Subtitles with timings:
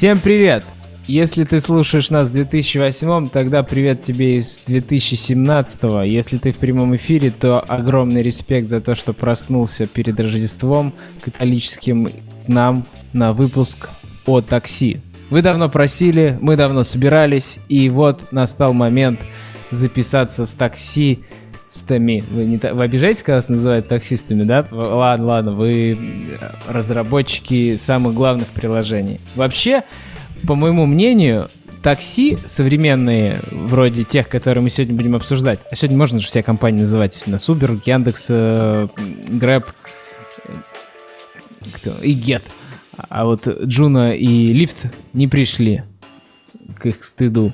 [0.00, 0.64] Всем привет!
[1.06, 6.06] Если ты слушаешь нас в 2008, тогда привет тебе из 2017.
[6.06, 12.08] Если ты в прямом эфире, то огромный респект за то, что проснулся перед Рождеством католическим
[12.46, 13.90] нам на выпуск
[14.24, 15.02] о такси.
[15.28, 19.20] Вы давно просили, мы давно собирались, и вот настал момент
[19.70, 21.24] записаться с такси
[21.70, 22.24] таксистами.
[22.30, 24.66] Вы, не, вы обижаетесь, когда вас называют таксистами, да?
[24.70, 25.98] Ладно, ладно, вы
[26.68, 29.20] разработчики самых главных приложений.
[29.36, 29.84] Вообще,
[30.46, 31.48] по моему мнению,
[31.82, 36.80] такси современные, вроде тех, которые мы сегодня будем обсуждать, а сегодня можно же все компании
[36.80, 38.88] называть, у нас Uber, Яндекс, э,
[39.28, 39.66] Grab
[41.74, 42.42] кто, и Get.
[42.96, 45.84] А вот Джуна и Лифт не пришли
[46.78, 47.52] к их стыду.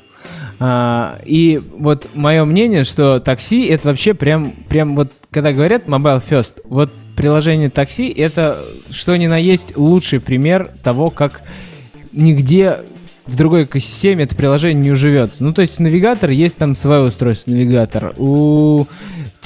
[0.58, 6.22] А, и вот мое мнение, что такси это вообще прям, прям вот, когда говорят mobile
[6.26, 8.58] first, вот приложение такси это
[8.90, 11.42] что ни на есть лучший пример того, как
[12.12, 12.78] нигде
[13.26, 15.44] в другой экосистеме это приложение не уживется.
[15.44, 18.14] Ну, то есть навигатор есть там свое устройство, навигатор.
[18.16, 18.86] У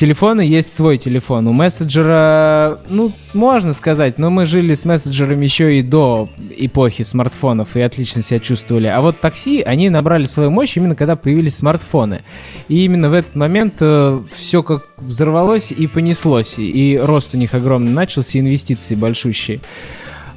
[0.01, 1.47] телефона есть свой телефон.
[1.47, 7.77] У мессенджера, ну, можно сказать, но мы жили с мессенджером еще и до эпохи смартфонов
[7.77, 8.87] и отлично себя чувствовали.
[8.87, 12.23] А вот такси, они набрали свою мощь именно когда появились смартфоны.
[12.69, 16.55] И именно в этот момент э, все как взорвалось и понеслось.
[16.56, 19.61] И рост у них огромный начался, и инвестиции большущие.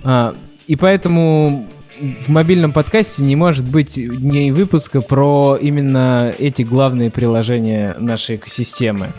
[0.04, 0.36] А,
[0.68, 1.70] и поэтому
[2.04, 9.14] в мобильном подкасте не может быть дней выпуска про именно эти главные приложения нашей экосистемы.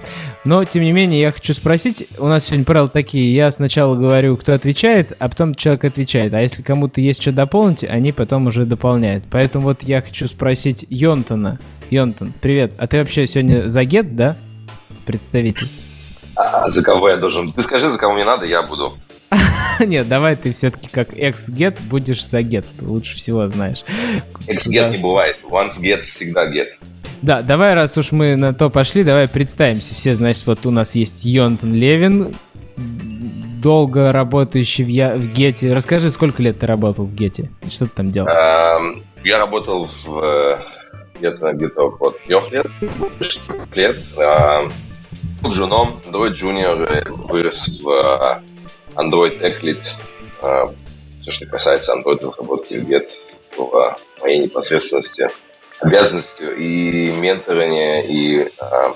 [0.45, 4.37] Но, тем не менее, я хочу спросить, у нас сегодня правила такие, я сначала говорю,
[4.37, 6.35] кто отвечает, а потом человек отвечает.
[6.35, 9.25] А если кому-то есть что дополнить, они потом уже дополняют.
[9.31, 11.59] Поэтому вот я хочу спросить Йонтона.
[11.91, 12.73] Йонтон, привет.
[12.77, 14.37] А ты вообще сегодня за гет, да?
[15.07, 15.69] Представитель.
[16.37, 17.53] А за кого я должен?
[17.53, 18.95] Ты скажи, за кого мне надо, я буду.
[19.81, 22.65] Нет, давай ты все-таки как ex-get будешь за get.
[22.81, 23.85] Лучше всего знаешь.
[24.47, 25.37] Ex-get не бывает.
[25.45, 26.69] Once get, всегда get.
[27.23, 29.95] Да, давай, раз уж мы на то пошли, давай представимся.
[29.95, 32.35] Все, значит, вот у нас есть Йонтон Левин,
[32.77, 35.73] долго работающий в, я, в Гете.
[35.73, 37.51] Расскажи, сколько лет ты работал в Гете?
[37.69, 38.29] Что ты там делал?
[38.29, 40.59] Эм, я работал в э,
[41.19, 42.67] где-то где-то около трех лет,
[43.73, 43.97] лет.
[44.19, 44.69] Э,
[45.49, 48.43] джуном, Android Junior э, вырос в
[48.97, 49.83] Android Tech Lead,
[50.43, 50.73] а,
[51.23, 53.09] все, что касается Android разработки Get,
[53.57, 55.29] в моей непосредственности
[55.81, 58.95] обязанностью и менторения, и а,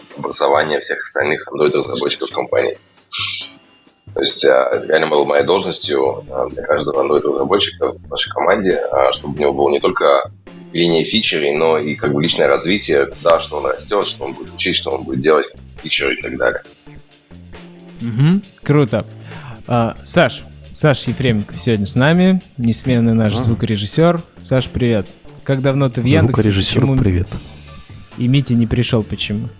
[0.81, 2.79] всех остальных Android-разработчиков компании.
[4.15, 8.83] То есть а, реально было моей должностью для каждого Android-разработчика в нашей команде,
[9.13, 10.31] чтобы у него было не только
[10.73, 14.55] линия фичерей, но и как бы личное развитие, куда, что он растет, что он будет
[14.55, 15.47] учить, что он будет делать,
[15.83, 16.63] фичеры и так далее.
[18.01, 19.05] Угу, круто.
[19.71, 23.39] А, Саш, Саш Ефременко сегодня с нами, несменный наш а.
[23.39, 24.23] звукорежиссер.
[24.43, 25.07] Саш, привет.
[25.45, 26.27] Как давно ты в Яндексе?
[26.29, 26.97] Звукорежиссер, почему...
[26.97, 27.29] привет.
[28.17, 29.51] И Митя не пришел, почему?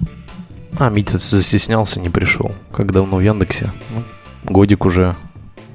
[0.79, 2.53] А, Митя застеснялся, не пришел.
[2.73, 3.71] Как давно в Яндексе?
[3.95, 4.03] Ну,
[4.45, 5.15] годик уже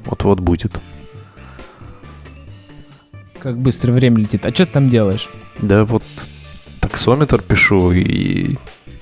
[0.06, 0.82] вот-вот будет.
[3.38, 4.48] Как быстро время летит.
[4.48, 5.30] А что ты там делаешь?
[5.62, 6.04] Да вот
[6.80, 8.56] таксометр пишу и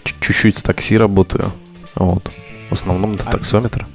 [0.03, 1.53] чуть-чуть с такси работаю.
[1.95, 2.29] Вот.
[2.69, 3.31] В основном это а...
[3.31, 3.87] таксометр.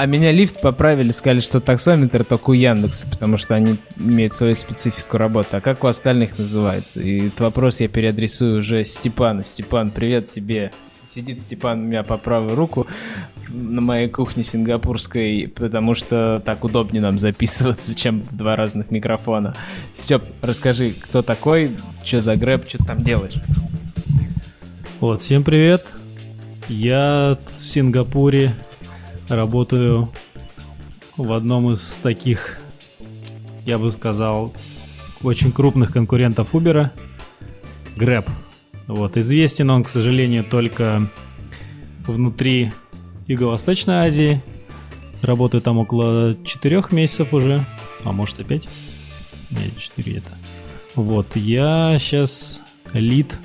[0.00, 4.54] А меня лифт поправили, сказали, что таксометр только у Яндекса, потому что они имеют свою
[4.54, 5.58] специфику работы.
[5.58, 7.02] А как у остальных называется?
[7.02, 9.42] И этот вопрос я переадресую уже Степану.
[9.42, 10.70] Степан, привет тебе.
[10.90, 12.86] Сидит Степан у меня по правую руку
[13.50, 19.52] на моей кухне сингапурской, потому что так удобнее нам записываться, чем два разных микрофона.
[19.94, 23.34] Степ, расскажи, кто такой, что за грэп, что ты там делаешь?
[24.98, 25.84] Вот, всем привет.
[26.70, 28.54] Я в Сингапуре
[29.30, 30.08] Работаю
[31.16, 32.58] в одном из таких,
[33.64, 34.52] я бы сказал,
[35.22, 36.90] очень крупных конкурентов Uber,
[37.94, 38.28] Grab.
[38.88, 41.08] Вот, известен он, к сожалению, только
[42.08, 42.72] внутри
[43.28, 44.40] Юго-Восточной Азии.
[45.22, 47.64] Работаю там около 4 месяцев уже,
[48.02, 48.68] а может и 5.
[49.52, 50.30] Нет, 4 это.
[50.96, 52.62] Вот, я сейчас
[52.92, 53.38] лид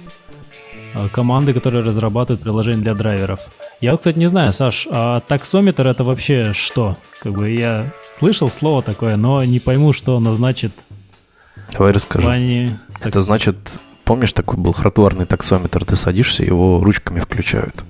[0.96, 3.48] э, команды, которая разрабатывает приложение для драйверов.
[3.82, 6.98] Я, кстати, не знаю, Саш, а таксометр это вообще что?
[7.20, 10.72] Как бы я слышал слово такое, но не пойму, что оно значит.
[11.74, 12.26] Давай расскажи.
[12.26, 12.80] Плане...
[13.02, 13.58] Это значит,
[14.04, 17.84] помнишь, такой был хардварный таксометр, ты садишься, его ручками включают.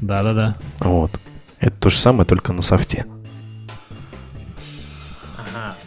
[0.00, 0.56] Да-да-да.
[0.80, 1.12] Вот.
[1.60, 3.06] Это то же самое, только на софте.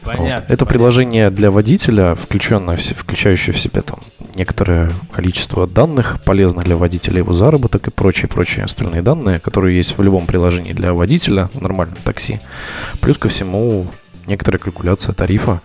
[0.08, 0.24] Понятно.
[0.24, 0.34] Вот.
[0.36, 0.66] Это понятно.
[0.66, 4.00] приложение для водителя, включенное, включающее в себя там
[4.36, 10.02] некоторое количество данных, полезных для водителя его заработок и прочие-прочие остальные данные, которые есть в
[10.02, 12.40] любом приложении для водителя в нормальном такси.
[13.02, 13.88] Плюс ко всему
[14.26, 15.62] некоторая калькуляция тарифа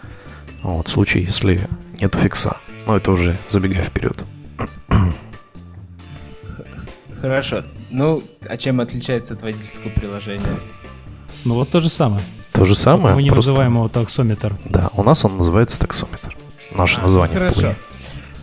[0.62, 1.68] Вот, в случае, если
[2.00, 2.56] нет фикса.
[2.86, 4.24] Но это уже забегая вперед.
[7.20, 7.62] Хорошо.
[7.90, 10.58] Ну, а чем отличается от водительского приложения?
[11.44, 12.24] Ну вот то же самое.
[12.52, 13.14] То же самое.
[13.14, 14.56] Мы не просто- называем его таксометр.
[14.64, 16.36] Да, у нас он называется таксометр.
[16.74, 17.60] Наше А, название в Хорошо.
[17.60, 17.74] плей.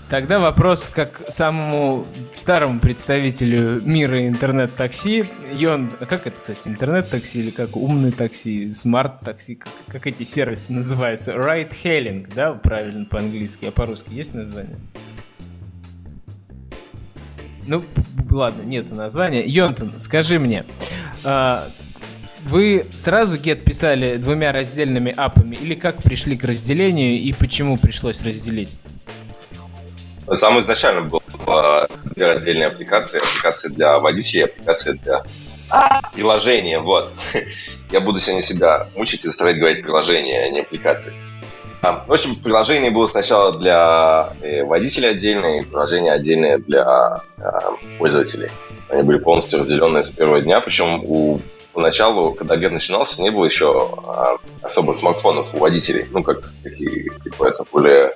[0.09, 5.25] Тогда вопрос как самому старому представителю мира интернет-такси.
[5.53, 10.73] Йон, а как это, кстати, интернет-такси или как умный такси, смарт-такси, как, как эти сервисы
[10.73, 11.33] называются?
[11.33, 14.77] Ride-hailing, да, правильно по-английски, а по-русски есть название?
[17.67, 17.83] Ну,
[18.31, 19.45] ладно, нет названия.
[19.45, 20.65] Йонтон, скажи мне,
[21.23, 21.67] а,
[22.45, 28.21] вы сразу get писали двумя раздельными апами или как пришли к разделению и почему пришлось
[28.21, 28.69] разделить?
[30.33, 33.17] Самое изначально было а, две раздельные аппликации.
[33.17, 35.23] Аппликация для водителей, аппликация для
[36.13, 36.79] приложения.
[36.79, 37.11] Вот.
[37.91, 41.13] Я буду сегодня себя мучить и заставлять говорить приложение, а не аппликации.
[41.81, 47.21] А, В общем, приложение было сначала для э, водителей отдельное, и приложение отдельное для а,
[47.97, 48.49] пользователей.
[48.89, 51.39] Они были полностью разделенные с первого дня, причем у
[51.73, 56.05] поначалу, когда Get начинался, не было еще а, особо смартфонов у водителей.
[56.11, 58.11] Ну, как такие, типа, это более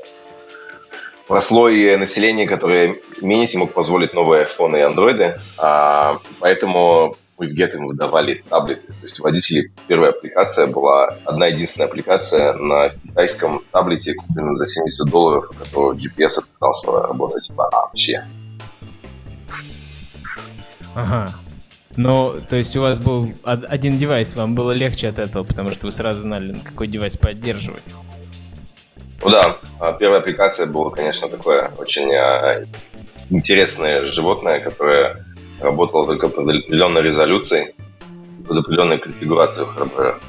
[1.28, 5.40] прослой населения, которое менее себе мог позволить новые iPhone и андроиды.
[5.58, 8.88] А, поэтому мы в Get им выдавали таблеты.
[8.88, 14.66] То есть у водителей первая аппликация была одна единственная аппликация на китайском таблете, купленном за
[14.66, 18.26] 70 долларов, у которого GPS отказался работать вообще.
[20.96, 21.34] Ага.
[21.96, 25.70] Ну, то есть у вас был од- один девайс, вам было легче от этого, потому
[25.72, 27.84] что вы сразу знали, какой девайс поддерживать.
[29.24, 32.66] Ну да, а, первая аппликация была, конечно, такое очень а,
[33.30, 35.26] интересное животное, которое
[35.62, 37.74] работало только под определенной резолюцией,
[38.48, 40.20] под определенной конфигурацией хардвера.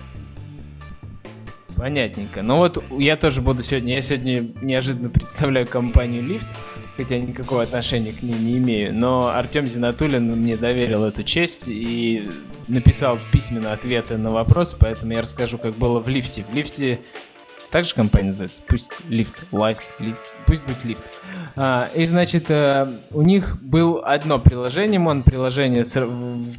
[1.76, 2.42] Понятненько.
[2.42, 6.46] Ну вот я тоже буду сегодня, я сегодня неожиданно представляю компанию Lyft,
[6.96, 12.28] хотя никакого отношения к ней не имею, но Артем Зинатулин мне доверил эту честь и
[12.68, 16.44] написал письменно ответы на вопрос, поэтому я расскажу, как было в лифте.
[16.48, 17.00] В лифте
[17.70, 18.62] так же компания называется?
[18.68, 21.00] Пусть лифт, лайф, лифт, пусть будет лифт.
[21.56, 25.84] А, и, значит, э, у них было одно приложение, мон приложение,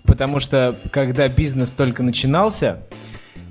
[0.03, 2.81] потому что когда бизнес только начинался,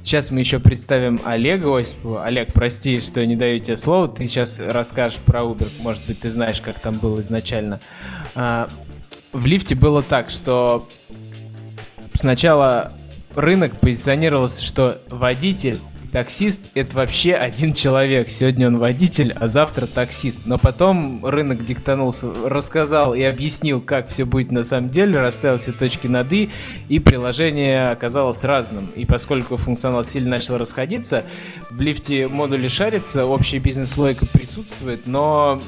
[0.05, 2.27] Сейчас мы еще представим Олега Осипова.
[2.27, 4.06] Олег, прости, что я не даю тебе слово.
[4.06, 5.67] Ты сейчас расскажешь про Uber.
[5.81, 7.81] Может быть, ты знаешь, как там было изначально.
[8.35, 8.69] А,
[9.33, 10.87] в лифте было так, что
[12.12, 12.93] сначала
[13.35, 15.79] рынок позиционировался, что водитель
[16.15, 18.31] таксист это вообще один человек.
[18.31, 20.43] Сегодня он водитель, а завтра таксист.
[20.47, 25.73] Но потом рынок диктанулся, рассказал и объяснил, как все будет на самом деле, расставил все
[25.73, 26.51] точки над «и»,
[26.89, 28.93] и приложение оказалось разным.
[28.95, 31.25] И поскольку функционал сильно начал расходиться,
[31.69, 35.61] в лифте модули шарятся, общая бизнес-логика присутствует, но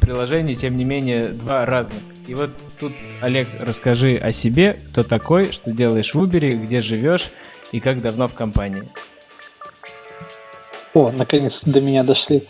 [0.00, 2.02] приложение, тем не менее, два разных.
[2.26, 2.92] И вот тут,
[3.22, 7.30] Олег, расскажи о себе, кто такой, что делаешь в Uber, где живешь
[7.72, 8.82] и как давно в компании.
[10.92, 12.46] О, наконец-то до меня дошли.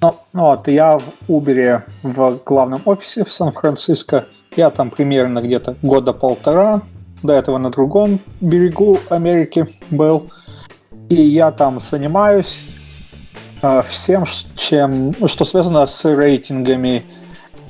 [0.00, 4.26] Ну, ну вот, я в Uber в главном офисе в Сан-Франциско.
[4.56, 6.82] Я там примерно где-то года полтора.
[7.22, 10.28] До этого на другом берегу Америки был.
[11.08, 12.64] И я там занимаюсь
[13.62, 14.24] э, всем,
[14.56, 17.04] чем, ну, что связано с рейтингами.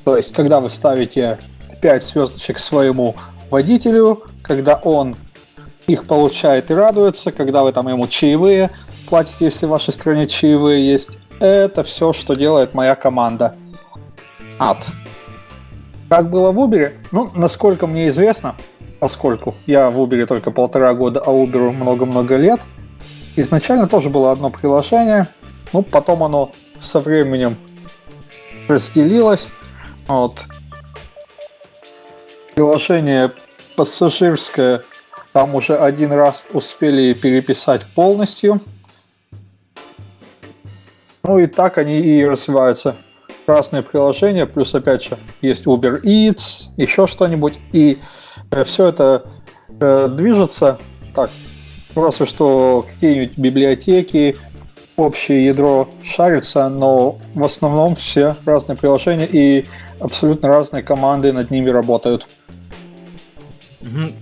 [0.04, 1.38] То есть, когда вы ставите
[1.82, 3.14] 5 звездочек своему
[3.50, 5.16] водителю, когда он
[5.86, 8.70] их получает и радуется, когда вы там ему чаевые
[9.12, 11.18] платите, если в вашей стране чаевые есть.
[11.38, 13.54] Это все, что делает моя команда.
[14.58, 14.86] Ад.
[16.08, 16.92] Как было в Uber?
[17.10, 18.56] Ну, насколько мне известно,
[19.00, 22.60] поскольку я в Uber только полтора года, а Uber много-много лет,
[23.36, 25.26] изначально тоже было одно приложение,
[25.74, 26.50] ну, потом оно
[26.80, 27.58] со временем
[28.66, 29.52] разделилось.
[30.08, 30.42] Вот.
[32.54, 33.30] Приложение
[33.76, 34.84] пассажирское
[35.34, 38.62] там уже один раз успели переписать полностью.
[41.32, 42.94] Ну и так они и развиваются.
[43.46, 47.58] Разные приложения, плюс опять же есть Uber Eats, еще что-нибудь.
[47.72, 47.96] И
[48.66, 49.24] все это
[49.80, 50.78] э, движется
[51.14, 51.30] так,
[51.96, 54.36] разве что какие-нибудь библиотеки,
[54.98, 59.64] общее ядро шарится, но в основном все разные приложения и
[60.00, 62.28] абсолютно разные команды над ними работают.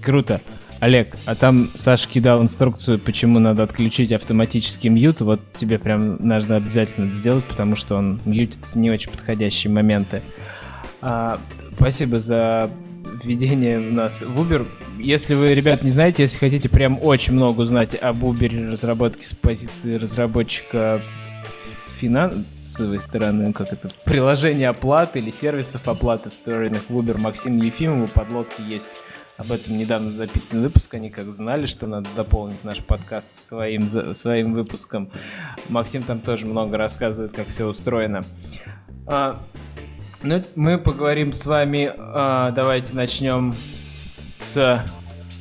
[0.01, 0.41] Круто.
[0.81, 5.21] Олег, а там Саша кидал инструкцию, почему надо отключить автоматический мьют.
[5.21, 10.23] Вот тебе прям нужно обязательно это сделать, потому что он мьютит не очень подходящие моменты.
[11.03, 11.39] А,
[11.77, 12.71] спасибо за
[13.23, 14.67] введение у нас в Uber.
[14.99, 19.35] Если вы, ребят, не знаете, если хотите прям очень много узнать об Uber разработке с
[19.35, 21.03] позиции разработчика
[22.01, 28.09] финансовой стороны, ну, как это, приложение оплаты или сервисов оплаты встроенных в Uber Максим Ефимову
[28.09, 28.91] подлодки есть.
[29.41, 30.93] Об этом недавно записан выпуск.
[30.93, 35.11] Они как знали, что надо дополнить наш подкаст своим, своим выпуском.
[35.71, 38.23] Максим там тоже много рассказывает, как все устроено.
[39.07, 39.41] А,
[40.23, 41.91] ну, мы поговорим с вами.
[41.97, 43.55] А, давайте начнем
[44.35, 44.85] с...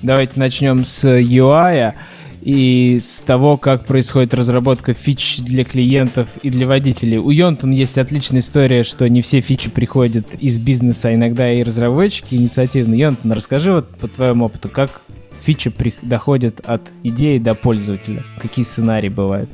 [0.01, 1.93] Давайте начнем с UI
[2.41, 7.17] и с того, как происходит разработка фич для клиентов и для водителей.
[7.17, 11.63] У Йонтон есть отличная история, что не все фичи приходят из бизнеса, а иногда и
[11.63, 12.99] разработчики инициативные.
[12.99, 15.01] Йонтон, расскажи вот по твоему опыту, как
[15.41, 18.23] фичи доходят от идеи до пользователя?
[18.41, 19.49] Какие сценарии бывают?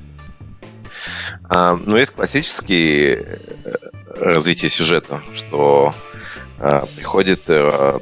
[1.48, 3.72] А, ну, есть классические э,
[4.20, 5.94] развитие сюжета, что
[6.58, 8.00] а, приходит а,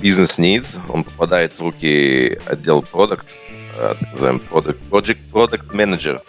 [0.00, 3.41] бизнес-нид, он попадает в руки отдел продукт, Э,
[3.76, 6.20] так называемый product, project, product manager.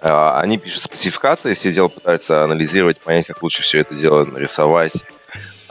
[0.00, 5.04] Э, они пишут спецификации, все дела пытаются анализировать, понять, как лучше все это дело нарисовать,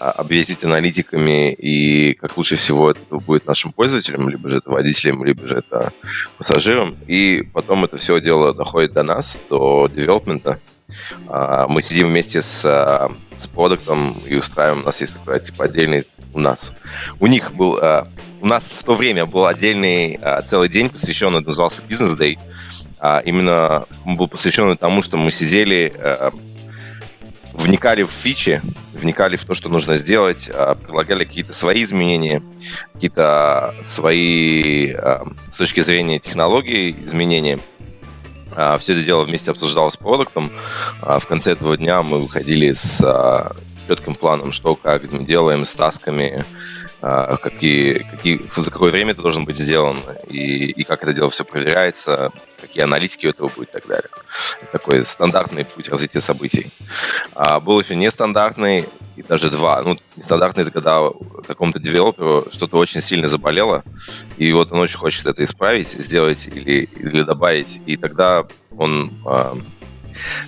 [0.04, 5.24] а, обвесить аналитиками и как лучше всего это будет нашим пользователям, либо же это водителям,
[5.24, 5.94] либо же это
[6.38, 6.98] пассажирам.
[7.08, 10.60] И потом это все дело доходит до нас, до девелопмента.
[11.30, 15.66] А, мы сидим вместе с, а, с продуктом и устраиваем, у нас есть такой типа
[15.66, 16.74] отдельный у нас.
[17.22, 17.80] У них был
[18.44, 22.38] у нас в то время был отдельный а, целый день, посвященный, назывался Day.
[23.00, 26.34] А, именно он был посвящен тому, что мы сидели, а,
[27.54, 28.62] вникали в фичи,
[28.94, 32.44] вникали в то, что нужно сделать, предлагали какие-то свои изменения,
[32.94, 34.94] какие-то свои,
[35.50, 37.60] с точки зрения технологий, изменения.
[38.80, 40.52] Все это дело вместе обсуждалось с продуктом.
[41.02, 43.02] В конце этого дня мы выходили с
[43.88, 46.46] четким планом, что, как мы делаем, с тасками,
[47.04, 51.44] какие, какие, за какое время это должен быть сделан, и, и как это дело все
[51.44, 52.32] проверяется,
[52.62, 54.10] какие аналитики у этого будет и так далее.
[54.72, 56.72] Такой стандартный путь развития событий.
[57.34, 59.82] А был еще нестандартный, и даже два.
[59.82, 61.02] Ну, нестандартный это когда
[61.46, 63.84] какому-то девелоперу что-то очень сильно заболело,
[64.38, 69.58] и вот он очень хочет это исправить, сделать или, или добавить, и тогда он а,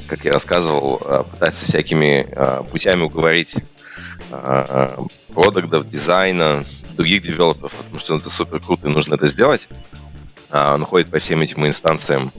[0.08, 2.28] как я рассказывал, а, пытается всякими
[2.70, 3.58] путями уговорить
[5.34, 6.64] продуктов, дизайна,
[6.96, 9.68] других девелоперов, потому что это супер круто и нужно это сделать.
[10.50, 12.32] А, он ходит по всем этим инстанциям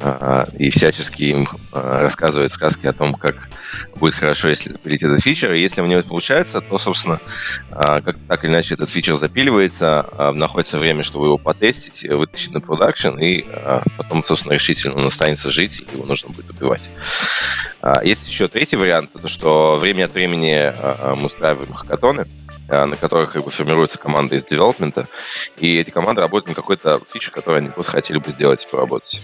[0.00, 3.48] а, и всячески им а, рассказывает сказки о том, как
[3.96, 5.52] будет хорошо, если запилить этот фичер.
[5.52, 7.20] И если у него это получается, то, собственно,
[7.70, 13.18] как так или иначе этот фичер запиливается, находится время, чтобы его потестить, вытащить на продакшн,
[13.18, 13.44] и
[13.96, 16.90] потом, собственно, решительно он останется жить, и его нужно будет убивать.
[18.02, 20.72] Есть еще третий вариант, это что время от времени
[21.16, 22.26] мы устраиваем хакатоны,
[22.72, 25.08] на которых как бы формируется команда из девелопмента,
[25.58, 29.22] и эти команды работают на какой-то фиче, которую они просто хотели бы сделать и поработать.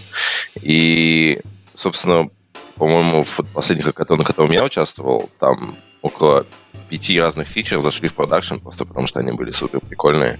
[0.61, 1.41] И,
[1.75, 2.29] собственно,
[2.75, 6.45] по-моему, в последних хакатонах, в котором я участвовал, там около
[6.89, 10.39] пяти разных фичер зашли в продакшн, просто потому что они были супер прикольные.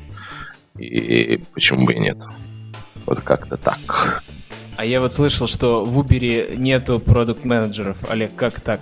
[0.78, 2.18] И почему бы и нет?
[3.06, 4.24] Вот как-то так.
[4.78, 8.80] А я вот слышал, что в Uber нету продукт менеджеров Олег, как так?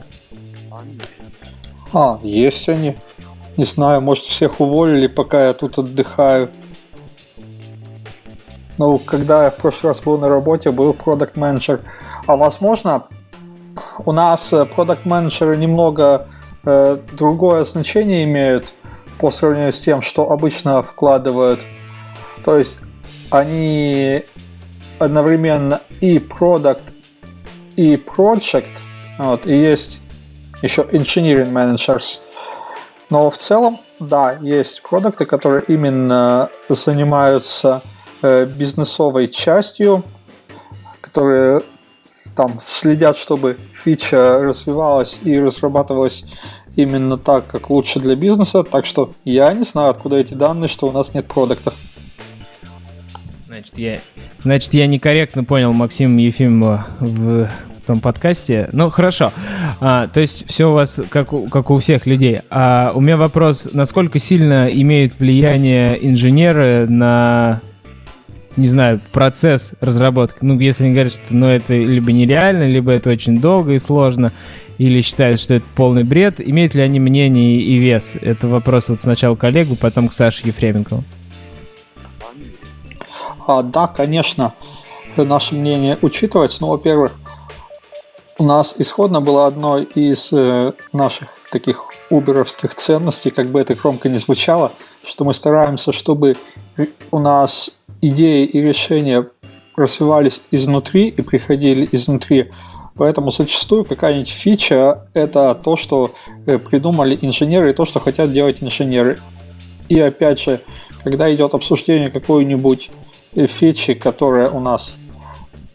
[1.92, 2.96] А, есть они.
[3.58, 6.52] Не знаю, может всех уволили, пока я тут отдыхаю.
[8.78, 11.82] Ну, когда я в прошлый раз был на работе, был продукт менеджер.
[12.28, 13.08] А возможно,
[14.06, 16.28] у нас э, продукт менеджеры немного
[16.66, 18.74] э, другое значение имеют
[19.18, 21.66] по сравнению с тем, что обычно вкладывают.
[22.46, 22.78] То есть
[23.32, 24.24] они
[25.00, 26.84] одновременно и продукт,
[27.76, 28.70] и project,
[29.18, 30.00] вот, и есть
[30.62, 32.22] еще engineering managers.
[33.10, 37.82] Но в целом, да, есть продукты, которые именно занимаются
[38.22, 40.04] э, бизнесовой частью,
[41.00, 41.62] которые
[42.36, 46.26] там следят, чтобы фича развивалась и разрабатывалась
[46.76, 48.64] именно так, как лучше для бизнеса.
[48.64, 51.74] Так что я не знаю, откуда эти данные, что у нас нет продуктов.
[53.48, 54.00] Значит, я,
[54.44, 57.50] значит, я некорректно понял Максима Ефимова в
[57.88, 58.70] том подкасте.
[58.72, 59.32] Ну, хорошо.
[59.80, 62.42] А, то есть все у вас как у, как у всех людей.
[62.50, 67.62] А у меня вопрос, насколько сильно имеют влияние инженеры на
[68.58, 70.40] не знаю, процесс разработки.
[70.42, 74.32] Ну, если они говорят, что ну, это либо нереально, либо это очень долго и сложно,
[74.80, 78.16] или считают, что это полный бред, имеют ли они мнение и вес?
[78.20, 81.04] Это вопрос вот сначала коллегу, потом к Саше Ефременкову.
[83.46, 84.54] А, да, конечно,
[85.16, 86.58] наше мнение учитывать.
[86.60, 87.14] Ну, во-первых,
[88.38, 94.10] у нас исходно было одной из э, наших таких уберовских ценностей, как бы это громко
[94.10, 94.72] не звучало,
[95.04, 96.36] что мы стараемся, чтобы
[97.12, 99.28] у нас идеи и решения
[99.76, 102.52] развивались изнутри и приходили изнутри.
[102.96, 106.12] Поэтому зачастую какая-нибудь фича– это то, что
[106.46, 109.20] э, придумали инженеры, и то, что хотят делать инженеры.
[109.88, 110.62] И опять же,
[111.04, 112.90] когда идет обсуждение какой-нибудь
[113.36, 114.96] э, фичи, которая у нас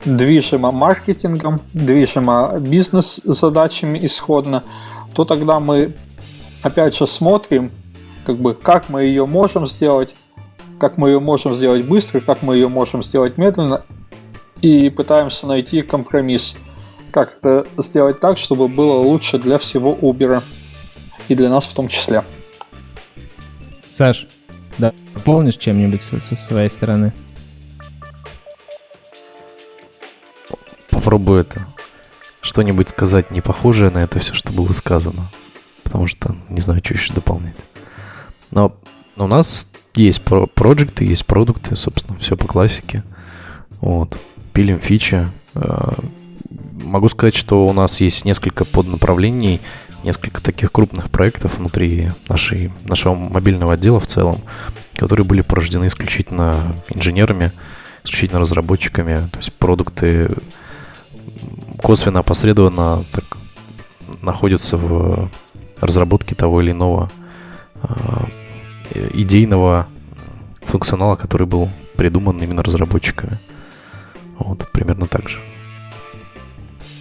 [0.04, 4.64] движима маркетингом, движима бизнес-задачами исходно,
[5.14, 5.94] то тогда мы
[6.62, 7.70] опять же смотрим,
[8.26, 10.14] как бы, как мы ее можем сделать,
[10.78, 13.84] как мы ее можем сделать быстро, как мы ее можем сделать медленно,
[14.60, 16.56] и пытаемся найти компромисс–
[17.12, 20.42] как это сделать так, чтобы было лучше для всего Uber
[21.28, 22.24] и для нас в том числе.
[23.88, 24.26] Саш,
[24.78, 24.92] да,
[25.24, 27.12] помнишь чем-нибудь со, со своей стороны?
[31.02, 31.66] Попробую это
[32.42, 35.28] что-нибудь сказать не похожее на это все, что было сказано.
[35.82, 37.56] Потому что не знаю, что еще дополнять.
[38.52, 38.76] Но
[39.16, 39.66] у нас
[39.96, 43.02] есть про проекты, есть продукты, собственно, все по классике.
[43.80, 44.16] Вот.
[44.52, 45.92] Пилим фичи, э,
[46.84, 49.60] могу сказать, что у нас есть несколько поднаправлений,
[50.04, 54.40] несколько таких крупных проектов внутри нашей, нашего мобильного отдела в целом,
[54.94, 57.50] которые были порождены исключительно инженерами,
[58.04, 59.28] исключительно разработчиками.
[59.32, 60.30] То есть продукты
[61.82, 63.24] косвенно, опосредованно так,
[64.22, 65.30] находятся в
[65.80, 67.10] разработке того или иного
[67.82, 69.86] э, идейного
[70.60, 73.38] функционала, который был придуман именно разработчиками.
[74.38, 75.40] Вот, примерно так же.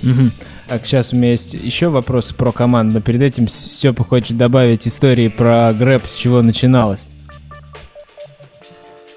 [0.04, 0.32] Угу.
[0.68, 4.88] Так, сейчас у меня есть еще вопросы про команду, но перед этим Степа хочет добавить
[4.88, 7.08] истории про Грэп, с чего начиналось.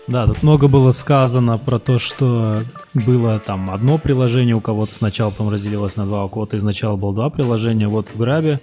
[0.07, 2.59] Да, тут много было сказано про то, что
[2.93, 7.15] было там одно приложение у кого-то сначала, потом разделилось на два, у кого-то изначально было
[7.15, 7.89] два приложения.
[7.89, 8.61] Вот в Грабе,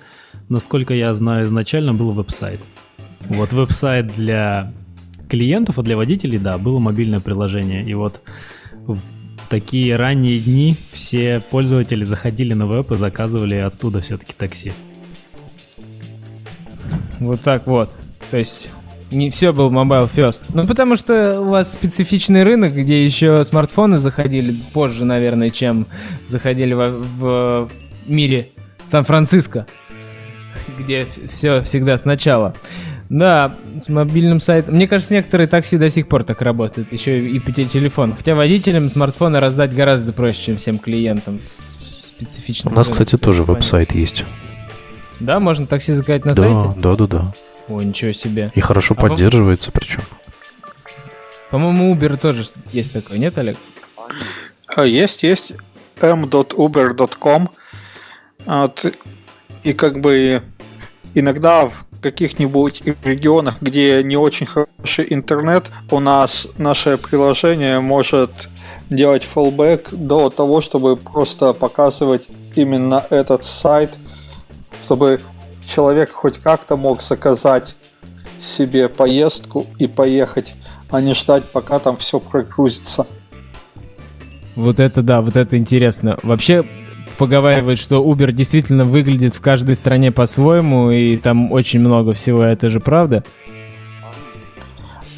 [0.49, 2.61] насколько я знаю, изначально был веб-сайт.
[3.21, 4.71] Вот веб-сайт для
[5.29, 7.83] клиентов, а для водителей, да, было мобильное приложение.
[7.85, 8.21] И вот
[9.49, 14.73] такие ранние дни все пользователи заходили на веб и заказывали оттуда все-таки такси.
[17.19, 17.89] Вот так вот.
[18.29, 18.69] То есть
[19.11, 20.43] не все был mobile first.
[20.53, 25.87] Ну, потому что у вас специфичный рынок, где еще смартфоны заходили позже, наверное, чем
[26.27, 27.69] заходили в, в
[28.07, 28.49] мире
[28.85, 29.67] Сан-Франциско,
[30.79, 32.55] где все всегда сначала.
[33.09, 34.75] Да, с мобильным сайтом.
[34.75, 38.15] Мне кажется, некоторые такси до сих пор так работают, еще и по телефону.
[38.15, 41.41] Хотя водителям смартфоны раздать гораздо проще, чем всем клиентам.
[41.81, 42.71] Специфично.
[42.71, 44.23] У нас, кстати, тоже веб-сайт есть.
[45.19, 46.79] Да, можно такси заказать на да, сайте?
[46.79, 47.33] Да, да, да.
[47.71, 48.51] О, ничего себе.
[48.53, 49.79] И хорошо а поддерживается по...
[49.79, 50.03] причем.
[51.49, 53.57] По-моему, Uber тоже есть такой, нет, Олег?
[54.75, 55.53] А, есть, есть.
[56.01, 57.49] m.uber.com.
[58.45, 58.85] Вот.
[59.63, 60.43] И как бы
[61.13, 68.49] иногда в каких-нибудь регионах, где не очень хороший интернет, у нас наше приложение может
[68.89, 73.91] делать fallback до того, чтобы просто показывать именно этот сайт,
[74.83, 75.21] чтобы
[75.71, 77.75] человек хоть как-то мог заказать
[78.39, 80.53] себе поездку и поехать,
[80.89, 83.07] а не ждать, пока там все прогрузится.
[84.55, 86.17] Вот это да, вот это интересно.
[86.23, 86.65] Вообще,
[87.17, 92.69] поговаривают, что Uber действительно выглядит в каждой стране по-своему, и там очень много всего, это
[92.69, 93.23] же правда?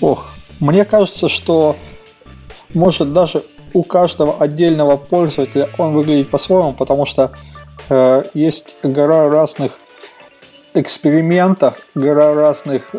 [0.02, 1.78] Ох, мне кажется, что
[2.74, 7.32] может даже у каждого отдельного пользователя он выглядит по-своему, потому что
[7.90, 9.80] э, есть гора разных
[10.74, 12.96] экспериментов, гора разных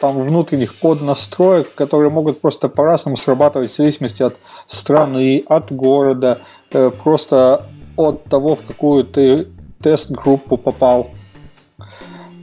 [0.00, 4.36] там внутренних поднастроек, которые могут просто по-разному срабатывать в зависимости от
[4.66, 9.48] страны, от города, э, просто от того, в какую ты
[9.82, 11.10] тест-группу попал.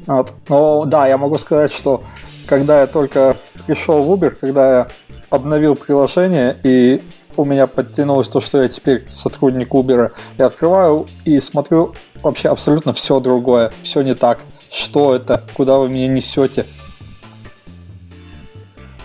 [0.06, 0.34] Вот.
[0.50, 2.04] Но да, я могу сказать, что
[2.46, 4.88] когда я только пришел в Uber, когда я
[5.30, 7.02] обновил приложение и
[7.38, 12.94] у меня подтянулось то, что я теперь сотрудник Uber, я открываю и смотрю вообще абсолютно
[12.94, 14.40] все другое, все не так.
[14.76, 15.42] Что это?
[15.54, 16.66] Куда вы меня несете?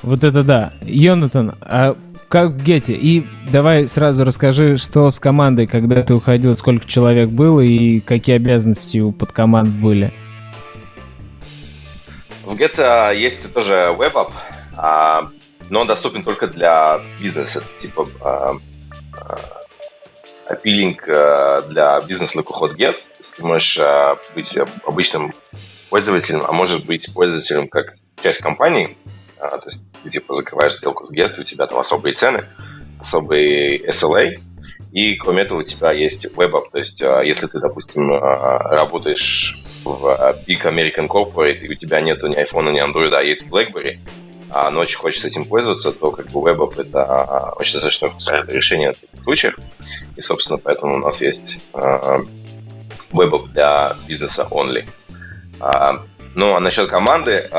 [0.03, 0.73] Вот это да.
[0.83, 1.97] Йонатан, а
[2.29, 2.95] как в Гете.
[2.95, 8.37] И давай сразу расскажи, что с командой, когда ты уходил, сколько человек было и какие
[8.37, 10.13] обязанности у подкоманд были.
[12.45, 14.33] В Get есть тоже веб-ап,
[14.77, 15.29] а,
[15.69, 18.57] но он доступен только для бизнеса, типа а,
[19.13, 19.39] а,
[20.49, 21.05] аппилинг
[21.69, 22.01] для
[22.43, 22.97] кухот Get.
[23.37, 23.81] Ты можешь
[24.35, 25.33] быть обычным
[25.91, 28.97] пользователем, а может быть пользователем как часть компании,
[29.39, 32.47] а, то есть ты типа закрываешь сделку с Get, у тебя там особые цены,
[33.01, 34.39] особый SLA,
[34.93, 39.57] и кроме этого у тебя есть WebApp, то есть а, если ты, допустим, а, работаешь
[39.85, 40.05] в
[40.47, 43.99] Big American Corporate, и у тебя нету ни iPhone, ни Android, а есть BlackBerry,
[44.53, 49.23] но очень хочется этим пользоваться, то как бы WebApp это очень достаточно решение в таких
[49.23, 49.59] случаях.
[50.17, 51.61] И, собственно, поэтому у нас есть
[53.13, 54.85] веб для бизнеса only.
[56.35, 57.51] Ну, а насчет команды,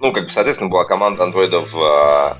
[0.00, 2.36] ну, как бы, соответственно, была команда андроидов в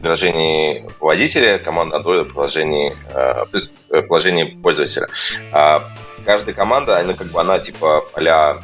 [0.00, 5.08] приложении водителя, команда Android в приложении, э, приложении пользователя.
[5.52, 5.92] А
[6.24, 8.60] каждая команда, она как бы она типа а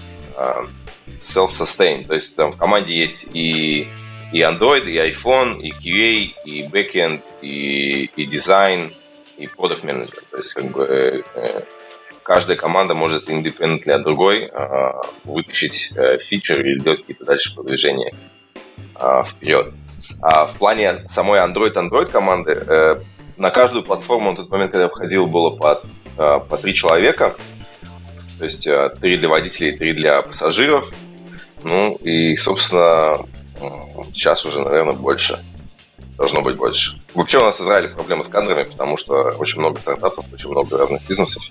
[1.20, 3.88] self-sustain, то есть там в команде есть и
[4.32, 8.90] и Android, и iPhone, и QA, и backend, и, и дизайн,
[9.36, 10.22] и product manager.
[10.30, 11.62] То есть как бы э, э,
[12.22, 14.92] каждая команда может independently от другой э,
[15.24, 18.14] вытащить э, фичер или делать какие-то дальше продвижения
[19.00, 19.72] э, вперед.
[20.20, 23.00] А в плане самой Android-Android команды э,
[23.36, 25.82] на каждую платформу на тот момент, когда я входил, было по,
[26.18, 27.36] э, по три человека.
[28.38, 30.90] То есть э, три для водителей, три для пассажиров.
[31.62, 33.18] Ну и, собственно,
[34.12, 35.38] сейчас уже, наверное, больше.
[36.22, 37.00] Должно быть больше.
[37.14, 40.78] Вообще у нас в Израиле проблемы с кадрами, потому что очень много стартапов, очень много
[40.78, 41.42] разных бизнесов.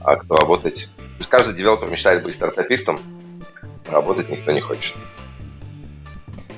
[0.00, 0.88] А кто работать...
[1.28, 2.98] Каждый девелопер мечтает быть стартапистом,
[3.86, 4.94] работать никто не хочет.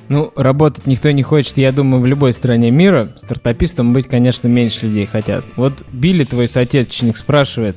[0.09, 3.09] Ну, работать никто не хочет, я думаю, в любой стране мира.
[3.17, 5.45] Стартапистом быть, конечно, меньше людей хотят.
[5.57, 7.77] Вот Билли, твой соотечественник, спрашивает,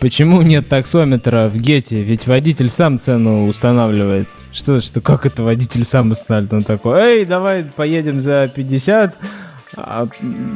[0.00, 2.02] почему нет таксометра в Гете?
[2.02, 4.28] Ведь водитель сам цену устанавливает.
[4.54, 6.52] Что, что, как это водитель сам устанавливает?
[6.52, 9.16] Он такой, эй, давай поедем за 50,
[9.76, 10.06] а,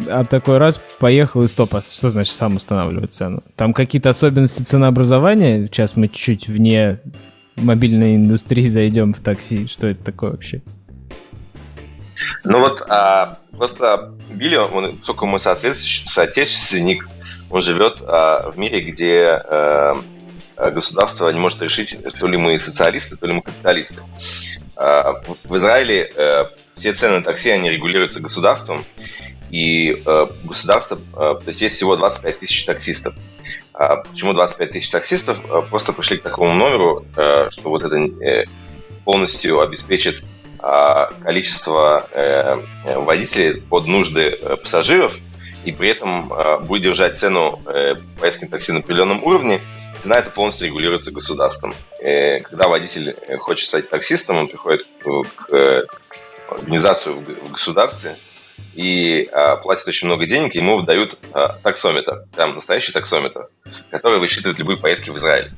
[0.08, 1.74] а такой раз поехал и стоп.
[1.74, 3.42] А что значит сам устанавливает цену?
[3.56, 5.66] Там какие-то особенности ценообразования?
[5.66, 7.00] Сейчас мы чуть-чуть вне
[7.56, 9.66] мобильной индустрии зайдем в такси.
[9.66, 10.62] Что это такое вообще?
[12.44, 17.08] Ну вот а, просто Билли, он, сколько мой соотечественник,
[17.50, 19.96] он живет а, в мире, где а,
[20.58, 24.02] государство не может решить, то ли мы социалисты, то ли мы капиталисты.
[24.76, 28.84] А, в Израиле а, все цены на такси, они регулируются государством,
[29.50, 33.14] и а, государство, то есть есть всего 25 тысяч таксистов.
[33.72, 35.38] А, почему 25 тысяч таксистов?
[35.70, 38.44] Просто пришли к такому номеру, что вот это э,
[39.04, 40.22] полностью обеспечит
[40.60, 42.60] а, количество э,
[42.96, 45.16] водителей под нужды э, пассажиров
[45.64, 49.60] и при этом а, будет держать цену э, поездки такси на определенном уровне,
[50.00, 51.74] цена это полностью регулируется государством.
[51.98, 54.86] Когда водитель хочет стать таксистом, он приходит
[55.36, 55.86] к
[56.48, 58.14] организацию в государстве
[58.74, 61.18] и а, платит очень много денег, ему выдают
[61.64, 63.48] таксометр, прям настоящий таксометр,
[63.90, 65.50] который высчитывает любые поездки в Израиль.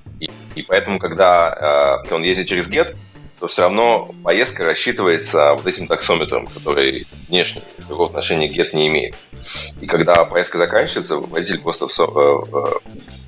[0.55, 2.97] И поэтому, когда он ездит через ГЕТ,
[3.41, 9.15] то все равно поездка рассчитывается вот этим таксометром, который внешне никакого отношения GET не имеет.
[9.81, 12.65] И когда поездка заканчивается, водитель просто э, э,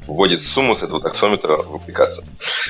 [0.07, 2.27] вводит сумму с этого таксометра в аппликацию.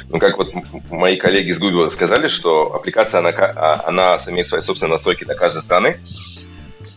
[0.09, 0.51] Ну, как вот
[0.91, 5.35] мои коллеги из Google сказали, что аппликация, она, а, она имеет свои собственные настройки для
[5.35, 5.99] каждой страны,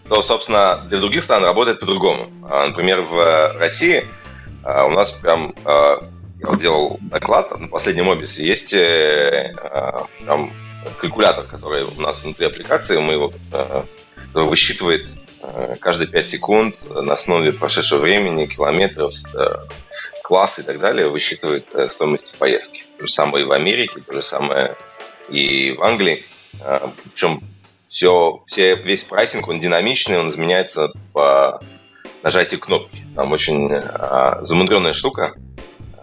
[0.07, 2.29] то, собственно, для других стран работает по-другому.
[2.43, 4.07] А, например, в России
[4.63, 5.55] а, у нас прям
[6.53, 9.91] делал доклад на последнем обисе, есть э, э,
[10.25, 10.53] там,
[10.99, 13.83] калькулятор, который у нас внутри аппликации, мы его э,
[14.33, 15.07] высчитывает
[15.79, 19.13] каждые 5 секунд на основе прошедшего времени, километров,
[20.23, 22.83] класс и так далее, высчитывает стоимость поездки.
[22.97, 24.75] То же самое и в Америке, то же самое
[25.29, 26.23] и в Англии.
[27.13, 27.43] Причем
[27.87, 31.61] все, все, весь прайсинг, он динамичный, он изменяется по
[32.25, 33.05] нажатию кнопки.
[33.15, 35.35] Там очень а, замудренная штука.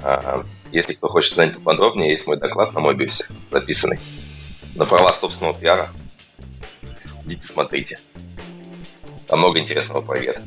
[0.03, 3.99] А, если кто хочет знать поподробнее, есть мой доклад на Мобиусе, записанный
[4.75, 5.91] на права собственного пиара.
[7.25, 7.99] Идите смотрите.
[9.29, 10.43] Там много интересного проверя.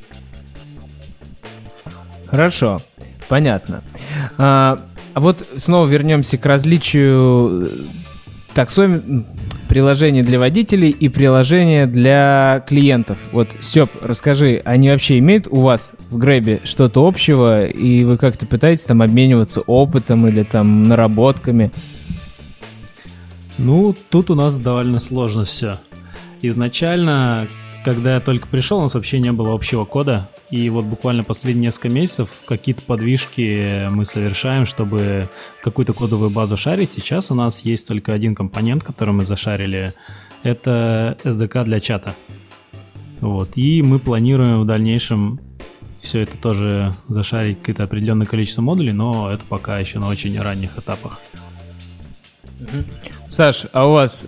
[2.28, 2.80] Хорошо,
[3.28, 3.84] понятно.
[4.38, 7.70] А, вот снова вернемся к различию
[8.54, 9.26] таксометра
[9.68, 13.20] приложение для водителей и приложение для клиентов.
[13.32, 18.46] Вот, Степ, расскажи, они вообще имеют у вас в Грэбе что-то общего, и вы как-то
[18.46, 21.72] пытаетесь там обмениваться опытом или там наработками?
[23.58, 25.80] Ну, тут у нас довольно сложно все.
[26.42, 27.48] Изначально,
[27.84, 31.66] когда я только пришел, у нас вообще не было общего кода, и вот буквально последние
[31.66, 35.30] несколько месяцев какие-то подвижки мы совершаем, чтобы
[35.64, 36.94] какую-то кодовую базу шарить.
[36.94, 39.94] Сейчас у нас есть только один компонент, который мы зашарили.
[40.44, 42.14] Это SDK для чата.
[43.22, 43.52] Вот.
[43.56, 45.40] И мы планируем в дальнейшем
[46.06, 50.78] все это тоже зашарить какое-то определенное количество модулей, но это пока еще на очень ранних
[50.78, 51.20] этапах.
[53.28, 54.28] Саш, а у вас,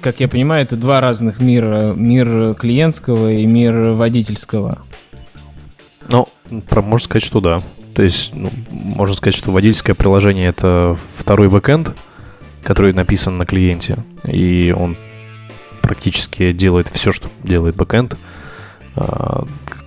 [0.00, 1.92] как я понимаю, это два разных мира.
[1.94, 4.82] Мир клиентского и мир водительского.
[6.08, 6.28] Ну,
[6.68, 7.62] про, можно сказать, что да.
[7.94, 11.96] То есть, ну, можно сказать, что водительское приложение это второй backend,
[12.62, 14.96] который написан на клиенте, и он
[15.80, 18.16] практически делает все, что делает backend.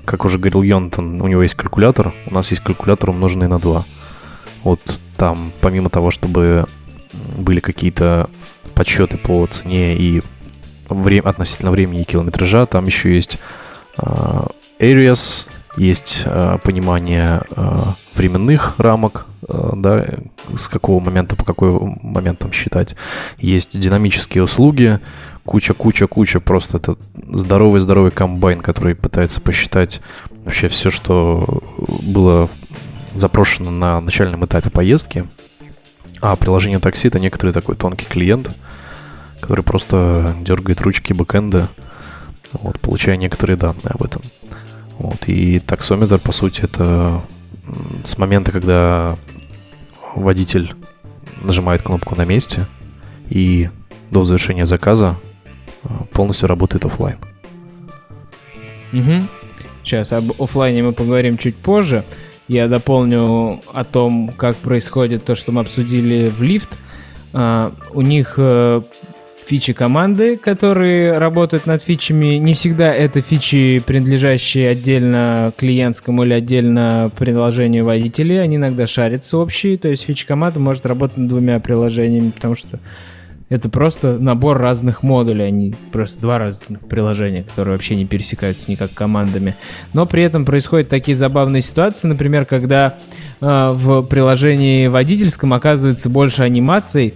[0.07, 3.59] А, как уже говорил Йонтон, у него есть калькулятор, у нас есть калькулятор, умноженный на
[3.59, 3.85] 2.
[4.63, 4.79] Вот
[5.17, 6.65] там, помимо того, чтобы
[7.37, 8.29] были какие-то
[8.73, 10.21] подсчеты по цене и
[10.89, 13.39] время, относительно времени и километража, там еще есть
[13.97, 20.05] uh, areas, есть uh, понимание uh, временных рамок, uh, да,
[20.55, 22.95] с какого момента по какой момент там считать.
[23.37, 24.99] Есть динамические услуги,
[25.47, 30.01] куча-куча-куча, просто это здоровый-здоровый комбайн, который пытается посчитать
[30.43, 31.63] вообще все, что
[32.03, 32.49] было
[33.15, 35.25] запрошено на начальном этапе поездки.
[36.19, 38.51] А приложение такси это некоторый такой тонкий клиент,
[39.39, 41.69] который просто дергает ручки бэкэнда,
[42.51, 44.21] вот, получая некоторые данные об этом.
[44.99, 47.21] Вот, и таксометр, по сути, это
[48.03, 49.15] с момента, когда
[50.13, 50.73] водитель
[51.41, 52.65] нажимает кнопку на месте
[53.29, 53.69] и
[54.11, 55.17] до завершения заказа
[56.11, 57.17] полностью работает офлайн.
[58.93, 59.27] Угу.
[59.83, 62.03] Сейчас об офлайне мы поговорим чуть позже.
[62.47, 66.69] Я дополню о том, как происходит то, что мы обсудили в лифт.
[67.33, 68.83] Uh, у них uh,
[69.47, 72.37] фичи команды, которые работают над фичами.
[72.37, 78.41] Не всегда это фичи, принадлежащие отдельно клиентскому или отдельно приложению водителей.
[78.41, 79.77] Они иногда шарятся общие.
[79.77, 82.79] То есть фичи команды может работать над двумя приложениями, потому что
[83.49, 88.93] это просто набор разных модулей, они просто два разных приложения, которые вообще не пересекаются никак
[88.93, 89.55] командами.
[89.93, 92.95] Но при этом происходят такие забавные ситуации, например, когда
[93.39, 97.13] э, в приложении водительском оказывается больше анимаций,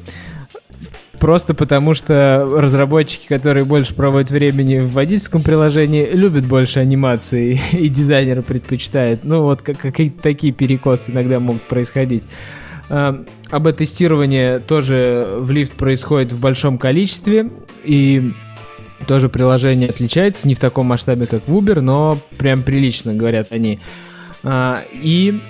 [1.19, 7.89] просто потому что разработчики, которые больше проводят времени в водительском приложении, любят больше анимации, и
[7.89, 9.25] дизайнеры предпочитают.
[9.25, 12.23] Ну вот какие-то такие перекосы иногда могут происходить.
[12.91, 17.49] АБ-тестирование тоже в лифт происходит в большом количестве,
[17.85, 18.33] и
[19.07, 23.79] тоже приложение отличается, не в таком масштабе, как в Uber, но прям прилично, говорят они.
[24.43, 25.41] А, и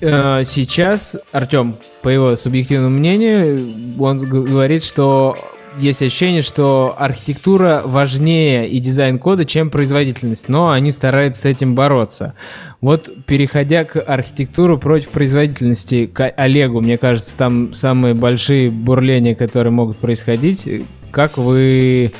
[0.00, 5.36] э, сейчас Артем, по его субъективному мнению, он говорит, что
[5.78, 11.74] есть ощущение, что архитектура важнее и дизайн кода, чем производительность, но они стараются с этим
[11.74, 12.34] бороться.
[12.80, 19.72] Вот переходя к архитектуру против производительности, к Олегу, мне кажется, там самые большие бурления, которые
[19.72, 20.66] могут происходить.
[21.10, 22.12] Как вы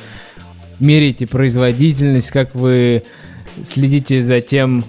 [0.80, 3.02] меряете производительность, как вы
[3.62, 4.82] следите за тем,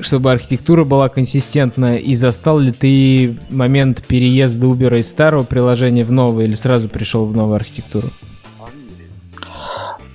[0.00, 6.12] чтобы архитектура была консистентна, и застал ли ты момент переезда Uber из старого приложения в
[6.12, 8.08] новое, или сразу пришел в новую архитектуру?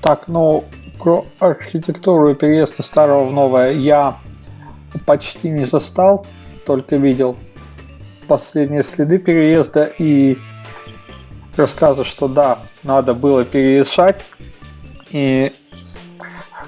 [0.01, 0.63] Так, ну,
[0.99, 4.17] про архитектуру и переезд из старого в новое я
[5.05, 6.25] почти не застал,
[6.65, 7.37] только видел
[8.27, 10.37] последние следы переезда и
[11.57, 14.23] рассказы, что да, надо было переезжать.
[15.11, 15.51] И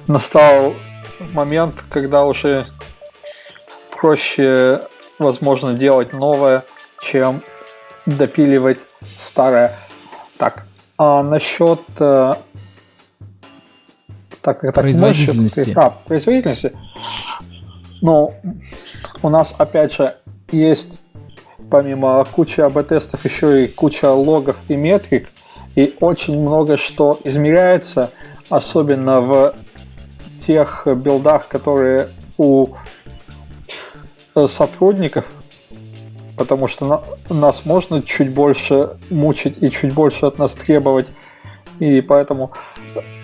[0.07, 0.73] настал
[1.33, 2.67] момент, когда уже
[4.01, 4.81] проще,
[5.19, 6.65] возможно, делать новое,
[7.01, 7.43] чем
[8.07, 8.79] допиливать
[9.15, 9.77] старое.
[10.37, 10.65] Так,
[10.97, 12.33] а насчет э,
[14.41, 15.71] так, так, производительности.
[15.75, 16.75] а, производительности.
[18.01, 18.33] Ну,
[19.21, 20.15] у нас, опять же,
[20.51, 21.03] есть
[21.69, 25.29] помимо кучи АБ-тестов еще и куча логов и метрик,
[25.75, 28.09] и очень много что измеряется,
[28.49, 29.55] особенно в
[30.45, 32.69] тех билдах, которые у
[34.47, 35.25] сотрудников,
[36.37, 41.11] потому что на, нас можно чуть больше мучить и чуть больше от нас требовать.
[41.79, 42.51] И поэтому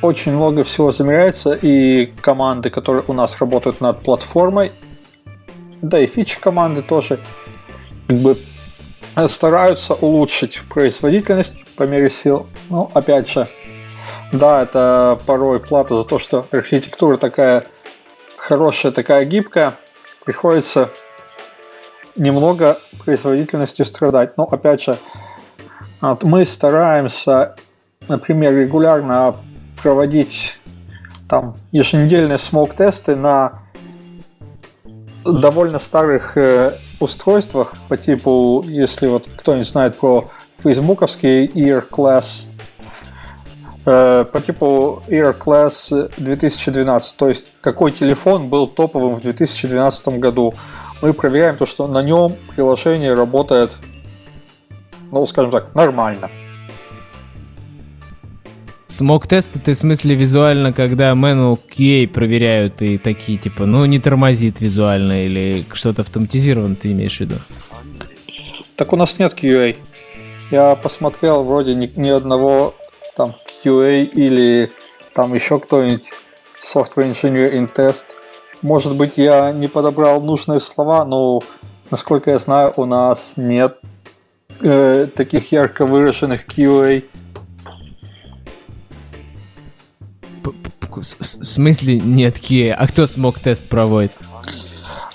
[0.02, 4.72] очень много всего замеряется, и команды, которые у нас работают над платформой,
[5.82, 7.20] да и фичи команды тоже
[8.08, 8.38] как бы
[9.28, 12.48] стараются улучшить производительность по мере сил.
[12.70, 13.48] Но опять же,
[14.32, 17.66] да, это порой плата за то, что архитектура такая
[18.36, 19.74] хорошая, такая гибкая,
[20.26, 20.90] приходится
[22.18, 24.38] немного производительностью страдать.
[24.38, 24.98] Но опять же,
[26.02, 27.56] мы стараемся,
[28.08, 29.36] например, регулярно
[29.82, 30.58] проводить
[31.30, 33.64] там еженедельные смог-тесты на
[35.24, 42.46] довольно старых э, устройствах по типу, если вот кто не знает про фейсбуковский Ear Class,
[43.86, 50.54] э, по типу Ear Class 2012, то есть какой телефон был топовым в 2012 году
[51.02, 53.78] мы проверяем то, что на нем приложение работает,
[55.12, 56.30] ну, скажем так, нормально.
[58.88, 64.62] Смог-тесты ты в смысле визуально, когда manual QA проверяют и такие, типа, ну, не тормозит
[64.62, 67.36] визуально или что-то автоматизировано ты имеешь в виду?
[68.76, 69.76] Так у нас нет QA.
[70.52, 72.74] Я посмотрел вроде ни, ни одного
[73.18, 74.72] там QA или
[75.14, 76.12] там еще кто-нибудь
[76.62, 78.06] Software Engineer in Test
[78.62, 81.42] может быть, я не подобрал нужные слова, но,
[81.92, 83.78] насколько я знаю, у нас нет
[84.62, 87.04] э, таких ярко выраженных QA.
[90.90, 92.72] В смысле нет QA?
[92.72, 94.12] А кто смог тест проводит?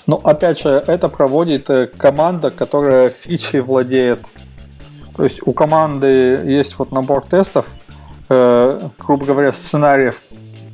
[0.05, 4.25] Ну, опять же, это проводит э, команда, которая фичей владеет.
[5.15, 7.67] То есть у команды есть вот набор тестов,
[8.29, 10.21] э, грубо говоря, сценариев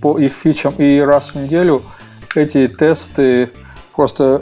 [0.01, 1.83] по их фичам, и раз в неделю
[2.35, 3.51] эти тесты
[3.95, 4.41] просто,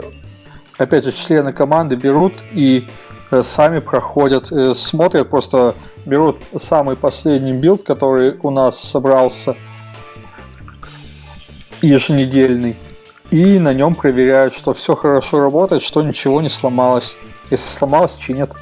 [0.78, 2.86] опять же, члены команды берут и
[3.30, 5.74] э, сами проходят, э, смотрят, просто
[6.04, 9.56] берут самый последний build, который у нас собрался
[11.82, 12.76] еженедельный,
[13.30, 17.16] и на нем проверяют, что все хорошо работает, что ничего не сломалось.
[17.50, 18.52] Если сломалось, чинят.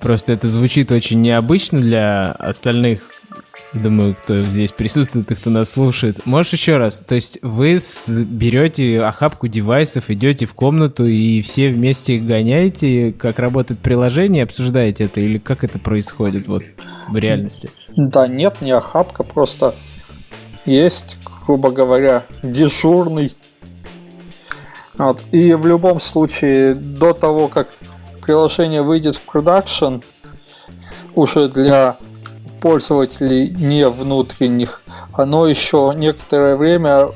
[0.00, 3.13] Просто это звучит очень необычно для остальных
[3.74, 6.24] Думаю, кто здесь присутствует и кто нас слушает.
[6.26, 7.00] Можешь еще раз?
[7.00, 7.80] То есть вы
[8.20, 15.20] берете охапку девайсов, идете в комнату и все вместе гоняете, как работает приложение, обсуждаете это?
[15.20, 16.62] Или как это происходит вот
[17.08, 17.68] в реальности?
[17.96, 19.74] Да нет, не охапка, просто
[20.64, 23.34] есть, грубо говоря, дежурный.
[24.96, 25.24] Вот.
[25.32, 27.68] И в любом случае, до того, как
[28.22, 29.96] приложение выйдет в продакшн,
[31.16, 31.96] уже для
[32.64, 34.80] пользователей не внутренних,
[35.12, 37.10] оно еще некоторое время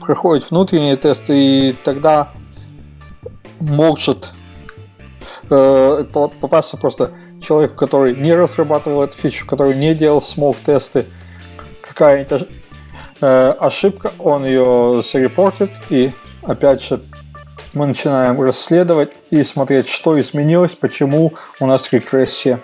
[0.00, 2.28] проходит внутренние тесты, и тогда
[3.58, 4.34] может
[5.48, 11.06] э, попасться просто человек, который не разрабатывал эту фичу, который не делал смог тесты,
[11.80, 12.46] какая-нибудь
[13.22, 17.00] э, ошибка, он ее зарепортит, и опять же
[17.72, 22.60] мы начинаем расследовать и смотреть, что изменилось, почему у нас регрессия.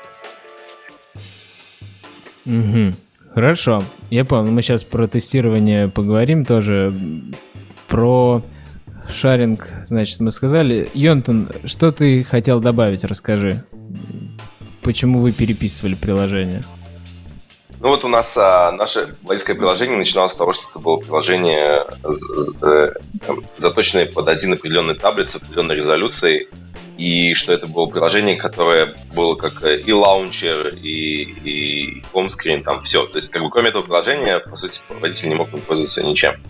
[2.46, 2.94] Угу.
[3.34, 3.80] Хорошо,
[4.10, 4.50] я понял.
[4.50, 6.94] Мы сейчас про тестирование поговорим тоже.
[7.88, 8.42] Про
[9.14, 10.88] шаринг, значит, мы сказали.
[10.94, 13.64] Йонтон, что ты хотел добавить, расскажи.
[14.82, 16.62] Почему вы переписывали приложение?
[17.80, 21.84] Ну вот у нас а, наше водительское приложение начиналось с того, что это было приложение,
[22.62, 22.92] э,
[23.58, 26.48] заточенное под один определенный таблет с определенной резолюцией,
[26.96, 31.75] и что это было приложение, которое было как и лаунчер, и, и
[32.12, 33.06] хомскрин, там все.
[33.06, 36.42] То есть, как бы кроме этого приложения, по сути, водитель не мог пользоваться ничем.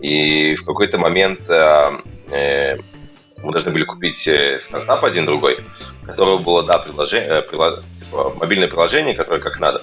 [0.00, 1.90] И в какой-то момент э,
[2.30, 2.76] э,
[3.42, 5.58] мы должны были купить э, стартап один другой,
[6.02, 7.80] у которого было, да, приложение, э, прилож...
[7.98, 9.82] типа, мобильное приложение, которое как надо.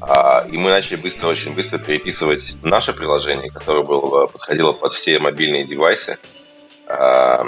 [0.00, 5.18] А, и мы начали быстро, очень быстро переписывать наше приложение, которое было, подходило под все
[5.18, 6.18] мобильные девайсы.
[6.86, 7.46] А,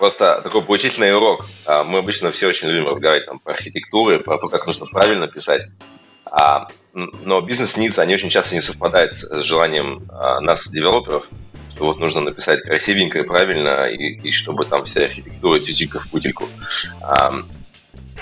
[0.00, 1.46] просто такой поучительный урок.
[1.66, 5.28] А, мы обычно все очень любим разговаривать там, про архитектуры, про то, как нужно правильно
[5.28, 5.68] писать.
[6.24, 11.28] А, но бизнес-ниц, они очень часто не совпадают с желанием а, нас, девелоперов,
[11.74, 16.08] что вот нужно написать красивенько и правильно, и, и чтобы там вся архитектура тютелька в
[16.08, 16.48] путельку.
[17.02, 17.32] А,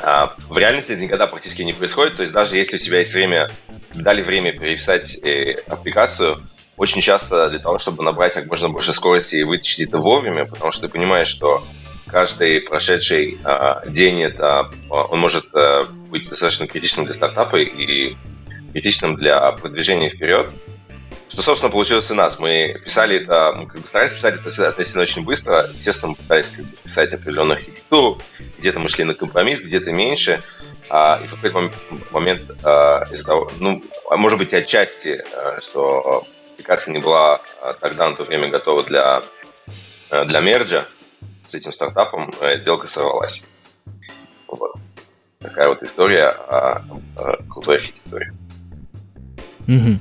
[0.03, 3.15] а, в реальности это никогда практически не происходит, то есть даже если у тебя есть
[3.15, 3.51] время,
[3.95, 6.41] дали время переписать э, аппликацию,
[6.79, 10.73] очень часто для того, чтобы набрать как можно больше скорости и вытащить это вовремя, потому
[10.73, 11.63] что ты понимаешь, что
[12.07, 18.17] каждый прошедший а, день это а, он может а, быть достаточно критичным для стартапа и
[18.73, 20.49] критичным для продвижения вперед.
[21.29, 22.39] Что, собственно, получилось у нас.
[22.39, 25.69] Мы писали это, мы как бы старались писать это относительно очень быстро.
[25.77, 28.19] Естественно, мы пытались как бы, писать определенную архитектуру.
[28.59, 30.41] Где-то мы шли на компромисс, где-то меньше.
[30.89, 31.71] А, и в какой-то
[32.13, 36.27] момент а, из-за того, ну, может быть, отчасти, а, что
[36.59, 39.23] аппликация не была а, тогда на то время готова для,
[40.11, 40.87] а, для мерджа
[41.47, 43.45] с этим стартапом, а, сделка сорвалась.
[44.49, 44.75] Вот.
[45.39, 46.83] Такая вот история о,
[47.17, 48.33] о крутой архитектуре.
[49.69, 49.99] Угу.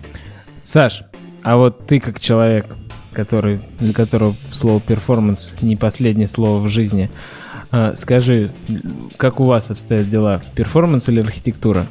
[0.63, 1.03] Саш,
[1.43, 2.65] а вот ты как человек,
[3.13, 7.11] который, для которого слово performance не последнее слово в жизни,
[7.95, 8.51] скажи,
[9.17, 10.41] как у вас обстоят дела?
[10.55, 11.85] Performance или архитектура?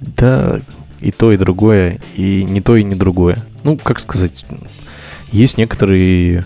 [0.00, 0.60] Да,
[1.02, 3.38] и то, и другое, и не то, и не другое.
[3.64, 4.46] Ну, как сказать,
[5.30, 6.44] есть некоторый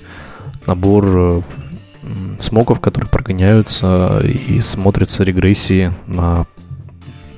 [0.66, 1.42] набор э,
[2.38, 6.46] смоков, которые прогоняются и смотрятся регрессии на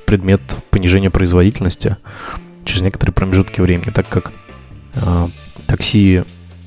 [0.06, 0.40] предмет
[0.70, 1.96] понижения производительности
[2.64, 4.32] через некоторые промежутки времени, так как
[4.94, 5.28] э,
[5.66, 6.22] такси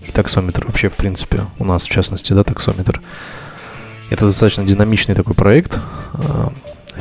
[0.07, 3.01] и таксометр вообще, в принципе, у нас, в частности, да, таксометр,
[4.09, 5.79] это достаточно динамичный такой проект,
[6.13, 6.47] э,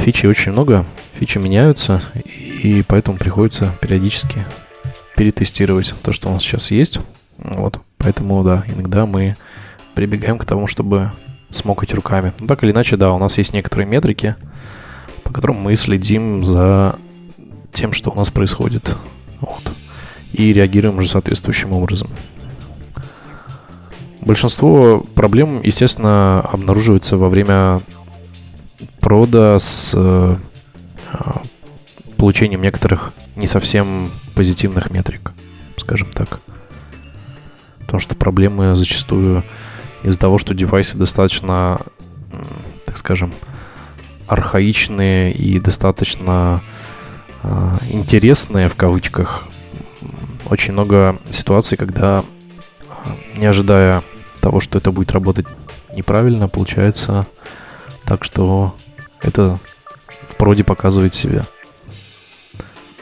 [0.01, 4.47] Фичи очень много, фичи меняются, и поэтому приходится периодически
[5.15, 7.01] перетестировать то, что у нас сейчас есть.
[7.37, 9.37] Вот, поэтому, да, иногда мы
[9.95, 11.13] прибегаем к тому, чтобы
[11.51, 12.33] смокать руками.
[12.41, 14.37] Ну, так или иначе, да, у нас есть некоторые метрики,
[15.23, 16.97] по которым мы следим за
[17.75, 18.97] тем, что у нас происходит.
[19.41, 19.71] Вот.
[20.33, 22.09] И реагируем уже соответствующим образом.
[24.23, 27.83] большинство проблем, естественно, обнаруживается во время
[29.01, 30.37] прода с э,
[31.13, 31.43] а,
[32.17, 35.33] получением некоторых не совсем позитивных метрик,
[35.77, 36.41] скажем так.
[37.81, 39.45] Потому что проблемы зачастую
[40.03, 41.81] из-за того, что девайсы достаточно,
[42.87, 43.33] так скажем,
[44.27, 46.63] архаичные и достаточно
[47.43, 49.49] э, интересные в кавычках.
[50.49, 52.25] Очень много ситуаций, когда
[53.37, 54.03] не ожидая
[54.41, 55.47] того, что это будет работать
[55.95, 57.27] неправильно, получается
[58.11, 58.75] так, что
[59.23, 59.61] это
[60.27, 61.47] в проде показывает себя.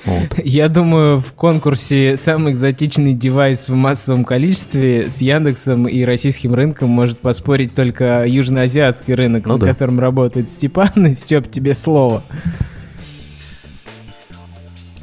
[0.04, 0.34] Вот.
[0.44, 6.90] Я думаю, в конкурсе самый экзотичный девайс в массовом количестве с Яндексом и российским рынком
[6.90, 9.68] может поспорить только южноазиатский рынок, ну, на да.
[9.68, 10.90] котором работает Степан.
[11.16, 12.22] Степ, тебе слово.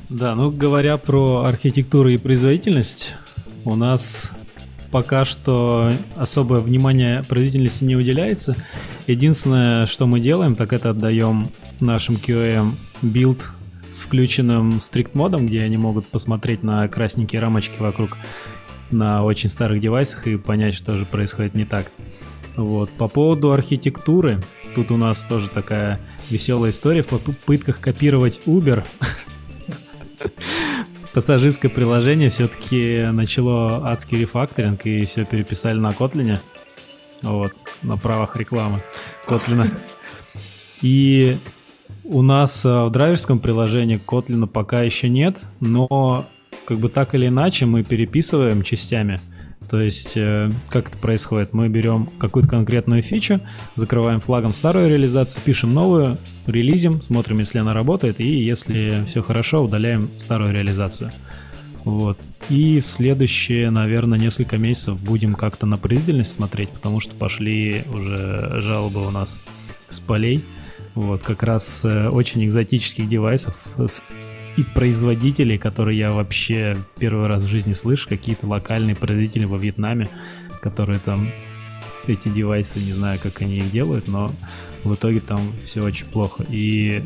[0.10, 3.16] Да, ну говоря про архитектуру и производительность,
[3.64, 4.30] у нас
[4.96, 8.56] пока что особое внимание производительности не уделяется.
[9.08, 11.50] Единственное, что мы делаем, так это отдаем
[11.82, 12.72] нашим QM
[13.02, 13.52] build
[13.92, 18.16] с включенным strict модом, где они могут посмотреть на красненькие рамочки вокруг
[18.90, 21.92] на очень старых девайсах и понять, что же происходит не так.
[22.56, 22.90] Вот.
[22.92, 24.42] По поводу архитектуры,
[24.76, 28.86] тут у нас тоже такая веселая история в попытках копировать Uber.
[31.16, 36.40] Пассажирское приложение все-таки начало адский рефакторинг и все переписали на Kotlin.
[37.22, 37.54] Вот,
[37.84, 38.82] на правах рекламы
[39.26, 39.70] Kotlin.
[40.82, 41.38] И
[42.04, 46.26] у нас э, в драйверском приложении Kotlin пока еще нет, но
[46.66, 49.22] как бы так или иначе мы переписываем частями.
[49.70, 51.54] То есть, э, как это происходит?
[51.54, 53.42] Мы берем какую-то конкретную фичу,
[53.76, 59.64] закрываем флагом старую реализацию, пишем новую, релизим, смотрим, если она работает, и если все хорошо,
[59.64, 61.12] удаляем старую реализацию.
[61.84, 62.18] Вот.
[62.50, 68.62] И в следующие, наверное, несколько месяцев будем как-то на производительность смотреть, потому что пошли уже
[68.62, 69.42] жалобы у нас
[69.90, 70.44] с полей.
[70.94, 74.02] Вот, как раз э, очень экзотических девайсов с
[74.58, 80.08] и производителей, которые я вообще первый раз в жизни слышу, какие-то локальные производители во Вьетнаме,
[80.62, 81.30] которые там
[82.08, 84.32] эти девайсы, не знаю, как они их делают, но
[84.84, 86.46] в итоге там все очень плохо.
[86.50, 87.04] И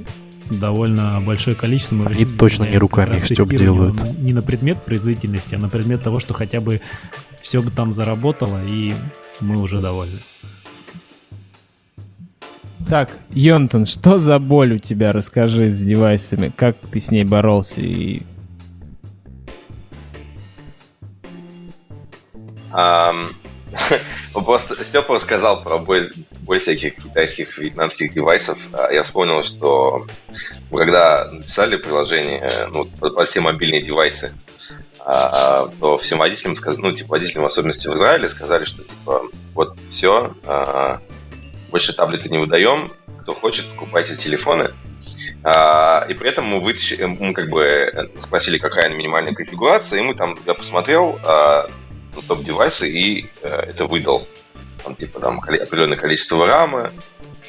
[0.50, 1.95] довольно большое количество.
[1.95, 4.02] Мы Они точно не руками степ делают.
[4.20, 6.82] Не на предмет производительности, а на предмет того, что хотя бы
[7.41, 8.93] все бы там заработало, и
[9.39, 10.20] мы уже довольны.
[12.88, 15.11] Так, Йонтон, что за боль у тебя?
[15.11, 16.51] Расскажи с девайсами.
[16.55, 18.23] Как ты с ней боролся и...
[22.71, 23.34] Um,
[24.34, 26.11] просто Степа рассказал про боль,
[26.41, 28.57] боль всяких китайских, вьетнамских девайсов.
[28.73, 30.05] А я вспомнил, что
[30.71, 34.34] когда написали приложение ну, по все мобильные девайсы,
[34.99, 39.23] а, то всем водителям, ну, типа водителям, в особенности в Израиле, сказали, что типа
[39.53, 40.36] вот все,
[41.70, 42.91] больше таблеты не выдаем.
[43.22, 44.72] Кто хочет, покупайте телефоны.
[45.43, 50.15] А, и при этом мы вытащили, мы как бы спросили, какая минимальная конфигурация, и мы
[50.15, 51.67] там, я посмотрел а,
[52.15, 54.28] ну, топ-девайсы и а, это выдал.
[54.84, 56.91] Там, типа, там определенное количество рамы,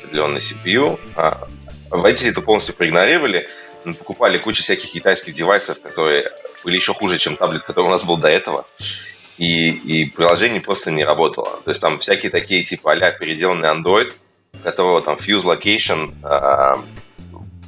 [0.03, 0.99] определенный CPU.
[1.17, 1.49] А,
[1.91, 3.49] водители это полностью проигнорировали.
[3.85, 6.31] Мы покупали кучу всяких китайских девайсов, которые
[6.65, 8.67] были еще хуже, чем таблет, который у нас был до этого
[9.41, 11.61] и, и приложение просто не работало.
[11.65, 14.13] То есть там всякие такие типа а переделанный Android,
[14.63, 16.75] которого там Fuse Location э,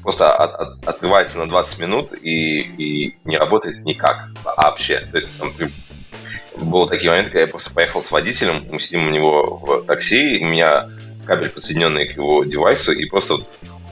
[0.02, 5.08] просто от, от, открывается на 20 минут и, и не работает никак вообще.
[5.10, 5.50] То есть там
[6.60, 10.40] был такие моменты, когда я просто поехал с водителем, мы сидим у него в такси,
[10.42, 10.90] у меня
[11.24, 13.36] кабель подсоединенный к его девайсу, и просто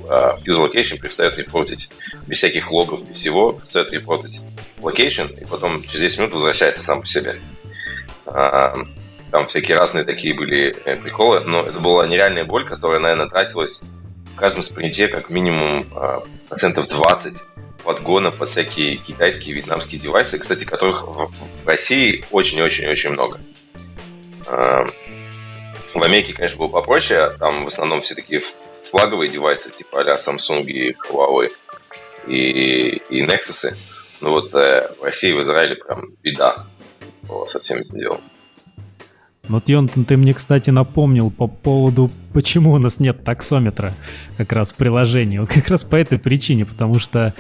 [0.03, 1.89] uh, Fuse Location перестает репортить
[2.27, 4.43] без всяких логов, без всего, перестает репортить
[4.81, 7.41] location, и потом через 10 минут возвращается сам по себе.
[8.33, 8.75] А,
[9.31, 13.83] там всякие разные такие были э, приколы, но это была нереальная боль, которая, наверное, тратилась
[14.33, 17.43] в каждом спринте как минимум а, процентов 20
[17.85, 21.31] подгона под всякие китайские, вьетнамские девайсы, кстати, которых в
[21.67, 23.41] России очень-очень-очень много.
[24.47, 24.87] А,
[25.95, 28.43] в Америке, конечно, было попроще, там в основном все такие
[28.85, 31.51] флаговые девайсы, типа а Samsung и Huawei
[32.27, 33.75] и, и Nexus.
[34.21, 36.67] Ну вот э, в России, в Израиле прям беда
[37.49, 38.21] со всем этим делом.
[39.49, 43.95] Вот, Йонтон, ты мне, кстати, напомнил по поводу, почему у нас нет таксометра
[44.37, 45.39] как раз в приложении.
[45.39, 47.35] Вот как раз по этой причине, потому что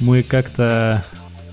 [0.00, 1.06] мы как-то,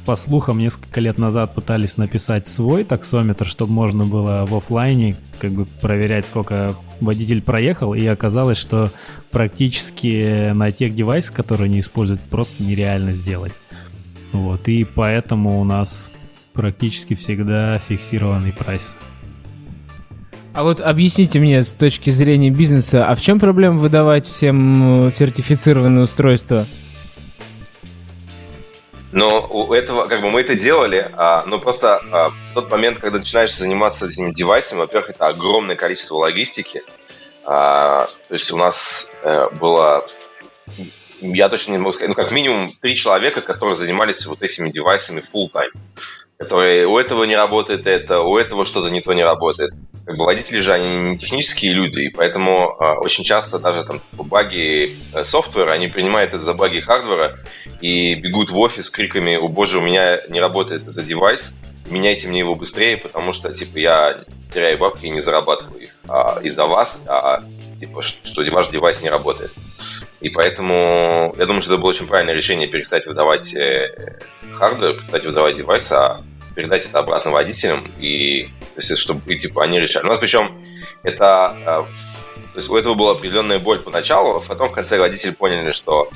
[0.05, 5.51] по слухам, несколько лет назад пытались написать свой таксометр, чтобы можно было в офлайне как
[5.51, 8.91] бы проверять, сколько водитель проехал, и оказалось, что
[9.31, 13.53] практически на тех девайсах, которые они используют, просто нереально сделать.
[14.33, 16.09] Вот, и поэтому у нас
[16.55, 18.95] практически всегда фиксированный прайс.
[20.55, 25.11] А вот объясните мне с точки зрения бизнеса, а в чем проблема выдавать всем э,
[25.11, 26.65] сертифицированные устройства?
[29.11, 32.99] Но у этого, как бы мы это делали, а, но просто а, в тот момент,
[32.99, 36.83] когда начинаешь заниматься этими девайсами, во-первых, это огромное количество логистики.
[37.43, 40.05] А, то есть у нас а, было,
[41.19, 45.21] я точно не могу сказать, ну как минимум три человека, которые занимались вот этими девайсами
[45.33, 45.71] full time
[46.37, 49.71] которые у этого не работает это, у этого что-то не то не работает.
[50.05, 53.99] Как бы водители же, они не технические люди, и поэтому э, очень часто даже там
[53.99, 57.37] типа, баги э, софтвера, они принимают это за баги хардвера
[57.81, 61.55] и бегут в офис с криками «О боже, у меня не работает этот девайс,
[61.89, 64.15] меняйте мне его быстрее, потому что, типа, я
[64.53, 67.43] теряю бабки и не зарабатываю их а, из-за вас, а,
[67.79, 69.51] типа, что ваш девайс не работает».
[70.21, 74.19] И поэтому я думаю, что это было очень правильное решение перестать выдавать э,
[74.57, 76.23] hardware, перестать выдавать девайс, а
[76.55, 78.45] передать это обратно водителям, и
[78.75, 80.05] то есть, чтобы и, типа, они решали.
[80.05, 80.57] У нас причем
[81.03, 81.57] это...
[81.59, 81.83] Э,
[82.53, 86.09] то есть у этого была определенная боль поначалу, а потом в конце водители поняли, что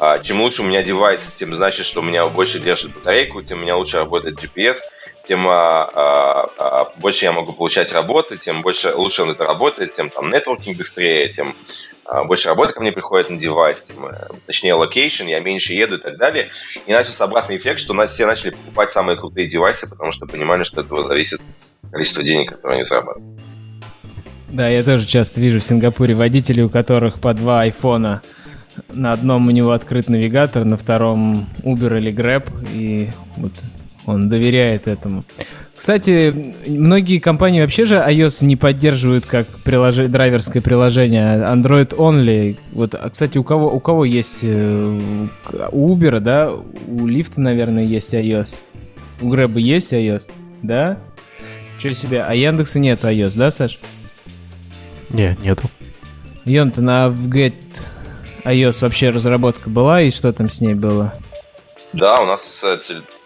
[0.00, 3.58] а, чем лучше у меня девайс, тем значит, что у меня больше держит батарейку, тем
[3.58, 4.78] у меня лучше работает GPS,
[5.26, 9.92] тем а, а, а, больше я могу получать работы, тем больше лучше он это работает,
[9.92, 11.93] тем там networking быстрее, тем а,
[12.24, 14.12] больше работы ко мне приходит на девайс, э,
[14.46, 16.50] точнее location, я меньше еду и так далее.
[16.86, 20.26] И начался обратный эффект, что у нас все начали покупать самые крутые девайсы, потому что
[20.26, 21.40] понимали, что от этого зависит
[21.90, 23.40] количество денег, которые они зарабатывают.
[24.48, 28.22] Да, я тоже часто вижу в Сингапуре водителей, у которых по два айфона.
[28.88, 33.52] На одном у него открыт навигатор, на втором Uber или Grab, и вот
[34.06, 35.24] он доверяет этому.
[35.76, 39.96] Кстати, многие компании вообще же iOS не поддерживают как прилож...
[39.96, 42.56] драйверское приложение, а Android only.
[42.72, 44.38] Вот, а, кстати, у кого, у кого есть...
[44.42, 44.98] Э,
[45.72, 46.52] у Uber, да?
[46.52, 48.54] У Lyft, наверное, есть iOS.
[49.20, 50.30] У Grab есть iOS,
[50.62, 50.98] да?
[51.78, 52.22] Что себе?
[52.22, 53.78] А Яндекса нет iOS, да, Саш?
[55.10, 55.68] Не, нету.
[56.44, 57.54] Йон, ты на Get
[58.44, 61.14] iOS вообще разработка была, и что там с ней было?
[61.92, 62.64] Да, у нас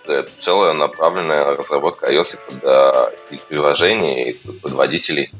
[0.08, 5.30] э, целая направленная разработка iOS под э, приложений и под водителей.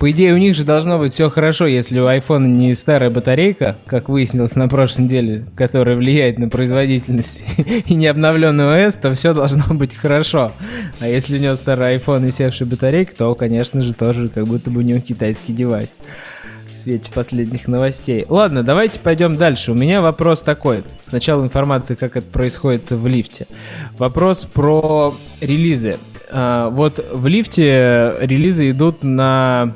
[0.00, 3.76] По идее, у них же должно быть все хорошо, если у iPhone не старая батарейка,
[3.84, 7.44] как выяснилось на прошлой неделе, которая влияет на производительность,
[7.86, 10.52] и не обновленный ОС, то все должно быть хорошо.
[11.00, 14.70] А если у него старый iPhone и севшая батарейка, то, конечно же, тоже как будто
[14.70, 15.94] бы у него китайский девайс
[16.80, 18.24] свете последних новостей.
[18.28, 19.72] Ладно, давайте пойдем дальше.
[19.72, 20.82] У меня вопрос такой.
[21.04, 23.46] Сначала информация, как это происходит в лифте.
[23.98, 25.98] Вопрос про релизы.
[26.30, 29.74] А, вот в лифте релизы идут на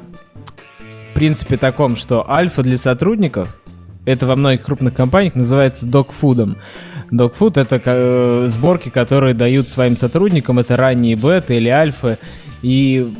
[1.14, 3.56] принципе таком, что альфа для сотрудников,
[4.04, 6.56] это во многих крупных компаниях называется докфудом.
[7.10, 12.18] Докфуд это э, сборки, которые дают своим сотрудникам, это ранние беты или альфы,
[12.62, 13.12] и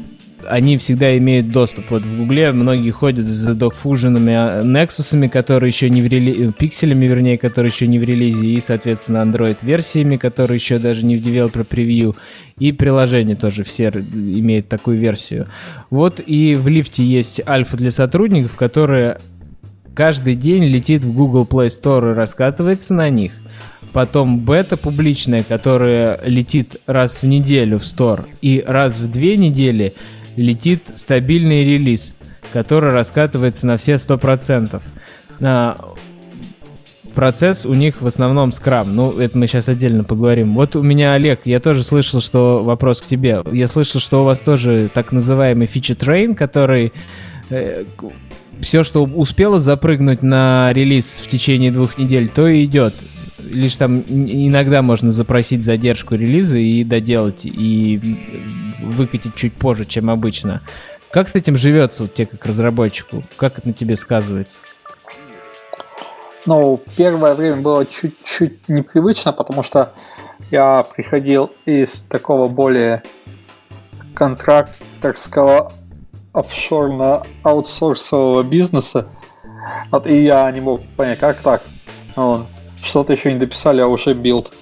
[0.49, 1.91] они всегда имеют доступ.
[1.91, 7.39] Вот в Гугле многие ходят за докфуженными Nexus'ами, которые еще не в релизе, пикселями, вернее,
[7.39, 12.15] которые еще не в релизе, и, соответственно, Android-версиями, которые еще даже не в Developer Preview,
[12.59, 15.49] и приложения тоже все имеют такую версию.
[15.91, 19.21] Вот и в лифте есть альфа для сотрудников, которая
[19.95, 23.33] каждый день летит в Google Play Store и раскатывается на них.
[23.93, 29.95] Потом бета публичная, которая летит раз в неделю в Store и раз в две недели
[30.37, 32.15] летит стабильный релиз,
[32.53, 34.81] который раскатывается на все 100%.
[35.41, 35.77] На
[37.15, 38.95] процесс у них в основном скрам.
[38.95, 40.55] Ну, это мы сейчас отдельно поговорим.
[40.55, 43.43] Вот у меня, Олег, я тоже слышал, что вопрос к тебе.
[43.53, 46.93] Я слышал, что у вас тоже так называемый фичи трейн, который
[47.51, 47.85] э,
[48.61, 52.95] все, что успело запрыгнуть на релиз в течение двух недель, то и идет.
[53.39, 58.01] Лишь там иногда можно запросить задержку релиза и доделать, и
[58.85, 60.61] выкатить чуть позже, чем обычно.
[61.11, 63.23] Как с этим живется вот тебе как разработчику?
[63.37, 64.61] Как это на тебе сказывается?
[66.47, 69.95] Ну, первое время было чуть-чуть непривычно, потому что
[70.51, 73.03] я приходил из такого более
[74.15, 75.73] контракторского
[76.35, 79.07] офшорно-аутсорсового бизнеса,
[79.91, 81.63] вот, и я не мог понять, как так.
[82.17, 82.45] Вот,
[82.83, 84.53] что-то еще не дописали, а уже build.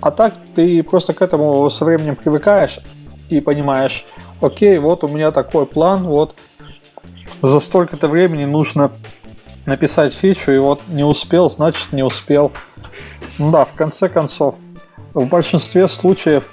[0.00, 2.80] А так ты просто к этому со временем привыкаешь,
[3.28, 4.04] и понимаешь,
[4.40, 6.34] окей, вот у меня такой план, вот
[7.42, 8.92] за столько-то времени нужно
[9.66, 12.52] написать фичу, и вот не успел, значит не успел.
[13.38, 14.56] Ну да, в конце концов,
[15.14, 16.48] в большинстве случаев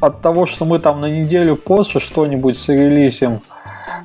[0.00, 3.40] от того, что мы там на неделю позже что-нибудь зарелизим,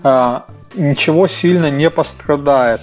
[0.03, 0.45] а,
[0.75, 2.81] ничего сильно не пострадает.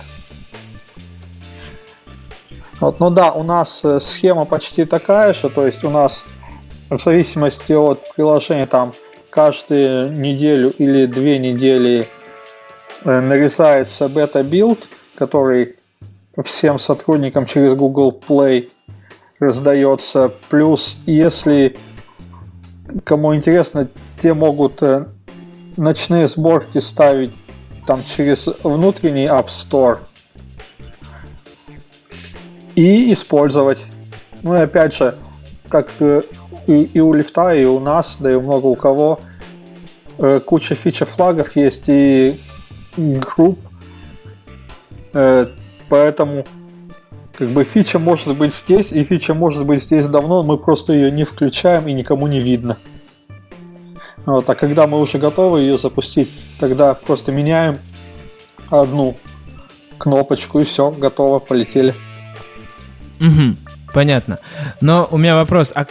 [2.81, 6.27] Вот, ну да, у нас э, схема почти такая же, то есть у нас
[6.91, 8.93] в зависимости от приложения, там
[9.31, 12.09] каждую неделю или две недели
[13.05, 15.77] э, нарезается бета-билд, который
[16.45, 18.71] всем сотрудникам через Google Play
[19.41, 20.33] раздается.
[20.49, 21.77] Плюс, если
[23.05, 23.89] кому интересно,
[24.21, 25.07] те могут э,
[25.77, 27.33] ночные сборки ставить
[27.87, 29.99] там через внутренний App Store
[32.75, 33.79] и использовать.
[34.43, 35.17] Ну и опять же,
[35.69, 36.23] как э,
[36.67, 39.21] и, и у лифта, и у нас, да и много у кого,
[40.19, 42.39] э, куча фича флагов есть и
[42.97, 43.59] групп,
[45.89, 46.45] поэтому
[47.39, 51.11] как бы фича может быть здесь, и фича может быть здесь давно, мы просто ее
[51.11, 52.77] не включаем и никому не видно.
[54.25, 57.79] Вот, а когда мы уже готовы ее запустить, тогда просто меняем
[58.71, 59.17] одну
[59.99, 61.95] кнопочку и все, готово, полетели.
[63.21, 63.57] Угу,
[63.93, 64.39] понятно.
[64.81, 65.87] Но у меня вопрос, а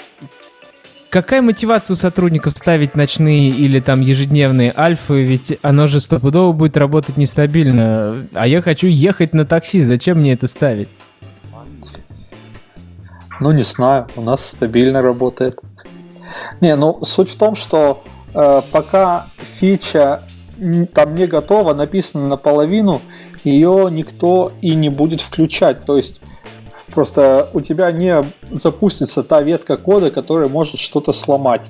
[1.09, 5.23] какая мотивация у сотрудников ставить ночные или там ежедневные альфы?
[5.23, 8.15] Ведь оно же стопудово будет работать нестабильно.
[8.33, 10.89] А я хочу ехать на такси, зачем мне это ставить?
[13.39, 15.59] Ну, не знаю, у нас стабильно работает.
[16.61, 18.03] Не, ну, суть в том, что
[18.33, 19.27] э, пока
[19.59, 20.23] фича
[20.93, 23.01] там не готова, написана наполовину,
[23.43, 25.85] ее никто и не будет включать.
[25.85, 26.21] То есть
[26.95, 31.63] просто у тебя не запустится та ветка кода, которая может что-то сломать.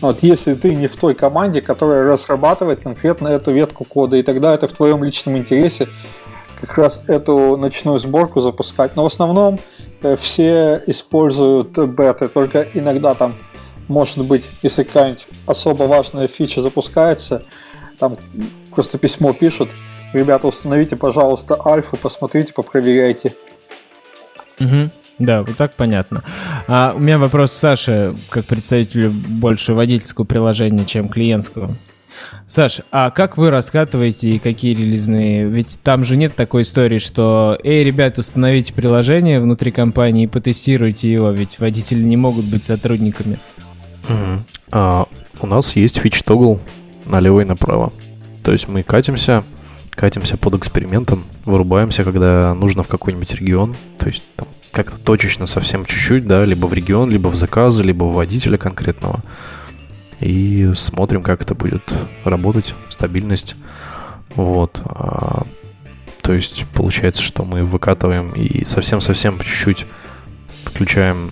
[0.00, 4.54] Вот если ты не в той команде, которая разрабатывает конкретно эту ветку кода, и тогда
[4.54, 5.88] это в твоем личном интересе
[6.60, 8.94] как раз эту ночную сборку запускать.
[8.94, 9.58] Но в основном
[10.02, 13.34] э, все используют беты, только иногда там
[13.90, 17.42] может быть, если какая-нибудь особо важная фича запускается,
[17.98, 18.16] там
[18.72, 19.68] просто письмо пишут,
[20.12, 23.34] ребята, установите, пожалуйста, альфу, посмотрите, попроверяйте.
[24.60, 24.90] Угу.
[25.18, 26.22] Да, вот так понятно.
[26.66, 31.70] А у меня вопрос Саше, как представителю больше водительского приложения, чем клиентского.
[32.46, 35.46] Саш, а как вы раскатываете и какие релизные?
[35.46, 41.12] Ведь там же нет такой истории, что «Эй, ребят, установите приложение внутри компании и потестируйте
[41.12, 43.38] его», ведь водители не могут быть сотрудниками.
[44.08, 44.38] Mm-hmm.
[44.72, 45.06] А,
[45.40, 46.60] у нас есть фич тогл
[47.06, 47.92] налево и направо.
[48.42, 49.44] То есть мы катимся,
[49.90, 53.76] катимся под экспериментом, вырубаемся, когда нужно в какой-нибудь регион.
[53.98, 58.04] То есть там как-то точечно совсем чуть-чуть, да, либо в регион, либо в заказы, либо
[58.04, 59.20] в водителя конкретного
[60.20, 61.82] и смотрим, как это будет
[62.24, 63.56] работать, стабильность.
[64.34, 64.80] Вот.
[64.84, 65.46] А,
[66.22, 69.86] то есть получается, что мы выкатываем и совсем-совсем по чуть-чуть
[70.64, 71.30] включаем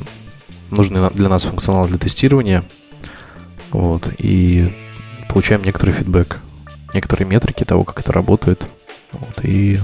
[0.70, 2.64] нужный для нас функционал для тестирования.
[3.70, 4.08] Вот.
[4.18, 4.74] И
[5.28, 6.40] получаем некоторый фидбэк,
[6.94, 8.66] некоторые метрики того, как это работает.
[9.12, 9.44] Вот.
[9.44, 9.78] И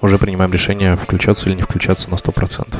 [0.00, 2.74] уже принимаем решение, включаться или не включаться на 100%.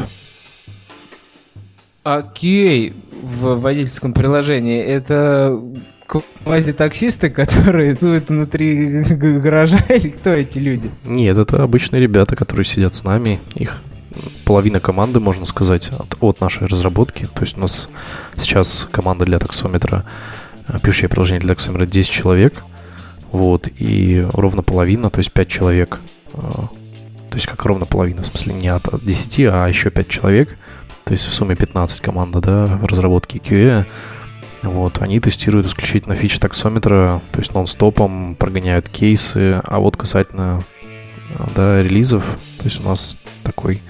[2.05, 5.61] А QA в водительском приложении это
[6.07, 10.91] квази-таксисты, которые дуют внутри гаража, или кто эти люди?
[11.05, 13.41] Нет, это обычные ребята, которые сидят с нами.
[13.55, 13.83] Их
[14.45, 17.27] половина команды, можно сказать, от, от нашей разработки.
[17.35, 17.89] То есть у нас
[18.37, 20.05] сейчас команда для таксометра,
[20.69, 22.63] э, пишущее приложение для таксометра 10 человек.
[23.37, 26.01] Вот, и ровно половина, то есть 5 человек.
[26.35, 30.57] Э, то есть как ровно половина, в смысле не от 10, а еще 5 человек–
[31.07, 33.87] то есть в сумме 15 команда, да, разработки QA.
[34.63, 40.65] Вот, они тестируют исключительно фичи таксометра, то есть нон-стопом прогоняют кейсы, а вот касательно
[41.55, 42.25] да, релизов,
[42.59, 43.81] то есть у нас такой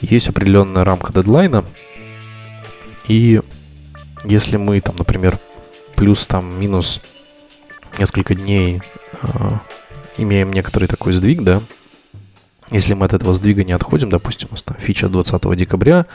[0.00, 1.64] есть определенная рамка дедлайна,
[3.06, 3.40] и
[4.24, 5.38] если мы там, например,
[5.94, 7.00] плюс там минус
[7.98, 8.82] несколько дней
[9.22, 9.50] э,
[10.18, 11.62] имеем некоторый такой сдвиг, да,
[12.70, 16.06] если мы от этого сдвига не отходим, допустим, у нас там фича 20 декабря,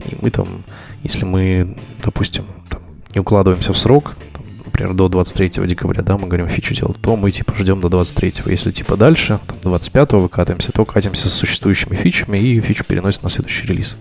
[0.00, 0.64] и мы там,
[1.02, 2.82] если мы, допустим, там,
[3.14, 7.16] не укладываемся в срок, там, например, до 23 декабря, да, мы говорим фичу делать, то
[7.16, 8.34] мы типа ждем до 23.
[8.46, 13.30] Если типа дальше, там, 25 выкатываемся, то катимся с существующими фичами и фичу переносим на
[13.30, 13.96] следующий релиз.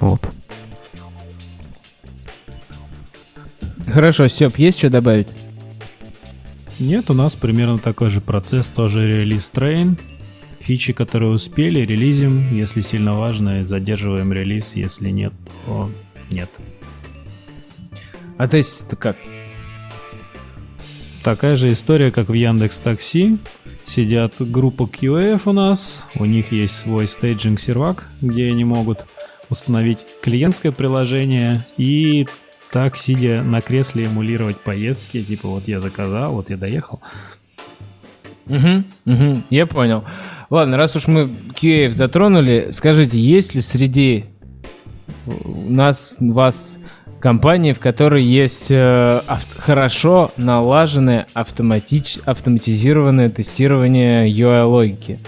[0.00, 0.28] Вот.
[3.92, 5.28] Хорошо, Степ, есть что добавить?
[6.78, 9.96] Нет, у нас примерно такой же процесс, тоже release train
[10.68, 12.54] фичи, которые успели, релизим.
[12.54, 14.76] Если сильно важно, задерживаем релиз.
[14.76, 15.32] Если нет,
[15.64, 15.90] то
[16.30, 16.50] нет.
[18.36, 19.16] А то есть это как?
[21.24, 23.38] Такая же история, как в Яндекс Такси.
[23.86, 29.06] Сидят группа QA у нас, у них есть свой стейджинг сервак, где они могут
[29.48, 32.28] установить клиентское приложение и
[32.70, 37.00] так, сидя на кресле, эмулировать поездки, типа вот я заказал, вот я доехал.
[38.46, 40.04] Угу, угу, я понял.
[40.50, 44.24] Ладно, раз уж мы QA затронули, скажите, есть ли среди
[45.26, 46.76] нас, вас
[47.20, 55.18] компания, в которой есть э, ав- хорошо налаженное автоматич- автоматизированное тестирование UI-логики.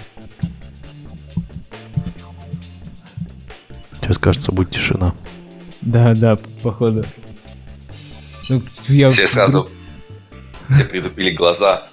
[4.01, 5.15] Сейчас, кажется, будет тишина.
[5.83, 7.05] Да, да, походу.
[8.51, 9.69] Ну, я Все сразу...
[10.69, 11.87] Все притупили глаза.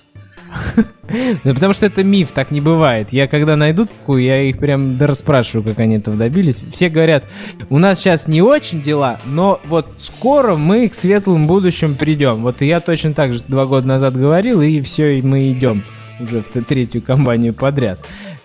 [1.44, 3.10] Да потому что это миф, так не бывает.
[3.12, 6.60] Я когда найду такую, я их прям да расспрашиваю, как они этого добились.
[6.72, 7.24] Все говорят,
[7.70, 12.44] у нас сейчас не очень дела, но вот скоро мы к светлым будущим придем.
[12.44, 15.84] Вот и я точно так же два года назад говорил, и все, и мы идем
[16.20, 18.00] уже в третью компанию подряд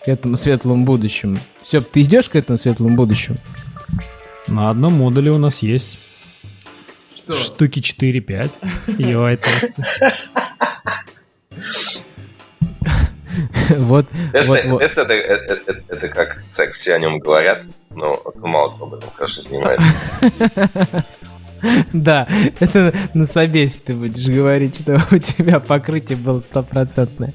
[0.04, 1.38] к этому светлому будущему.
[1.62, 3.38] Степ, ты идешь к этому светлому будущему?
[4.48, 5.98] На одном модуле у нас есть
[7.24, 7.34] Что?
[7.34, 8.50] штуки 4-5
[8.98, 9.84] UI-тесты.
[13.70, 14.80] Вот, Тест, вот, вот.
[14.80, 19.08] тест это, это, это, как секс, все о нем говорят, но мало кто об этом,
[19.16, 19.86] кажется, занимается.
[21.92, 22.26] Да,
[22.60, 27.32] это на собесе ты будешь говорить, что у тебя покрытие было стопроцентное.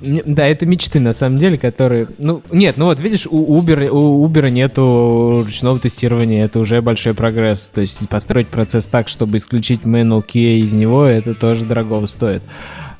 [0.00, 2.06] Да, это мечты, на самом деле, которые...
[2.18, 7.14] Ну, нет, ну вот, видишь, у Uber, у Uber нету ручного тестирования, это уже большой
[7.14, 7.70] прогресс.
[7.70, 12.42] То есть построить процесс так, чтобы исключить manual QA из него, это тоже дорого стоит.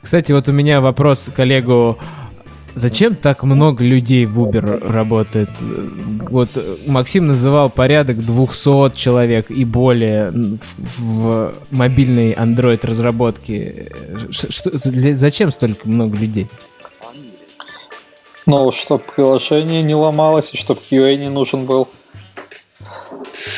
[0.02, 1.98] Кстати, вот у меня вопрос коллегу.
[2.74, 5.50] Зачем так много людей в Uber работает?
[6.30, 6.48] Вот
[6.86, 13.92] Максим называл порядок 200 человек и более в, в мобильной Android разработке.
[14.30, 14.70] Что-
[15.14, 16.48] зачем столько много людей?
[18.46, 21.88] Ну, чтобы приложение не ломалось и чтобы QA не нужен был.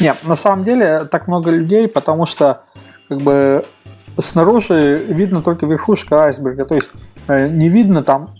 [0.01, 2.63] Не, на самом деле так много людей, потому что
[3.09, 3.65] как бы
[4.19, 6.91] снаружи видно только верхушка айсберга, то есть
[7.29, 8.35] э, не видно там,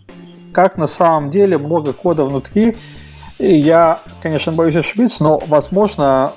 [0.55, 2.77] как на самом деле много кода внутри.
[3.39, 6.33] И я, конечно, боюсь ошибиться, но, возможно,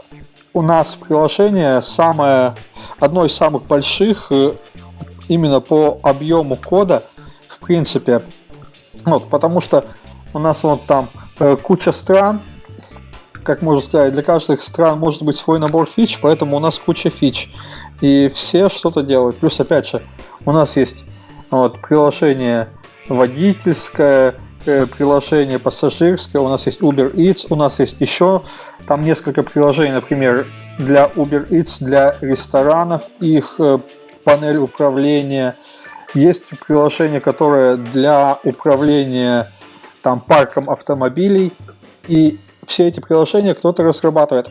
[0.54, 2.56] у нас приложение самое,
[3.00, 4.56] одно из самых больших э,
[5.28, 7.04] именно по объему кода,
[7.48, 8.24] в принципе.
[9.06, 9.86] Вот, потому что
[10.34, 11.08] у нас вот там
[11.40, 12.42] э, куча стран,
[13.44, 17.12] как можно сказать, для каждых стран может быть свой набор фич, поэтому у нас куча
[17.12, 17.52] фич.
[18.02, 19.38] И все что-то делают.
[19.38, 20.02] Плюс, опять же,
[20.44, 21.06] у нас есть
[21.52, 22.70] вот, приложение
[23.10, 24.36] водительское,
[24.66, 28.44] э, приложение пассажирское, у нас есть Uber Eats, у нас есть еще
[28.88, 30.48] там несколько приложений, например,
[30.78, 33.80] для Uber Eats, для ресторанов, их э,
[34.24, 35.56] панель управления.
[36.14, 39.52] Есть приложение, которое для управления
[40.02, 41.54] там парком автомобилей,
[42.08, 44.50] и все эти приложения кто-то разрабатывает.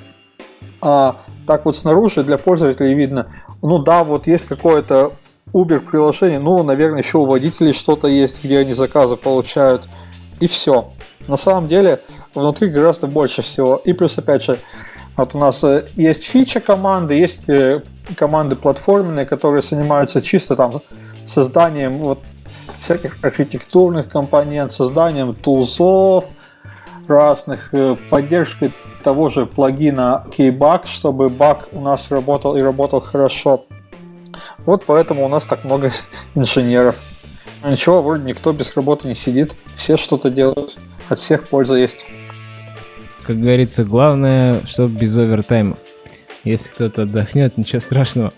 [0.80, 3.30] А так вот снаружи для пользователей видно,
[3.62, 5.12] ну да, вот есть какое-то
[5.52, 9.88] Uber приложение, ну, наверное, еще у водителей что-то есть, где они заказы получают,
[10.40, 10.90] и все.
[11.28, 12.00] На самом деле,
[12.34, 13.76] внутри гораздо больше всего.
[13.84, 14.58] И плюс, опять же,
[15.16, 17.80] вот у нас э, есть фича команды, есть э,
[18.16, 20.82] команды платформенные, которые занимаются чисто там
[21.26, 22.20] созданием вот
[22.80, 26.26] всяких архитектурных компонент, созданием тулзов
[27.08, 28.72] разных, э, поддержкой
[29.02, 33.65] того же плагина Keybug, чтобы баг у нас работал и работал хорошо.
[34.64, 35.90] Вот поэтому у нас так много
[36.34, 36.96] инженеров.
[37.62, 39.54] Но Ничего, вроде никто без работы не сидит.
[39.76, 40.76] Все что-то делают.
[41.08, 42.06] От всех польза есть.
[43.24, 45.76] Как говорится, главное, чтобы без овертайма.
[46.46, 48.32] Если кто-то отдохнет, ничего страшного.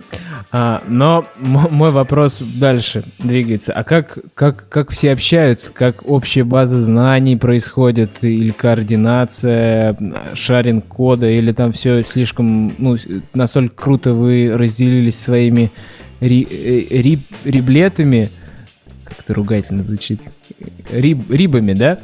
[0.50, 3.74] А, но мой вопрос дальше двигается.
[3.74, 5.70] А как, как, как все общаются?
[5.70, 8.24] Как общая база знаний происходит?
[8.24, 9.94] Или координация,
[10.32, 11.28] шаринг кода?
[11.28, 12.96] Или там все слишком, ну,
[13.34, 15.70] настолько круто вы разделились своими
[16.20, 18.30] ри- э, ри- риблетами?
[19.04, 20.22] Как это ругательно звучит?
[20.90, 21.98] Риб, рибами, да?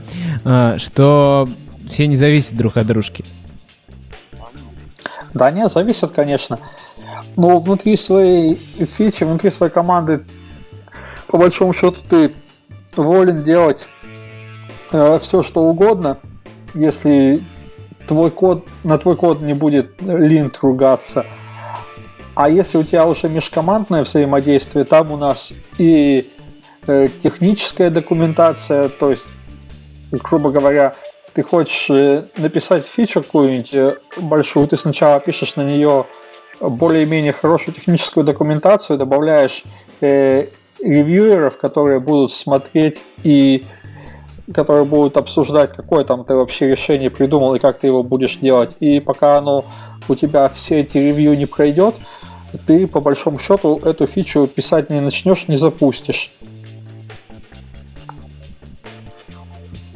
[0.45, 1.49] А, что
[1.89, 3.25] все не зависят друг от дружки.
[5.35, 6.59] Да, не, зависит, конечно.
[7.37, 10.25] Но внутри своей фичи, внутри своей команды,
[11.27, 12.33] по большому счету, ты
[12.97, 13.89] волен делать
[15.21, 16.19] все, что угодно,
[16.75, 17.43] если
[18.07, 21.27] твой код, на твой код не будет линт ругаться.
[22.37, 26.31] А если у тебя уже межкомандное взаимодействие, там у нас и
[26.87, 29.25] э, техническая документация, то есть,
[30.11, 30.95] грубо говоря,
[31.35, 36.07] ты хочешь э, написать фичу какую-нибудь э, большую, ты сначала пишешь на нее
[36.61, 39.65] более-менее хорошую техническую документацию, добавляешь
[40.01, 40.47] э,
[40.81, 43.67] ревьюеров, которые будут смотреть и
[44.55, 48.77] которые будут обсуждать, какое там ты вообще решение придумал и как ты его будешь делать.
[48.79, 49.65] И пока оно
[50.07, 51.97] у тебя все эти ревью не пройдет,
[52.67, 56.33] ты по большому счету эту фичу писать не начнешь, не запустишь.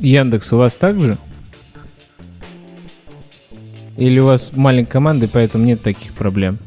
[0.00, 1.18] Яндекс у вас также?
[3.98, 6.58] Или у вас маленькая команда, и поэтому нет таких проблем?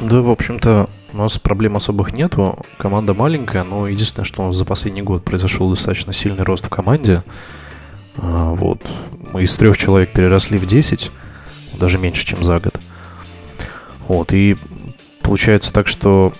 [0.00, 2.58] Да, в общем-то, у нас проблем особых нету.
[2.78, 7.22] Команда маленькая, но единственное, что за последний год произошел достаточно сильный рост в команде.
[8.16, 8.84] А, вот.
[9.32, 11.12] Мы из трех человек переросли в 10,
[11.78, 12.74] даже меньше, чем за год.
[14.08, 14.56] Вот, и
[15.22, 16.32] получается так, что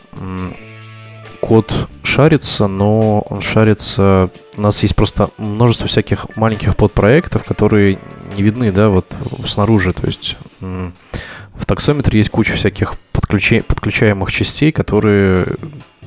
[1.46, 4.30] код шарится, но он шарится...
[4.56, 7.98] У нас есть просто множество всяких маленьких подпроектов, которые
[8.36, 9.06] не видны, да, вот
[9.46, 9.92] снаружи.
[9.92, 13.60] То есть в таксометре есть куча всяких подключа...
[13.60, 15.46] подключаемых частей, которые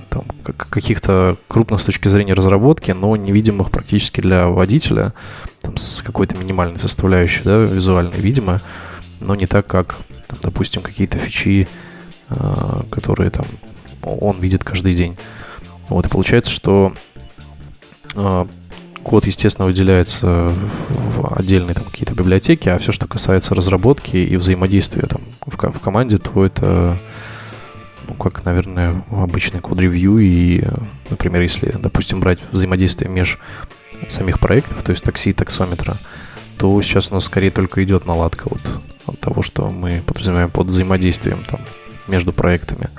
[0.09, 5.13] там, каких-то крупных с точки зрения разработки, но невидимых практически для водителя,
[5.61, 8.59] там, с какой-то минимальной составляющей, да, визуально видимо,
[9.21, 9.95] но не так, как,
[10.27, 11.69] там, допустим, какие-то фичи,
[12.29, 13.45] э, которые там
[14.01, 15.17] он видит каждый день.
[15.89, 16.93] Вот, и получается, что
[18.15, 18.45] э,
[19.03, 20.53] код, естественно, выделяется
[20.89, 25.79] в отдельные там какие-то библиотеки, а все, что касается разработки и взаимодействия там в, в
[25.79, 26.99] команде, то это
[28.07, 30.63] ну, как, наверное, обычный код-ревью и,
[31.09, 33.37] например, если, допустим, брать взаимодействие меж
[34.07, 35.97] самих проектов, то есть такси и таксометра,
[36.57, 38.61] то сейчас у нас скорее только идет наладка вот
[39.05, 41.61] от того, что мы подразумеваем под взаимодействием там
[42.07, 42.89] между проектами.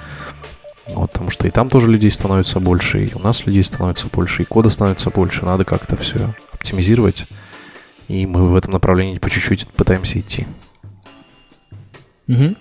[0.95, 4.43] Вот, потому что и там тоже людей становится больше, и у нас людей становится больше,
[4.43, 5.45] и кода становится больше.
[5.45, 7.26] Надо как-то все оптимизировать.
[8.09, 10.47] И мы в этом направлении по чуть-чуть пытаемся идти.
[12.28, 12.55] Угу.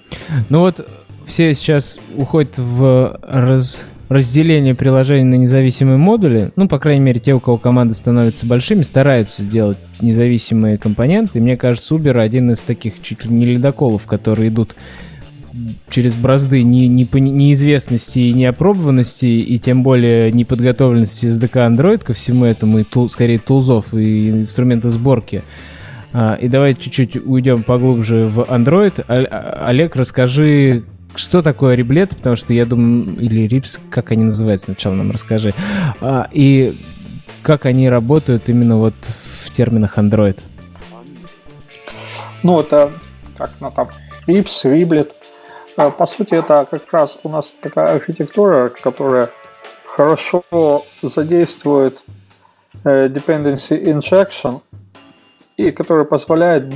[0.49, 0.87] Ну вот
[1.25, 6.51] все сейчас уходят в раз, разделение приложений на независимые модули.
[6.55, 11.39] Ну, по крайней мере, те, у кого команды становятся большими, стараются делать независимые компоненты.
[11.39, 14.75] Мне кажется, Uber один из таких чуть ли не ледоколов, которые идут
[15.89, 22.45] через бразды не, не, неизвестности и неопробованности, и тем более неподготовленности SDK Android ко всему
[22.45, 25.43] этому, и тул, скорее тулзов и инструмента сборки.
[26.11, 29.03] А, и давай чуть-чуть уйдем поглубже в Android.
[29.07, 30.83] Олег, расскажи,
[31.15, 35.51] что такое риблет, потому что я думаю, или рипс, как они называются, сначала нам расскажи.
[36.01, 36.73] А, и
[37.41, 38.95] как они работают именно вот
[39.45, 40.37] в терминах Android.
[42.43, 42.93] Ну, это
[43.37, 43.89] как на там
[44.27, 45.15] рипс, риблет.
[45.79, 49.29] А, по сути, это как раз у нас такая архитектура, которая
[49.85, 52.03] хорошо задействует
[52.83, 54.59] э, dependency injection
[55.55, 56.73] и которая позволяет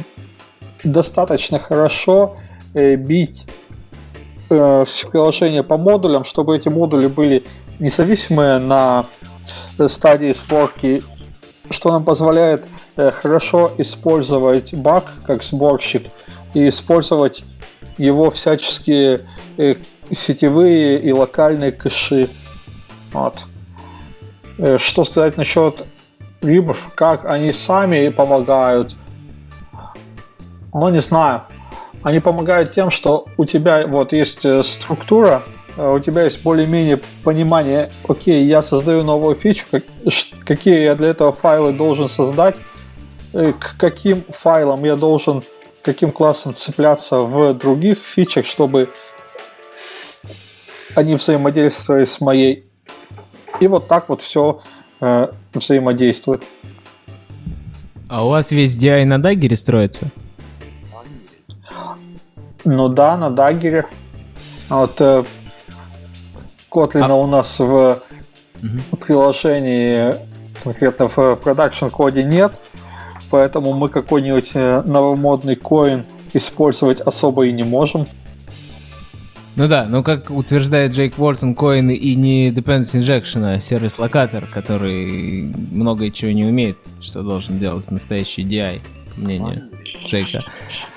[0.86, 2.38] достаточно хорошо
[2.74, 3.46] э, бить
[4.50, 7.44] э, приложение по модулям, чтобы эти модули были
[7.80, 9.08] независимые на
[9.86, 11.04] стадии сборки,
[11.70, 16.04] что нам позволяет хорошо использовать баг как сборщик
[16.54, 17.44] и использовать
[17.98, 19.22] его всяческие
[19.58, 19.76] э,
[20.12, 22.30] сетевые и локальные кэши.
[23.12, 23.46] Вот.
[24.58, 25.86] Э, что сказать насчет
[26.42, 28.96] рибов, как они сами помогают?
[30.74, 31.44] Ну, не знаю.
[32.04, 35.44] Они помогают тем, что у тебя вот есть э, структура,
[35.76, 39.84] у тебя есть более-менее понимание, окей, я создаю новую фичу, как,
[40.46, 42.58] какие я для этого файлы должен создать,
[43.32, 45.42] к каким файлам я должен
[45.84, 48.90] каким классом цепляться в других фичах, чтобы
[50.96, 52.66] они взаимодействовали с моей.
[53.60, 54.62] И вот так вот все
[55.02, 56.44] э, взаимодействует.
[58.08, 60.08] А у вас весь DI на дагере строится?
[62.64, 63.86] Ну да, на дагере.
[64.70, 65.24] Вот э,
[66.72, 67.16] Kotlin а...
[67.16, 68.02] у нас в
[68.62, 68.98] угу.
[68.98, 70.16] приложении,
[70.64, 72.54] конкретно в продакшн коде нет
[73.34, 78.06] поэтому мы какой-нибудь э, новомодный коин использовать особо и не можем.
[79.56, 85.52] Ну да, но как утверждает Джейк Уортон, коин и не Dependency Injection, а сервис-локатор, который
[85.72, 88.82] много чего не умеет, что должен делать настоящий DI,
[89.16, 89.64] по мнению
[90.06, 90.42] Джейка.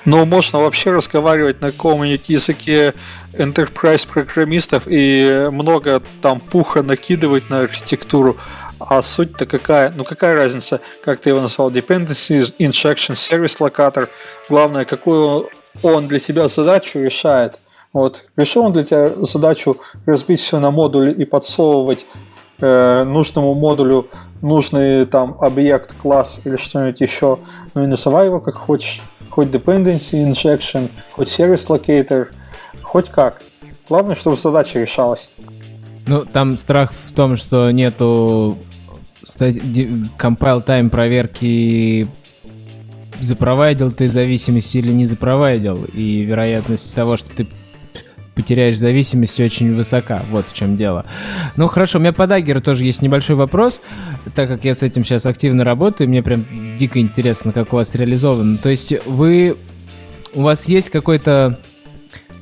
[0.04, 2.92] Ну, можно вообще разговаривать на каком-нибудь языке
[3.32, 8.36] enterprise программистов и много там пуха накидывать на архитектуру,
[8.78, 9.92] а суть-то какая?
[9.96, 11.70] Ну какая разница, как ты его назвал?
[11.70, 14.08] Dependency Injection Service Locator.
[14.48, 15.48] Главное, какую
[15.82, 17.58] он для тебя задачу решает.
[17.92, 18.24] Вот.
[18.36, 22.04] Решил он для тебя задачу разбить все на модули и подсовывать
[22.58, 24.08] э, нужному модулю
[24.42, 27.38] нужный там объект, класс или что-нибудь еще.
[27.74, 29.00] Ну и называй его как хочешь.
[29.30, 32.28] Хоть dependency injection, хоть service locator,
[32.82, 33.42] хоть как.
[33.88, 35.30] Главное, чтобы задача решалась.
[36.06, 38.58] Ну, там страх в том, что нету
[39.24, 42.06] compile time проверки
[43.20, 47.48] запровайдил ты зависимость или не запровайдил, и вероятность того, что ты
[48.34, 50.22] потеряешь зависимость, очень высока.
[50.30, 51.06] Вот в чем дело.
[51.56, 53.80] Ну хорошо, у меня по даггеру тоже есть небольшой вопрос,
[54.34, 56.44] так как я с этим сейчас активно работаю, мне прям
[56.76, 58.58] дико интересно, как у вас реализовано.
[58.58, 59.56] То есть вы
[60.34, 61.58] у вас есть какой-то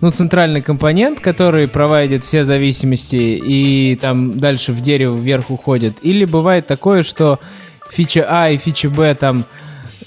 [0.00, 5.94] ну, центральный компонент, который проводит все зависимости и там дальше в дерево вверх уходит.
[6.02, 7.40] Или бывает такое, что
[7.90, 9.44] фича А и фича Б там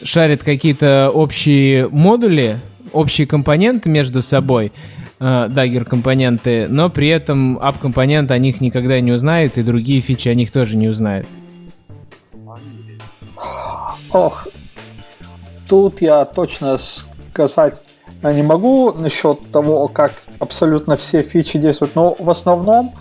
[0.04, 2.60] шарят какие-то общие модули,
[2.94, 4.72] общие компоненты между собой,
[5.20, 10.30] Dagger компоненты, но при этом app компонент о них никогда не узнает, и другие фичи
[10.30, 11.26] о них тоже не узнают.
[14.12, 14.48] Ох,
[15.68, 17.82] тут я точно сказать
[18.24, 22.94] не могу насчет того, как абсолютно все фичи действуют, но в основном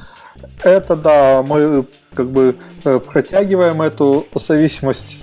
[0.62, 5.18] это, да, мы как бы э, протягиваем эту зависимость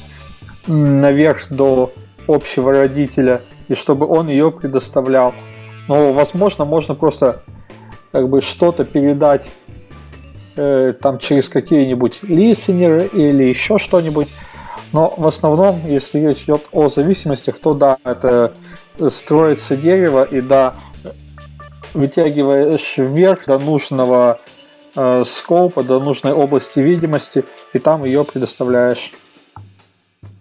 [0.68, 1.92] наверх до
[2.28, 5.34] общего родителя, и чтобы он ее предоставлял.
[5.88, 7.42] Но, возможно, можно просто
[8.12, 9.50] как бы что-то передать
[10.56, 14.30] э, там через какие-нибудь листенеры или еще что-нибудь.
[14.94, 18.54] Но в основном, если речь идет о зависимостях, то да, это
[19.10, 20.76] строится дерево, и да,
[21.96, 24.40] вытягиваешь вверх до нужного
[24.96, 29.12] э, скопа, до нужной области видимости, и там ее предоставляешь.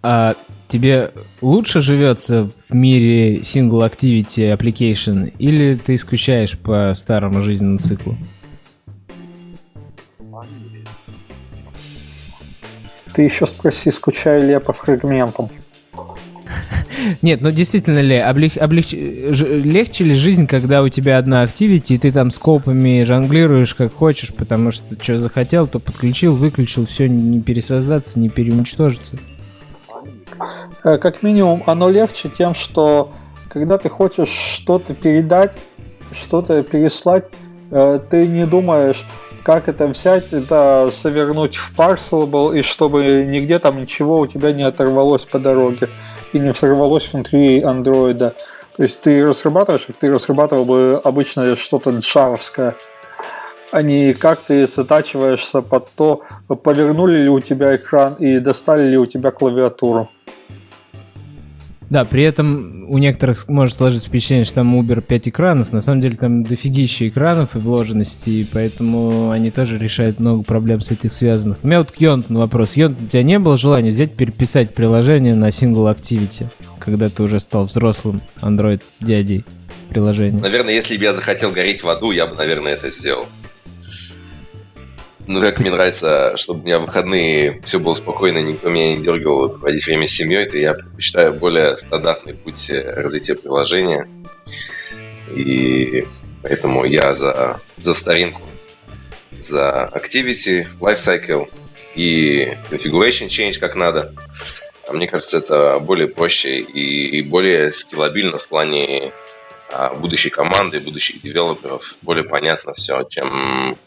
[0.03, 0.35] А
[0.67, 8.17] тебе лучше живется в мире Single Activity Application, или ты скучаешь по старому жизненному циклу?
[13.13, 15.49] Ты еще спроси, скучаю ли я по фрагментам.
[17.21, 21.97] Нет, ну действительно ли, облег, облег, легче ли жизнь, когда у тебя одна активити, и
[21.97, 27.41] ты там скопами жонглируешь как хочешь, потому что что захотел, то подключил, выключил, все, не
[27.41, 29.17] пересоздаться, не переуничтожиться?
[30.83, 33.11] Э, как минимум, оно легче тем, что
[33.49, 35.57] когда ты хочешь что-то передать,
[36.11, 37.25] что-то переслать,
[37.71, 39.05] э, ты не думаешь,
[39.43, 44.63] как это взять, это совернуть в parsable, и чтобы нигде там ничего у тебя не
[44.63, 45.89] оторвалось по дороге
[46.31, 48.33] и не взорвалось внутри андроида.
[48.77, 52.75] То есть ты разрабатываешь, как ты разрабатывал бы обычно что-то джавовское,
[53.71, 58.97] а не как ты затачиваешься под то, повернули ли у тебя экран и достали ли
[58.97, 60.09] у тебя клавиатуру.
[61.93, 65.71] Да, при этом у некоторых может сложиться впечатление, что там Uber 5 экранов.
[65.71, 70.81] На самом деле там дофигища экранов и вложенностей, и поэтому они тоже решают много проблем
[70.81, 71.59] с этих связанных.
[71.61, 72.77] У меня вот к Йонтон вопрос.
[72.77, 76.47] Йонтон, у тебя не было желания взять, переписать приложение на Single Activity,
[76.79, 79.45] когда ты уже стал взрослым Android дядей
[79.91, 80.41] приложения?
[80.41, 83.27] Наверное, если бы я захотел гореть в аду, я бы, наверное, это сделал.
[85.25, 89.49] Ну, как мне нравится, чтобы у меня выходные все было спокойно, никто меня не дергал
[89.49, 94.09] проводить время с семьей, то я предпочитаю более стандартный путь развития приложения.
[95.33, 96.03] И
[96.41, 98.41] поэтому я за, за старинку,
[99.39, 101.47] за Activity, Lifecycle
[101.95, 104.13] и Configuration Change как надо.
[104.89, 109.13] А мне кажется, это более проще и, и более скиллабильно в плане
[109.95, 111.95] будущей команды, будущих девелоперов.
[112.01, 113.77] Более понятно все, чем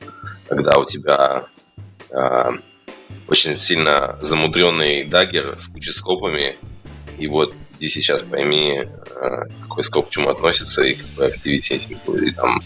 [0.49, 1.47] когда у тебя
[2.11, 2.51] э,
[3.29, 6.57] очень сильно замудренный дагер с кучей скопами,
[7.19, 11.99] и вот иди сейчас пойми, э, какой скоп к чему относится, и какой активити этим
[12.15, 12.61] и там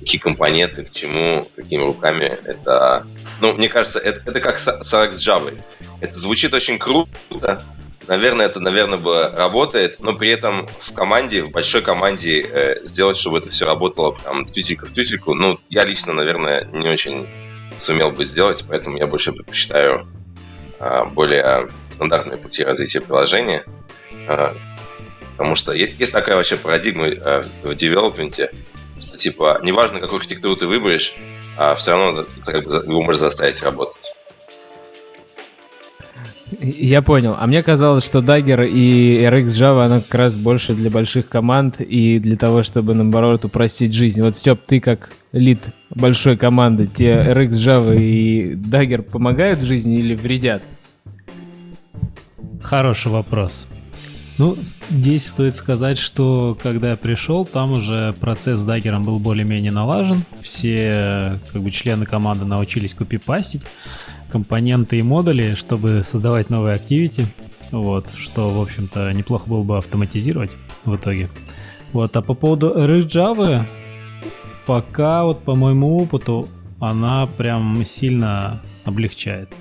[0.00, 2.32] какие компоненты, к чему, какими руками.
[2.44, 3.06] Это,
[3.40, 5.58] ну, мне кажется, это, это как с, с Java.
[6.00, 7.62] Это звучит очень круто,
[8.08, 13.16] наверное, это, наверное, бы работает, но при этом в команде, в большой команде э, сделать,
[13.16, 17.28] чтобы это все работало прям тютелька в тютельку, ну, я лично, наверное, не очень
[17.78, 20.06] сумел бы сделать, поэтому я больше предпочитаю
[20.78, 23.64] э, более стандартные пути развития приложения,
[24.28, 24.54] э,
[25.32, 28.50] потому что есть, есть такая вообще парадигма э, в девелопменте,
[28.98, 31.14] что, типа, неважно, какую архитектуру ты выберешь,
[31.56, 34.15] а все равно ты как бы его можешь заставить работать.
[36.60, 37.36] Я понял.
[37.38, 41.80] А мне казалось, что Dagger и RX Java, она как раз больше для больших команд
[41.80, 44.22] и для того, чтобы, наоборот, упростить жизнь.
[44.22, 49.98] Вот, Степ, ты как лид большой команды, тебе RX Java и Dagger помогают в жизни
[49.98, 50.62] или вредят?
[52.62, 53.66] Хороший вопрос.
[54.38, 54.56] Ну,
[54.90, 60.24] здесь стоит сказать, что когда я пришел, там уже процесс с даггером был более-менее налажен.
[60.40, 63.62] Все как бы члены команды научились копипастить
[64.36, 67.24] компоненты и модули, чтобы создавать новые activity.
[67.70, 71.30] Вот, что, в общем-то, неплохо было бы автоматизировать в итоге.
[71.94, 73.66] Вот, а по поводу RX
[74.66, 76.48] пока вот по моему опыту
[76.80, 79.54] она прям сильно облегчает.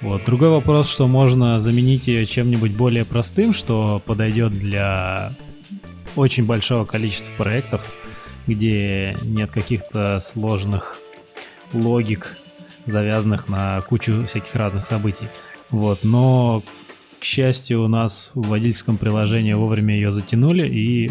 [0.00, 0.24] Вот.
[0.24, 5.32] Другой вопрос, что можно заменить ее чем-нибудь более простым, что подойдет для
[6.16, 7.82] очень большого количества проектов,
[8.46, 10.98] где нет каких-то сложных
[11.74, 12.38] логик
[12.86, 15.28] завязанных на кучу всяких разных событий.
[15.70, 16.62] Вот, но,
[17.18, 21.10] к счастью, у нас в водительском приложении вовремя ее затянули, и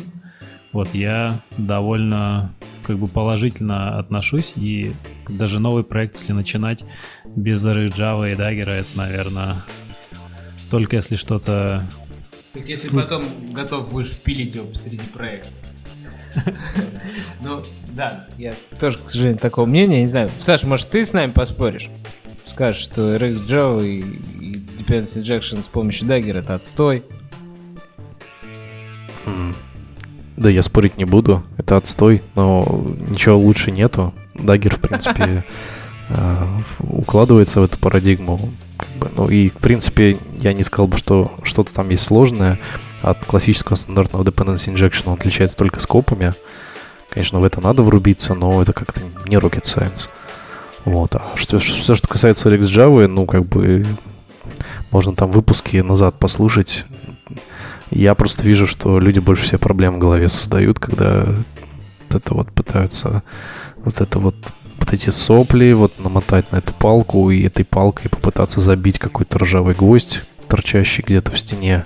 [0.73, 2.51] Вот я довольно
[2.81, 4.91] как бы положительно отношусь, и
[5.29, 6.83] даже новый проект, если начинать
[7.23, 9.57] без Java и Dagger, это, наверное,
[10.71, 11.87] только если что-то...
[12.53, 15.49] Так если потом готов будешь впилить его посреди проекта.
[17.41, 20.31] Ну, да, я тоже, к сожалению, такого мнения, не знаю.
[20.39, 21.89] Саш, может, ты с нами поспоришь?
[22.47, 27.03] Скажешь, что RX Java и, и Dependency Injection с помощью Dagger это отстой.
[30.35, 34.13] Да, я спорить не буду, это отстой, но ничего лучше нету.
[34.33, 35.45] Dagger, в принципе,
[36.09, 36.47] э,
[36.79, 38.39] укладывается в эту парадигму.
[39.15, 42.59] Ну и, в принципе, я не сказал бы, что что-то там есть сложное.
[43.03, 46.33] От классического стандартного dependency injection он отличается только скопами.
[47.09, 50.07] Конечно, в это надо врубиться, но это как-то не rocket science.
[50.85, 51.13] Вот.
[51.15, 53.85] А что, что, что касается Alex Java, ну, как бы
[54.89, 56.85] можно там выпуски назад послушать.
[57.91, 62.51] Я просто вижу, что люди больше себе проблем в голове создают, когда вот это вот
[62.53, 63.21] пытаются
[63.83, 64.35] вот это вот
[64.79, 69.75] вот эти сопли, вот намотать на эту палку и этой палкой попытаться забить какой-то ржавый
[69.75, 71.85] гвоздь, торчащий где-то в стене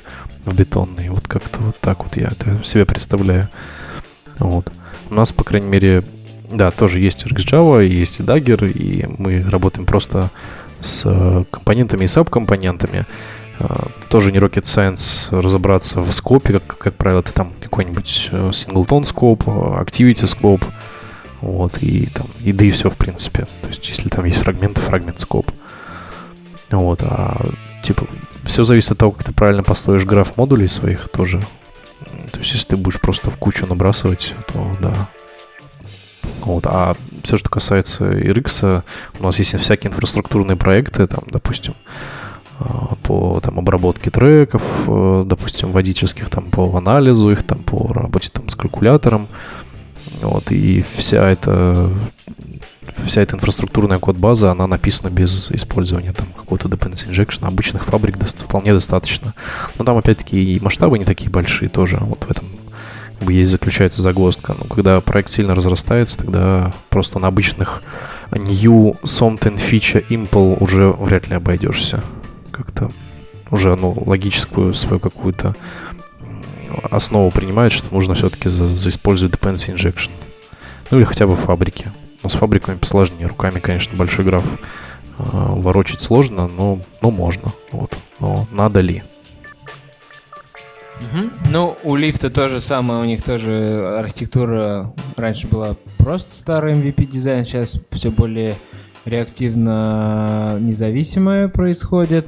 [0.52, 1.10] бетонный.
[1.10, 3.50] Вот как-то вот так вот я это себе представляю.
[4.40, 4.72] Вот.
[5.10, 6.04] У нас, по крайней мере,
[6.52, 10.30] да, тоже есть RxJava, есть Dagger, и мы работаем просто
[10.82, 13.06] с э, компонентами и сабкомпонентами.
[13.60, 18.50] Uh, тоже не rocket science разобраться в скопе, как, как правило, ты там какой-нибудь э,
[18.50, 20.64] singleton скоп, activity скоп,
[21.42, 23.48] вот, и там, и да и все, в принципе.
[23.64, 25.52] То есть, если там есть фрагменты, фрагмент скоп.
[26.70, 27.48] Вот, а
[27.82, 28.06] типа,
[28.48, 31.42] все зависит от того, как ты правильно построишь граф модулей своих тоже.
[32.32, 35.10] То есть, если ты будешь просто в кучу набрасывать, то да,
[36.42, 36.66] вот.
[36.68, 38.84] А все, что касается RX,
[39.20, 41.74] у нас есть всякие инфраструктурные проекты, там, допустим,
[42.60, 48.30] а, по там, обработке треков, э, допустим, водительских, там, по анализу их, там, по работе
[48.32, 49.28] там, с калькулятором.
[50.22, 51.92] Вот, и вся эта,
[53.06, 57.46] вся эта инфраструктурная код-база, она написана без использования там какого-то dependency injection.
[57.46, 59.34] Обычных фабрик дост- вполне достаточно.
[59.78, 61.98] Но там, опять-таки, и масштабы не такие большие тоже.
[62.02, 62.46] Вот в этом
[63.18, 64.56] как бы есть заключается загвоздка.
[64.58, 67.82] Но когда проект сильно разрастается, тогда просто на обычных
[68.32, 72.04] new something feature impl уже вряд ли обойдешься.
[72.52, 72.92] Как-то
[73.52, 75.56] уже ну, логическую свою какую-то
[76.92, 80.12] основу принимает, что нужно все-таки за, за использовать dependency injection.
[80.92, 81.92] Ну или хотя бы фабрики.
[82.28, 83.28] С фабриками посложнее.
[83.28, 87.52] Руками, конечно, большой граф э, ворочать сложно, но, но можно.
[87.72, 87.96] Вот.
[88.20, 89.04] Но надо ли?
[91.00, 91.30] Угу.
[91.52, 97.46] Ну, у лифта тоже самое, у них тоже архитектура раньше была просто старый MVP дизайн,
[97.46, 98.56] сейчас все более
[99.06, 102.28] реактивно независимое происходит.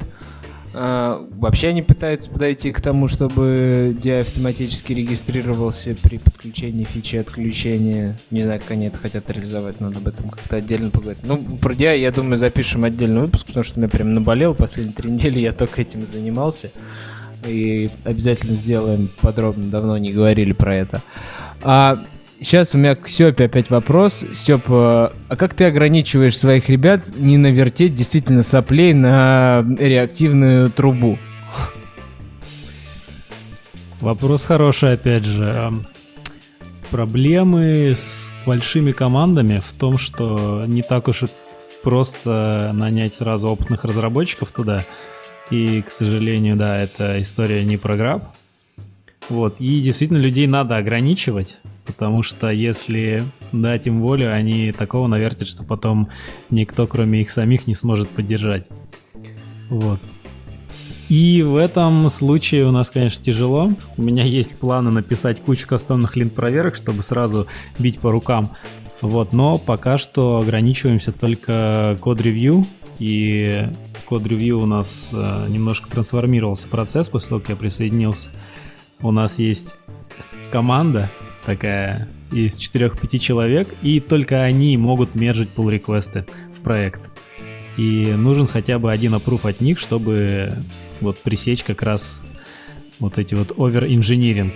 [0.72, 8.16] Uh, вообще они пытаются подойти к тому, чтобы DI автоматически регистрировался при подключении фичи отключения.
[8.30, 11.24] Не знаю, как они это хотят реализовать, надо об этом как-то отдельно поговорить.
[11.24, 15.10] Ну, про DI, я думаю, запишем отдельный выпуск, потому что меня прям наболел последние три
[15.12, 16.70] недели, я только этим занимался
[17.46, 21.02] и обязательно сделаем подробно, давно не говорили про это.
[21.62, 21.98] А
[22.40, 24.24] сейчас у меня к Степе опять вопрос.
[24.32, 31.18] Степ, а как ты ограничиваешь своих ребят не навертеть действительно соплей на реактивную трубу?
[34.00, 35.72] Вопрос хороший, опять же.
[36.90, 41.26] Проблемы с большими командами в том, что не так уж и
[41.82, 44.84] просто нанять сразу опытных разработчиков туда.
[45.50, 48.34] И, к сожалению, да, это история не про граб.
[49.28, 49.60] Вот.
[49.60, 51.60] И действительно людей надо ограничивать,
[51.90, 53.22] потому что если
[53.52, 56.08] дать им волю, они такого навертят, что потом
[56.50, 58.68] никто, кроме их самих, не сможет поддержать.
[59.68, 60.00] Вот.
[61.08, 63.72] И в этом случае у нас, конечно, тяжело.
[63.96, 67.48] У меня есть планы написать кучу кастомных линт-проверок, чтобы сразу
[67.78, 68.52] бить по рукам.
[69.00, 72.64] Вот, но пока что ограничиваемся только код-ревью,
[73.00, 73.66] и
[74.04, 78.28] код-ревью у нас э, немножко трансформировался процесс после того, как я присоединился.
[79.00, 79.76] У нас есть
[80.52, 81.08] команда
[81.50, 86.24] такая из 4-5 человек, и только они могут мержить pull реквесты
[86.56, 87.00] в проект.
[87.76, 90.52] И нужен хотя бы один аппрув от них, чтобы
[91.00, 92.22] вот пресечь как раз
[93.00, 94.52] вот эти вот over-engineering.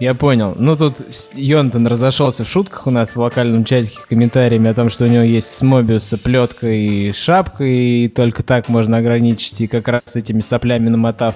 [0.00, 0.54] Я понял.
[0.58, 0.96] Ну, тут
[1.34, 5.22] Йонтон разошелся в шутках у нас в локальном чатике комментариями о том, что у него
[5.22, 10.40] есть с Мобиуса плетка и шапка, и только так можно ограничить, и как раз этими
[10.40, 11.34] соплями намотав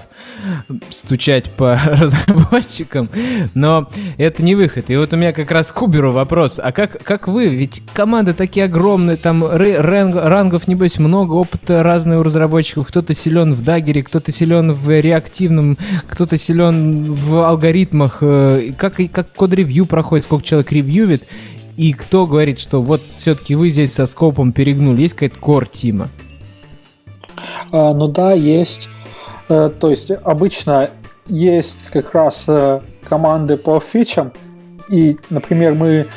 [0.89, 3.07] стучать по разработчикам.
[3.53, 3.87] Но
[4.17, 4.85] это не выход.
[4.89, 6.59] И вот у меня как раз к Куберу вопрос.
[6.61, 7.49] А как, как вы?
[7.49, 12.87] Ведь команды такие огромные, там ранг, рангов, небось, много, опыта разные у разработчиков.
[12.87, 15.77] Кто-то силен в дагере, кто-то силен в реактивном,
[16.07, 21.23] кто-то силен в алгоритмах, э, как, как код-ревью проходит, сколько человек ревьюет,
[21.77, 26.09] и кто говорит, что вот все-таки вы здесь со скопом перегнули, есть какая-то кор тима?
[27.71, 28.89] А, ну да, есть.
[29.49, 30.89] А, то есть обычно
[31.27, 34.31] есть как раз а, команды по фичам,
[34.89, 36.07] и, например, мы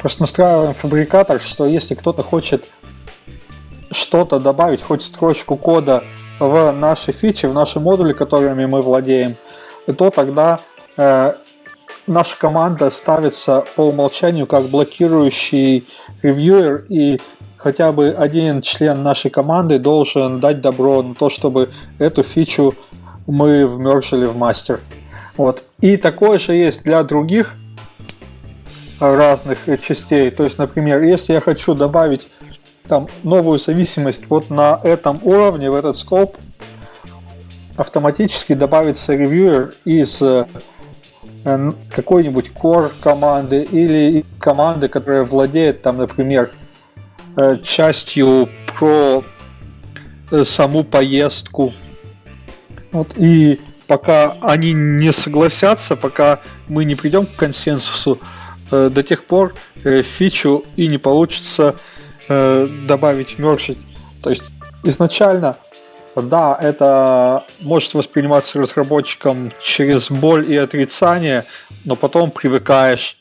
[0.00, 2.68] просто настраиваем фабрикатор, что если кто-то хочет
[3.90, 6.04] что-то добавить, хоть строчку кода
[6.38, 9.36] в наши фичи, в наши модули, которыми мы владеем,
[9.96, 10.60] то тогда
[10.96, 11.34] э,
[12.06, 15.86] наша команда ставится по умолчанию как блокирующий
[16.22, 17.18] ревьюер, и
[17.56, 22.74] хотя бы один член нашей команды должен дать добро на то, чтобы эту фичу
[23.26, 24.80] мы вмержили в мастер.
[25.36, 25.64] Вот.
[25.80, 27.54] И такое же есть для других
[29.00, 30.30] разных частей.
[30.30, 32.28] То есть, например, если я хочу добавить
[32.88, 36.36] там новую зависимость вот на этом уровне, в этот скоп,
[37.76, 40.22] автоматически добавится ревьюер из
[41.90, 46.50] какой-нибудь core команды или команды, которая владеет там, например,
[47.36, 48.48] э, частью
[48.78, 49.24] про
[50.32, 51.72] э, саму поездку.
[52.90, 58.18] Вот, и пока они не согласятся, пока мы не придем к консенсусу,
[58.68, 59.54] до тех пор
[59.84, 61.76] фичу и не получится
[62.28, 63.78] добавить мержить.
[64.20, 64.42] То есть
[64.82, 65.56] изначально
[66.22, 71.44] да, это может восприниматься разработчиком через боль и отрицание,
[71.84, 73.18] но потом привыкаешь.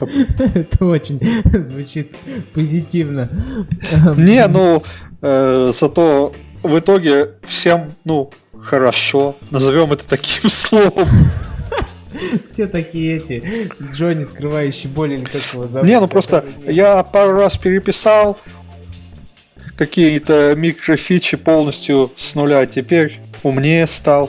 [0.00, 1.20] Это очень
[1.64, 2.16] звучит
[2.54, 3.28] позитивно.
[4.16, 4.82] Не, ну,
[5.22, 6.32] э, зато
[6.62, 8.30] в итоге всем, ну,
[8.60, 9.36] хорошо.
[9.50, 11.08] Назовем это таким словом.
[12.48, 15.88] Все такие эти Джонни, скрывающий боль или как его зовут.
[15.88, 18.38] Не, ну просто я пару раз переписал,
[19.78, 22.66] какие-то микрофичи полностью с нуля.
[22.66, 24.28] Теперь умнее стал,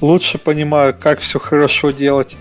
[0.00, 2.36] лучше понимаю, как все хорошо делать.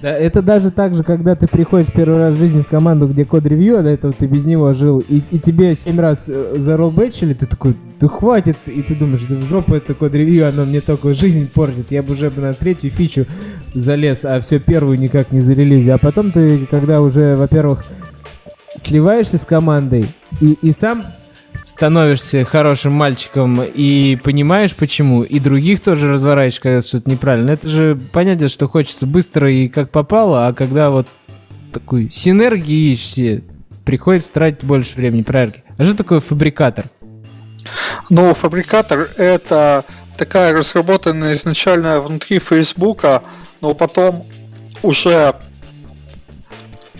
[0.00, 3.24] Да, это даже так же, когда ты приходишь первый раз в жизни в команду, где
[3.24, 6.54] код ревью, а до этого ты без него жил, и, и тебе семь раз э,
[6.58, 10.66] заролбэчили, ты такой, да хватит, и ты думаешь, да в жопу это код ревью, оно
[10.66, 13.26] мне только жизнь портит, я бы уже на третью фичу
[13.74, 15.94] залез, а все первую никак не зарелизил.
[15.94, 17.82] А потом ты, когда уже, во-первых,
[18.76, 20.06] сливаешься с командой,
[20.42, 21.06] и, и сам
[21.66, 27.50] становишься хорошим мальчиком и понимаешь почему, и других тоже разворачиваешь, когда что-то неправильно.
[27.50, 31.08] Это же понятно, что хочется быстро и как попало, а когда вот
[31.72, 33.42] такой синергии ищете,
[33.84, 35.56] приходится тратить больше времени, правильно?
[35.76, 36.84] А что такое фабрикатор?
[38.10, 39.84] Ну, фабрикатор— это
[40.16, 43.24] такая разработанная изначально внутри Фейсбука,
[43.60, 44.24] но потом
[44.84, 45.34] уже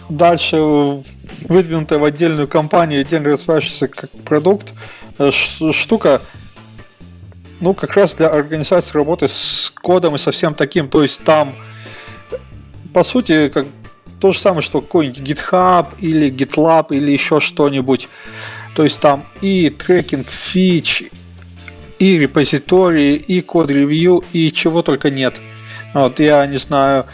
[0.09, 1.03] дальше
[1.49, 4.73] выдвинутая в отдельную компанию, отдельно развивающаяся как продукт,
[5.19, 6.21] э, штука,
[7.61, 10.89] ну, как раз для организации работы с кодом и со всем таким.
[10.89, 11.57] То есть там,
[12.93, 13.67] по сути, как
[14.21, 18.09] то же самое, что какой-нибудь GitHub или GitLab или еще что-нибудь.
[18.75, 21.05] То есть там и трекинг фич,
[21.99, 25.41] и репозитории, и код-ревью, и чего только нет.
[25.95, 27.07] Вот, я не знаю,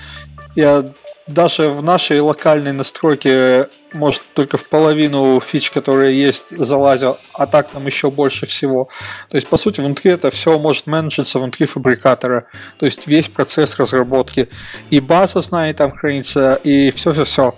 [0.56, 0.84] я
[1.26, 7.70] даже в нашей локальной настройке, может, только в половину фич, которые есть, залазил, а так
[7.70, 8.88] там еще больше всего.
[9.28, 12.46] То есть, по сути, внутри это все может менеджиться внутри фабрикатора.
[12.78, 14.48] То есть, весь процесс разработки.
[14.90, 17.54] И база знаний там хранится, и все-все-все.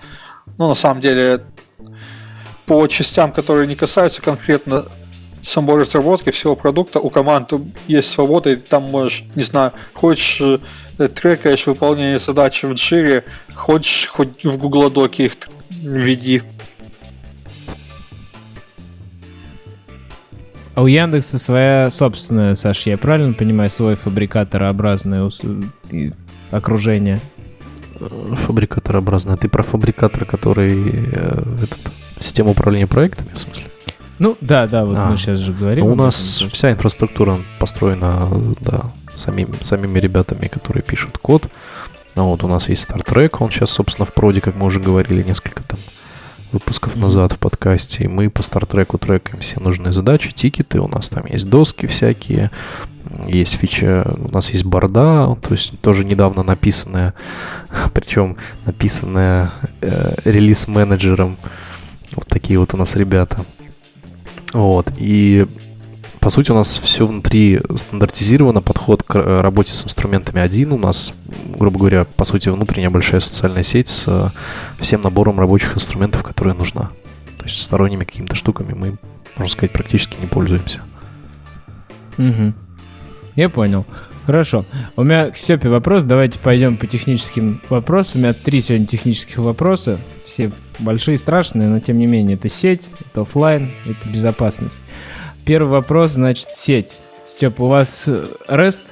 [0.58, 1.44] Ну, на самом деле,
[2.66, 4.86] по частям, которые не касаются конкретно
[5.42, 7.52] самой разработки всего продукта, у команд
[7.86, 10.40] есть свобода, и там можешь, не знаю, хочешь
[10.96, 15.36] трекаешь выполнение задач в джире, хочешь хоть в Google Доке их
[15.70, 16.42] введи.
[20.74, 25.30] А у Яндекса своя собственная, Саш, я правильно понимаю, свой фабрикаторообразное
[26.50, 27.20] окружение?
[27.96, 29.36] Фабрикаторообразное.
[29.36, 30.72] Ты про фабрикатор, который
[31.12, 31.78] э, этот,
[32.18, 33.66] система управления проектами, в смысле?
[34.18, 35.84] Ну, да, да, вот а, мы сейчас же говорим.
[35.84, 36.50] Ну, у нас этом.
[36.50, 38.28] вся инфраструктура построена,
[38.60, 41.48] да, самими, самими ребятами, которые пишут код.
[42.14, 44.80] Ну, вот у нас есть Star Trek, он сейчас, собственно, в проде, как мы уже
[44.80, 45.78] говорили, несколько там
[46.52, 51.08] выпусков назад в подкасте, и мы по стартреку трекаем все нужные задачи, тикеты, у нас
[51.08, 52.52] там есть доски всякие,
[53.26, 57.14] есть фича, у нас есть борда, то есть тоже недавно написанная,
[57.92, 61.36] причем написанная э, релиз-менеджером.
[62.14, 63.44] Вот такие вот у нас ребята.
[64.52, 65.46] Вот, и
[66.24, 70.72] по сути, у нас все внутри стандартизировано, подход к э, работе с инструментами один.
[70.72, 71.12] У нас,
[71.58, 74.28] грубо говоря, по сути, внутренняя большая социальная сеть с э,
[74.80, 76.84] всем набором рабочих инструментов, которые нужна.
[77.36, 78.96] То есть сторонними какими-то штуками мы,
[79.36, 80.80] можно сказать, практически не пользуемся.
[82.16, 82.54] Угу.
[83.36, 83.84] Я понял.
[84.24, 84.64] Хорошо.
[84.96, 86.04] У меня к Степе вопрос.
[86.04, 88.22] Давайте пойдем по техническим вопросам.
[88.22, 89.98] У меня три сегодня технических вопроса.
[90.24, 92.38] Все большие, страшные, но тем не менее.
[92.38, 94.78] Это сеть, это офлайн, это безопасность.
[95.44, 96.92] Первый вопрос, значит, сеть.
[97.26, 98.82] Степ, у вас э, REST,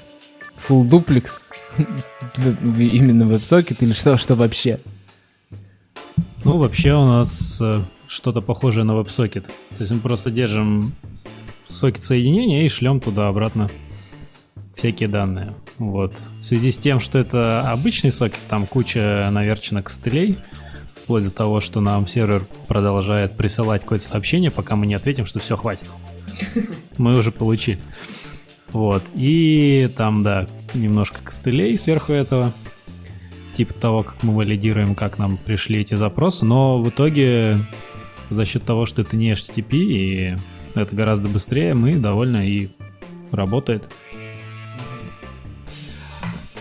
[0.68, 1.44] full duplex,
[2.76, 4.78] именно WebSocket или что, что вообще?
[6.44, 9.44] Ну, вообще у нас э, что-то похожее на WebSocket.
[9.44, 10.92] То есть мы просто держим
[11.70, 13.70] сокет соединения и шлем туда обратно
[14.76, 15.54] всякие данные.
[15.78, 16.12] Вот.
[16.40, 20.36] В связи с тем, что это обычный сокет, там куча наверченных костылей,
[21.02, 25.38] вплоть до того, что нам сервер продолжает присылать какое-то сообщение, пока мы не ответим, что
[25.38, 25.88] все, хватит.
[26.98, 27.78] Мы уже получили.
[28.72, 29.02] Вот.
[29.14, 32.52] И там, да, немножко костылей сверху этого.
[33.54, 36.44] Типа того, как мы валидируем, как нам пришли эти запросы.
[36.44, 37.66] Но в итоге
[38.30, 40.36] за счет того, что это не HTTP и
[40.74, 42.68] это гораздо быстрее, мы довольно и
[43.30, 43.84] работает.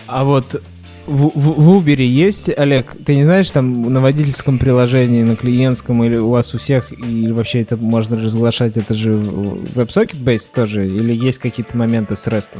[0.06, 0.62] А вот
[1.06, 6.02] в, в, в Uber есть, Олег, ты не знаешь, там на водительском приложении, на клиентском,
[6.04, 10.86] или у вас у всех, или вообще это можно разглашать, это же WebSocket based тоже,
[10.86, 12.58] или есть какие-то моменты с REST?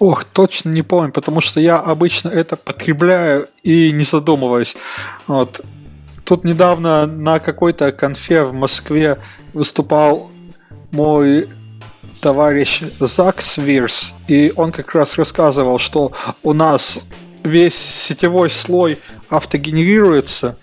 [0.00, 4.76] Ох, точно не помню, потому что я обычно это потребляю и не задумываюсь.
[5.26, 5.64] Вот.
[6.24, 9.18] Тут недавно на какой-то конфе в Москве
[9.54, 10.30] выступал
[10.92, 11.48] мой
[12.20, 16.12] товарищ Зак Свирс, и он как раз рассказывал, что
[16.42, 17.00] у нас
[17.42, 20.56] весь сетевой слой автогенерируется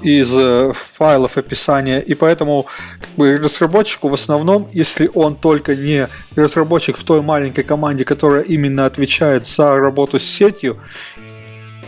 [0.00, 2.66] из э, файлов описания, и поэтому
[3.00, 8.42] как бы, разработчику в основном, если он только не разработчик в той маленькой команде, которая
[8.42, 10.80] именно отвечает за работу с сетью,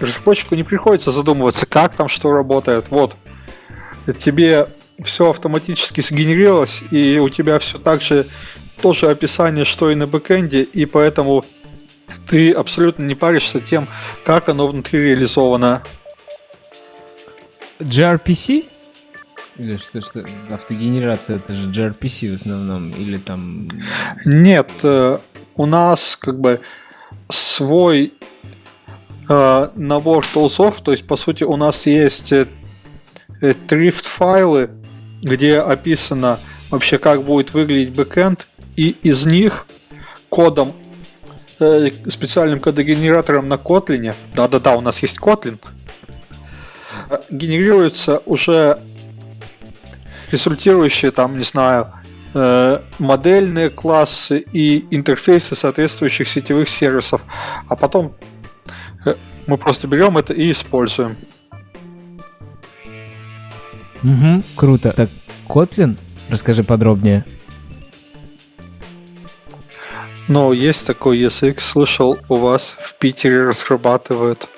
[0.01, 2.87] разработчику не приходится задумываться, как там что работает.
[2.91, 3.17] Вот,
[4.21, 4.69] тебе
[5.03, 8.27] все автоматически сгенерировалось, и у тебя все так же
[8.81, 11.45] тоже описание, что и на бэкэнде, и поэтому
[12.29, 13.89] ты абсолютно не паришься тем,
[14.25, 15.83] как оно внутри реализовано.
[17.79, 18.67] gRPC?
[19.57, 23.69] Или что, что автогенерация это же gRPC в основном, или там...
[24.25, 25.19] Нет, э,
[25.55, 26.61] у нас как бы
[27.29, 28.15] свой
[29.29, 32.47] э, набор тулзов, то есть по сути у нас есть э,
[33.69, 34.71] трифт файлы,
[35.23, 36.39] где описано
[36.71, 39.67] вообще как будет выглядеть бэкэнд, и из них
[40.29, 40.73] кодом,
[41.61, 45.59] э, специальным кодогенератором на Kotlin, да-да-да, у нас есть Kotlin,
[47.11, 48.79] э, генерируются уже
[50.31, 51.93] результирующие там, не знаю,
[52.35, 57.25] э, модельные классы и интерфейсы соответствующих сетевых сервисов,
[57.69, 58.15] а потом
[59.05, 59.15] э,
[59.47, 61.17] мы просто берем это и используем.
[64.03, 64.93] Угу, круто.
[64.93, 65.09] Так,
[65.49, 65.97] Kotlin?
[66.29, 67.25] Расскажи подробнее.
[70.29, 74.49] Но есть такой язык, слышал, у вас в Питере разрабатывают.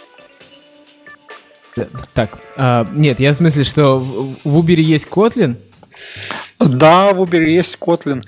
[2.14, 5.56] Так, а, нет, я в смысле, что в, в Uber есть Kotlin?
[6.59, 8.22] Да, в Uber есть Kotlin.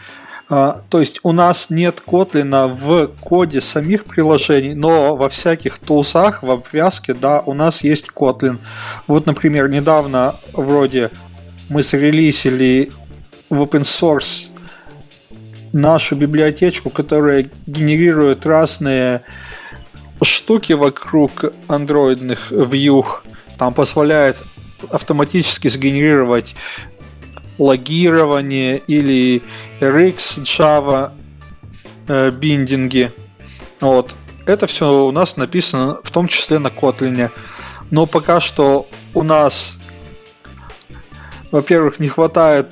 [0.51, 6.43] А, то есть у нас нет Kotlin в коде самих приложений, но во всяких тулсах,
[6.43, 8.59] в обвязке, да, у нас есть Kotlin.
[9.07, 11.11] Вот, например, недавно вроде
[11.69, 12.91] мы зарелизили
[13.51, 14.48] в open source
[15.73, 19.23] нашу библиотечку, которая генерирует разные
[20.23, 23.25] штуки вокруг андроидных вьюх.
[23.59, 24.37] Там позволяет
[24.91, 26.55] автоматически сгенерировать
[27.59, 29.43] логирование или
[29.81, 31.13] RX, Java
[32.07, 33.13] э, биндинги.
[33.81, 34.15] Вот.
[34.47, 37.31] Это все у нас написано в том числе на Kotlin.
[37.91, 39.77] Но пока что у нас,
[41.51, 42.69] во-первых, не хватает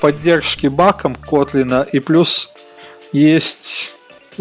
[0.00, 2.50] поддержки баком Котлина, и плюс
[3.12, 3.92] есть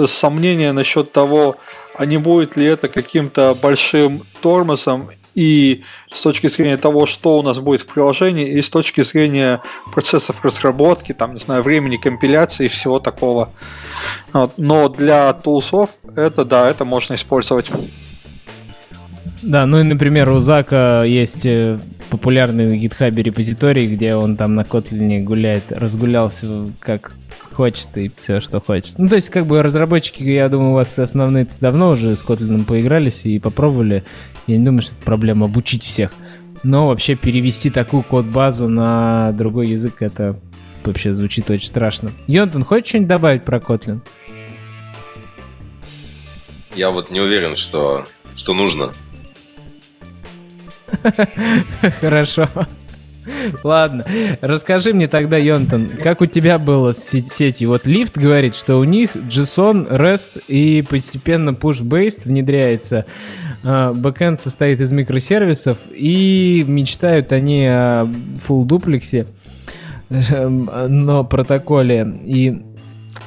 [0.05, 1.55] сомнения насчет того,
[1.95, 7.43] а не будет ли это каким-то большим тормозом и с точки зрения того, что у
[7.43, 9.61] нас будет в приложении, и с точки зрения
[9.91, 13.51] процессов разработки, там, не знаю, времени компиляции и всего такого.
[14.57, 17.71] Но для тулсов это, да, это можно использовать.
[19.47, 21.79] Да, ну и, например, у Зака есть э,
[22.09, 27.13] популярный на гитхабе репозиторий, где он там на Kotlin гуляет, разгулялся как
[27.53, 28.99] хочет и все, что хочет.
[28.99, 32.65] Ну, то есть, как бы разработчики, я думаю, у вас основные давно уже с Kotlin
[32.65, 34.03] поигрались и попробовали.
[34.47, 36.11] Я не думаю, что это проблема обучить всех.
[36.63, 40.37] Но вообще перевести такую код-базу на другой язык, это
[40.83, 42.11] вообще звучит очень страшно.
[42.27, 44.01] Йонтон, хочешь что-нибудь добавить про Kotlin?
[46.75, 48.03] Я вот не уверен, что,
[48.35, 48.91] что нужно.
[51.99, 52.47] Хорошо.
[53.63, 54.05] Ладно,
[54.41, 57.69] расскажи мне тогда, Йонтон, как у тебя было с сетью?
[57.69, 63.05] Вот Лифт говорит, что у них JSON, REST и постепенно push-based внедряется.
[63.63, 68.07] А, бэкэнд состоит из микросервисов, и мечтают они о
[68.47, 69.27] full дуплексе,
[70.09, 72.07] но протоколе.
[72.25, 72.61] И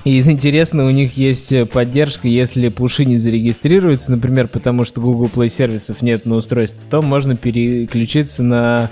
[0.05, 5.49] и интересного у них есть поддержка, если пуши не зарегистрируются, например, потому что Google Play
[5.49, 8.91] сервисов нет на устройстве, то можно переключиться на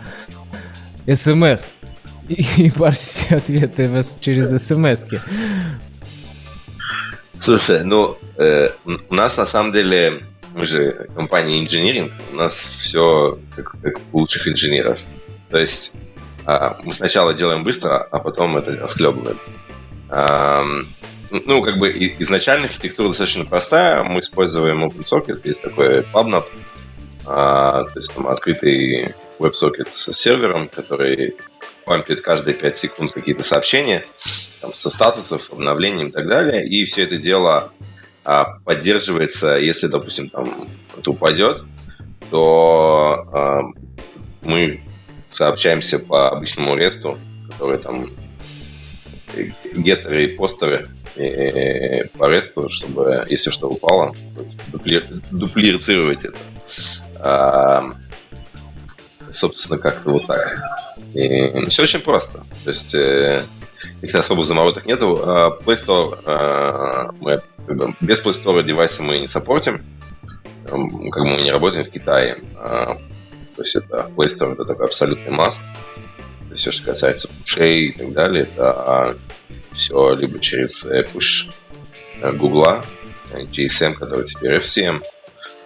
[1.07, 1.71] смс
[2.29, 3.89] и парсить ответы
[4.21, 5.21] через смс -ки.
[7.39, 10.23] Слушай, ну, э, у нас на самом деле,
[10.55, 14.99] мы же компания инжиниринг, у нас все как, как у лучших инженеров.
[15.49, 15.93] То есть
[16.47, 19.39] э, мы сначала делаем быстро, а потом это склебываем.
[20.11, 24.03] Ну, как бы изначально архитектура достаточно простая.
[24.03, 31.37] Мы используем OpenSocket, есть такой PubNub, э, то есть там открытый WebSocket с сервером, который
[31.85, 34.05] пампит каждые 5 секунд какие-то сообщения
[34.61, 36.69] там, со статусов, обновлением и так далее.
[36.69, 37.73] И все это дело
[38.25, 41.63] а, поддерживается, если, допустим, там это упадет,
[42.31, 43.63] то а,
[44.43, 44.83] мы
[45.31, 47.19] сообщаемся по обычному ресту,
[47.51, 48.11] который там
[49.75, 54.15] геттеры и постеры и по ресту, чтобы, если что упало,
[54.69, 56.39] дупли, дуплицировать это.
[57.21, 57.91] А,
[59.31, 60.61] собственно, как-то вот так.
[61.15, 62.45] И все очень просто.
[62.65, 63.43] То есть э,
[64.01, 65.19] каких-то особых замороток нету.
[65.25, 67.41] А Play Store, э, мы
[68.01, 69.85] без Play Store девайсы мы не саппортим.
[70.67, 72.37] Эм, как мы не работаем в Китае.
[72.57, 72.99] А,
[73.57, 75.63] то есть это Play Store это такой абсолютный must.
[76.55, 79.17] Все, что касается пушей и так далее, это
[79.73, 81.51] все либо через push
[82.37, 82.83] Google,
[83.33, 85.03] GSM, который теперь FCM,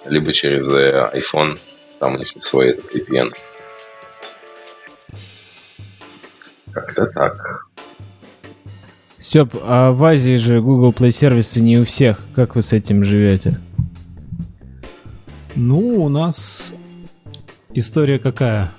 [0.05, 1.59] либо через iPhone,
[1.99, 3.33] там у них свой этот VPN.
[6.73, 7.67] Как-то так.
[9.19, 12.27] Степ, а в Азии же Google Play сервисы не у всех.
[12.35, 13.59] Как вы с этим живете?
[15.55, 16.75] Ну, у нас
[17.73, 18.73] история какая?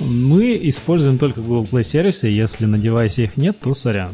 [0.00, 4.12] Мы используем только Google Play сервисы, если на девайсе их нет, то сорян.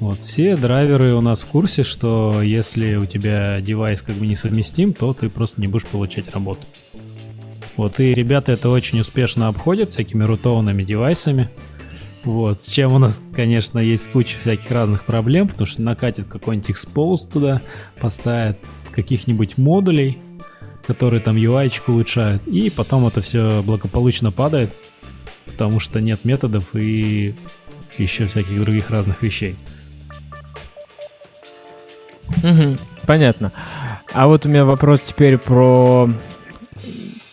[0.00, 4.92] Вот, все драйверы у нас в курсе, что если у тебя девайс как бы несовместим,
[4.92, 6.66] то ты просто не будешь получать работу.
[7.76, 11.48] Вот, и ребята это очень успешно обходят всякими рутованными девайсами.
[12.22, 16.70] Вот, с чем у нас, конечно, есть куча всяких разных проблем, потому что накатит какой-нибудь
[16.70, 17.62] expose туда,
[18.00, 18.58] поставят
[18.92, 20.18] каких-нибудь модулей,
[20.86, 24.72] которые там UI улучшают, и потом это все благополучно падает,
[25.46, 27.34] потому что нет методов и
[27.98, 29.56] еще всяких других разных вещей.
[32.42, 33.52] Угу, понятно.
[34.12, 36.08] А вот у меня вопрос теперь про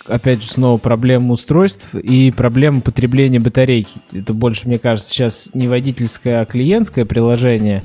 [0.08, 4.02] опять же, снова проблема устройств и проблема потребления батарейки.
[4.12, 7.84] Это больше, мне кажется, сейчас не водительское, а клиентское приложение.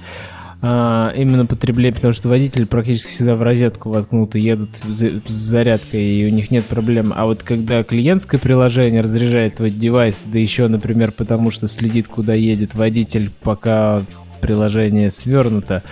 [0.68, 6.02] А, именно потребление, потому что водитель практически всегда в розетку воткнут и едут с зарядкой,
[6.02, 7.12] и у них нет проблем.
[7.14, 12.34] А вот когда клиентское приложение разряжает твой девайс, да еще, например, потому что следит, куда
[12.34, 14.02] едет водитель, пока
[14.40, 15.84] приложение свернуто,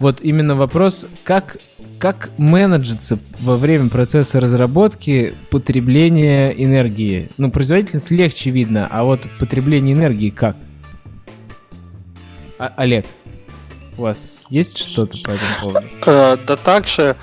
[0.00, 1.58] вот именно вопрос, как
[2.00, 7.28] как менеджится во время процесса разработки потребление энергии?
[7.38, 10.56] Ну, производительность легче видно, а вот потребление энергии как?
[12.58, 13.04] А, Олег,
[13.98, 15.86] у вас есть что-то по этому поводу?
[16.06, 17.16] Э, да также,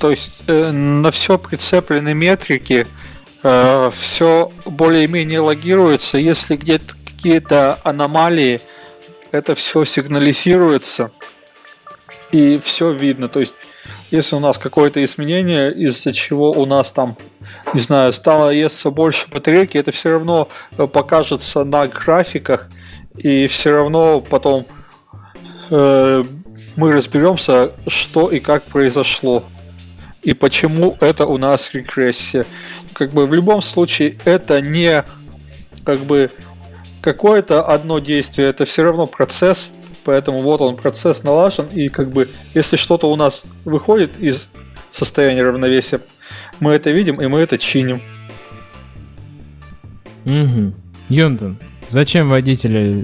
[0.00, 2.86] то есть э, на все прицеплены метрики,
[3.42, 6.18] э, все более-менее логируется.
[6.18, 8.60] Если где-то какие-то аномалии,
[9.30, 11.10] это все сигнализируется
[12.32, 13.28] и все видно.
[13.28, 13.54] То есть
[14.10, 17.16] если у нас какое-то изменение, из-за чего у нас там,
[17.72, 22.68] не знаю, стало естся больше батарейки, это все равно покажется на графиках,
[23.16, 24.66] и все равно потом
[25.70, 26.24] э,
[26.76, 29.44] мы разберемся, что и как произошло,
[30.22, 32.46] и почему это у нас регрессия.
[32.92, 35.04] Как бы в любом случае это не
[35.84, 36.30] как бы
[37.00, 39.72] какое-то одно действие, это все равно процесс,
[40.06, 44.50] Поэтому вот он, процесс налажен, и как бы если что-то у нас выходит из
[44.92, 46.00] состояния равновесия,
[46.60, 48.00] мы это видим, и мы это чиним.
[50.24, 50.74] Угу.
[51.08, 51.58] Юнтон,
[51.88, 52.94] зачем водители,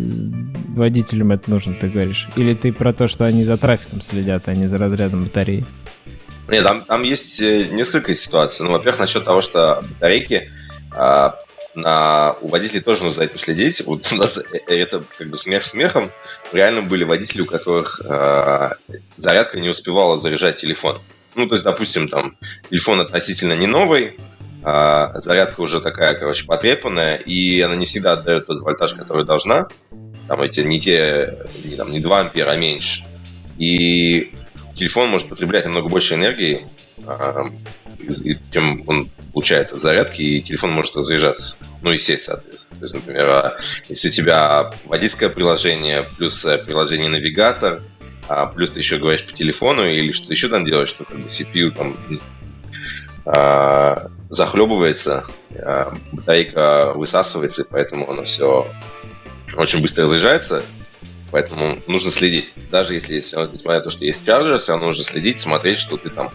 [0.68, 2.28] водителям это нужно, ты говоришь?
[2.36, 5.64] Или ты про то, что они за трафиком следят, а не за разрядом батареи?
[6.48, 8.64] Нет, там, там есть э, несколько ситуаций.
[8.64, 10.50] Ну, во-первых, насчет того, что батарейки
[10.90, 11.38] а,
[11.74, 13.82] на, у водителей тоже нужно за этим следить.
[13.86, 16.10] Вот у нас э, это как бы смех смехом.
[16.52, 18.76] Реально были водители, у которых а,
[19.16, 20.98] зарядка не успевала заряжать телефон.
[21.34, 22.36] Ну, то есть, допустим, там
[22.68, 24.18] телефон относительно не новый,
[24.62, 29.66] а зарядка уже такая, короче, потрепанная, и она не всегда отдает тот вольтаж, который должна.
[30.28, 33.04] Там эти не те, не, там, не 2 ампера, а меньше.
[33.58, 34.32] И
[34.76, 36.66] телефон может потреблять намного больше энергии,
[37.06, 37.44] а,
[38.52, 41.56] чем он получает от зарядки, и телефон может разряжаться.
[41.82, 42.78] Ну и сесть, соответственно.
[42.78, 43.56] То есть, например, а,
[43.88, 47.82] если у тебя водительское приложение, плюс э, приложение навигатор,
[48.28, 51.28] а плюс ты еще говоришь по телефону или что-то еще там делаешь, что как бы
[51.28, 51.96] CPU там
[53.24, 58.66] а, захлебывается, а, батарейка высасывается, и поэтому оно все
[59.54, 60.62] очень быстро разряжается.
[61.30, 62.52] Поэтому нужно следить.
[62.70, 66.10] Даже если, несмотря на то, что есть чарджер, все равно нужно следить, смотреть, что ты
[66.10, 66.30] там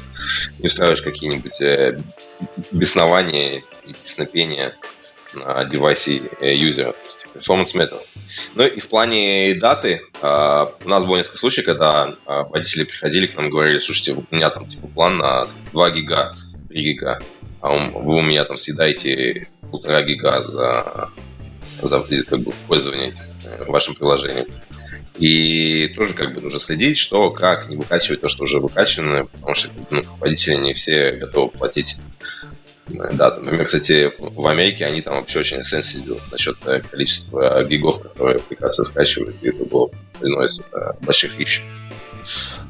[0.59, 1.99] не устраиваешь какие-нибудь э,
[2.71, 4.75] беснования и песнопения
[5.33, 6.95] на девайсе э, юзера.
[7.35, 8.01] Performance metal.
[8.55, 13.27] Ну и в плане даты, э, у нас было несколько случаев, когда э, водители приходили
[13.27, 16.33] к нам и говорили, слушайте, у меня там типа план на 2 гига,
[16.69, 17.19] 3 гига,
[17.61, 21.09] а вы у меня там съедаете полтора гига за,
[21.81, 23.13] за как бы, пользование
[23.45, 24.47] э, вашим приложением.
[25.17, 29.55] И тоже как бы нужно следить, что, как, не выкачивать то, что уже выкачано, потому
[29.55, 31.97] что ну, водители не все готовы платить.
[32.87, 38.37] Да, например, кстати, в Америке они там вообще очень сенситивны насчет э, количества гигов, которые
[38.37, 39.89] аппликация скачивает, и это было
[40.21, 40.61] из
[41.01, 41.63] больших ищ.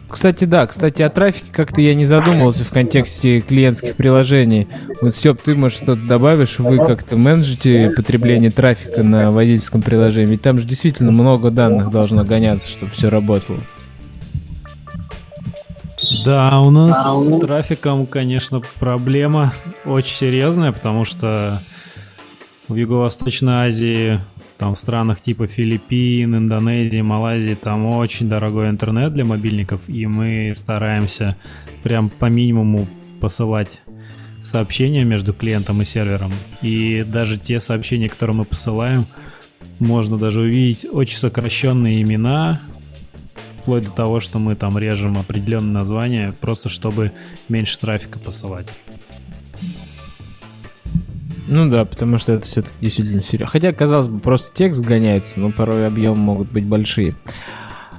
[0.09, 4.67] Кстати, да, кстати, о трафике как-то я не задумывался в контексте клиентских приложений.
[5.01, 6.59] Вот, Степ, ты, может, что-то добавишь?
[6.59, 10.31] Вы как-то менеджите потребление трафика на водительском приложении?
[10.31, 13.59] Ведь там же действительно много данных должно гоняться, чтобы все работало.
[16.25, 19.53] Да, у нас с трафиком, конечно, проблема
[19.85, 21.61] очень серьезная, потому что
[22.67, 24.19] в Юго-Восточной Азии
[24.57, 30.53] там в странах типа Филиппин, Индонезии, Малайзии там очень дорогой интернет для мобильников, и мы
[30.55, 31.37] стараемся
[31.83, 32.87] прям по минимуму
[33.21, 33.81] посылать
[34.41, 36.31] сообщения между клиентом и сервером.
[36.61, 39.05] И даже те сообщения, которые мы посылаем,
[39.79, 42.61] можно даже увидеть очень сокращенные имена,
[43.61, 47.11] вплоть до того, что мы там режем определенные названия, просто чтобы
[47.49, 48.67] меньше трафика посылать.
[51.47, 53.47] Ну да, потому что это все-таки действительно серьезно.
[53.47, 57.15] Хотя, казалось бы, просто текст гоняется, но порой объемы могут быть большие.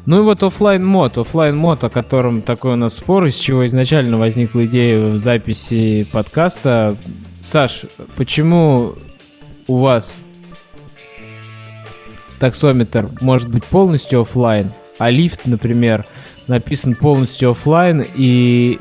[0.04, 3.66] Ну и вот офлайн мод, офлайн мод, о котором такой у нас спор, из чего
[3.66, 6.96] изначально возникла идея в записи подкаста.
[7.40, 7.82] Саш,
[8.16, 8.94] почему
[9.66, 10.14] у вас
[12.38, 16.06] таксометр может быть полностью офлайн, а Lyft, например,
[16.46, 18.78] написан полностью офлайн и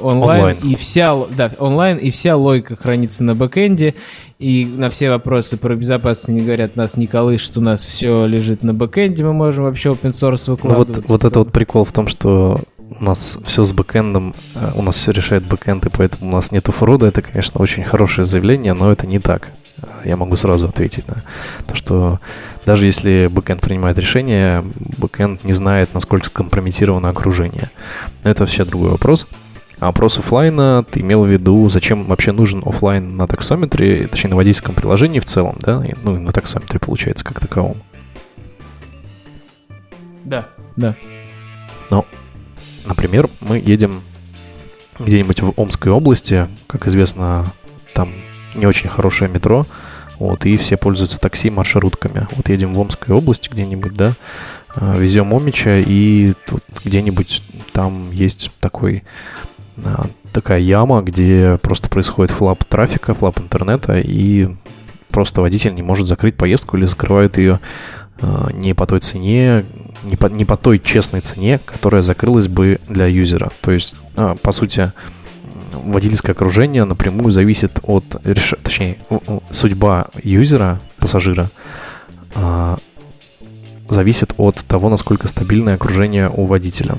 [0.00, 0.56] онлайн, онлайн.
[0.62, 3.94] и вся да онлайн и вся логика хранится на бэкэнде
[4.38, 8.62] и на все вопросы про безопасность не говорят нас не колышет у нас все лежит
[8.62, 12.08] на бэкэнде мы можем вообще open source выкладывать вот вот это вот прикол в том
[12.08, 12.60] что
[13.00, 16.52] у нас все с бэкэндом, э, у нас все решает бэкэнд, и поэтому у нас
[16.52, 17.06] нету фрода.
[17.06, 19.48] Это, конечно, очень хорошее заявление, но это не так.
[20.04, 21.22] Я могу сразу ответить на
[21.66, 22.20] то, что
[22.66, 24.64] даже если бэкэнд принимает решение,
[24.98, 27.70] бэкэнд не знает, насколько скомпрометировано окружение.
[28.24, 29.26] Но это вообще другой вопрос.
[29.80, 34.36] А опрос офлайна ты имел в виду, зачем вообще нужен офлайн на таксометре, точнее на
[34.36, 35.82] водительском приложении в целом, да?
[36.02, 37.76] Ну и на таксометре получается как таковом.
[40.24, 40.96] Да, да.
[41.90, 42.04] Ну,
[42.86, 44.02] например, мы едем
[44.98, 47.46] где-нибудь в Омской области, как известно,
[47.94, 48.12] там
[48.54, 49.64] не очень хорошее метро,
[50.18, 52.26] вот, и все пользуются такси маршрутками.
[52.34, 54.14] Вот едем в Омской области где-нибудь, да,
[54.74, 57.42] а, везем Омича, и вот где-нибудь
[57.72, 59.04] там есть такой
[60.32, 64.48] такая яма, где просто происходит флап трафика, флап интернета, и
[65.10, 67.60] просто водитель не может закрыть поездку или закрывает ее
[68.20, 69.64] э, не по той цене,
[70.04, 73.50] не по, не по той честной цене, которая закрылась бы для юзера.
[73.60, 74.92] То есть, э, по сути,
[75.72, 78.04] водительское окружение напрямую зависит от,
[78.62, 78.98] точнее,
[79.50, 81.50] судьба юзера, пассажира,
[83.88, 86.98] зависит от того, насколько стабильное окружение у водителя.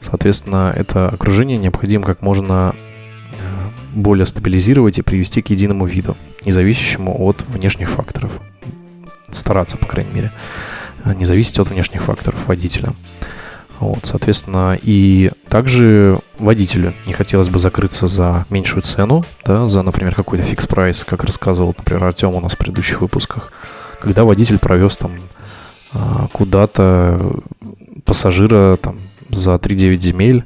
[0.00, 7.16] Соответственно, это окружение необходимо как можно э, более стабилизировать и привести к единому виду, независящему
[7.24, 8.40] от внешних факторов.
[9.30, 10.32] Стараться, по крайней мере,
[11.04, 12.94] э, не зависеть от внешних факторов водителя.
[13.80, 20.14] Вот, соответственно, и также водителю не хотелось бы закрыться за меньшую цену, да, за, например,
[20.14, 23.52] какой-то fix price, как рассказывал, например, Артем у нас в предыдущих выпусках,
[24.00, 25.12] когда водитель провез там
[25.92, 27.40] а, куда-то
[28.04, 28.98] пассажира там
[29.30, 30.44] за 3-9 земель,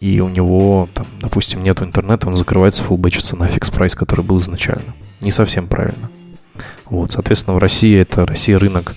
[0.00, 4.38] и у него, там, допустим, нет интернета, он закрывается, фулбэчится на fix price, который был
[4.38, 4.94] изначально.
[5.20, 6.10] Не совсем правильно.
[6.86, 8.94] Вот, соответственно, в России это Россия рынок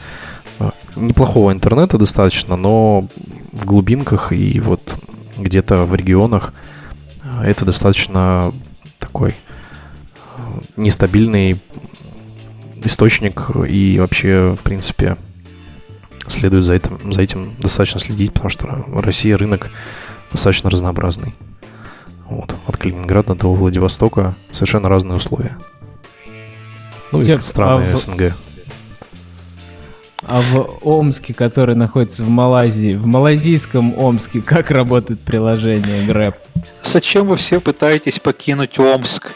[0.60, 3.08] а, неплохого интернета достаточно, но
[3.52, 4.96] в глубинках и вот
[5.38, 6.54] где-то в регионах
[7.24, 8.54] а, это достаточно
[9.00, 9.36] такой
[10.38, 11.60] а, нестабильный
[12.84, 15.18] источник и вообще, в принципе,
[16.28, 19.70] следует за этим, за этим достаточно следить, потому что Россия рынок
[20.32, 21.36] достаточно разнообразный.
[22.30, 22.56] Вот.
[22.66, 25.58] От Калининграда до Владивостока совершенно разные условия.
[27.12, 28.34] Ну и страны а в- СНГ.
[30.24, 36.36] А в Омске, который находится в Малайзии, в малазийском Омске, как работает приложение Grab?
[36.82, 39.32] Зачем вы все пытаетесь покинуть Омск?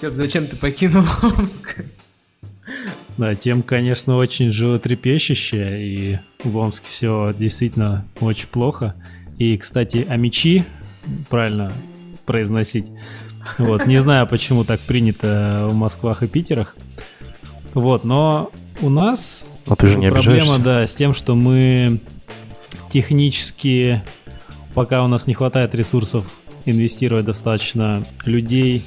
[0.00, 1.84] Сеп, зачем ты покинул Омск?
[3.18, 8.94] Да, тем, конечно, очень животрепещущая, и в Омске все действительно очень плохо.
[9.38, 10.64] И, кстати, о мечи,
[11.28, 11.72] правильно
[12.26, 12.86] произносить,
[13.58, 16.76] вот, не знаю, почему так принято в Москвах и Питерах.
[17.74, 18.50] Вот, но
[18.80, 20.60] у нас Но ты же не проблема, обижаешься.
[20.60, 22.00] да, с тем, что мы
[22.90, 24.02] технически,
[24.74, 26.24] пока у нас не хватает ресурсов
[26.64, 28.82] инвестировать достаточно людей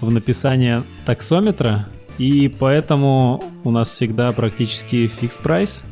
[0.00, 1.88] в написание таксометра,
[2.22, 5.82] и поэтому у нас всегда практически фикс прайс,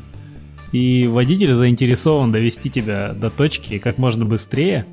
[0.71, 4.87] и водитель заинтересован довести тебя до точки как можно быстрее,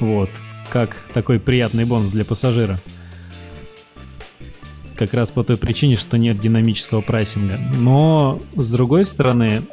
[0.00, 0.30] вот,
[0.70, 2.80] как такой приятный бонус для пассажира.
[4.96, 7.60] Как раз по той причине, что нет динамического прайсинга.
[7.76, 9.64] Но, с другой стороны,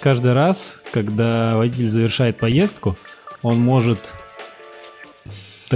[0.00, 2.96] каждый раз, когда водитель завершает поездку,
[3.42, 4.14] он может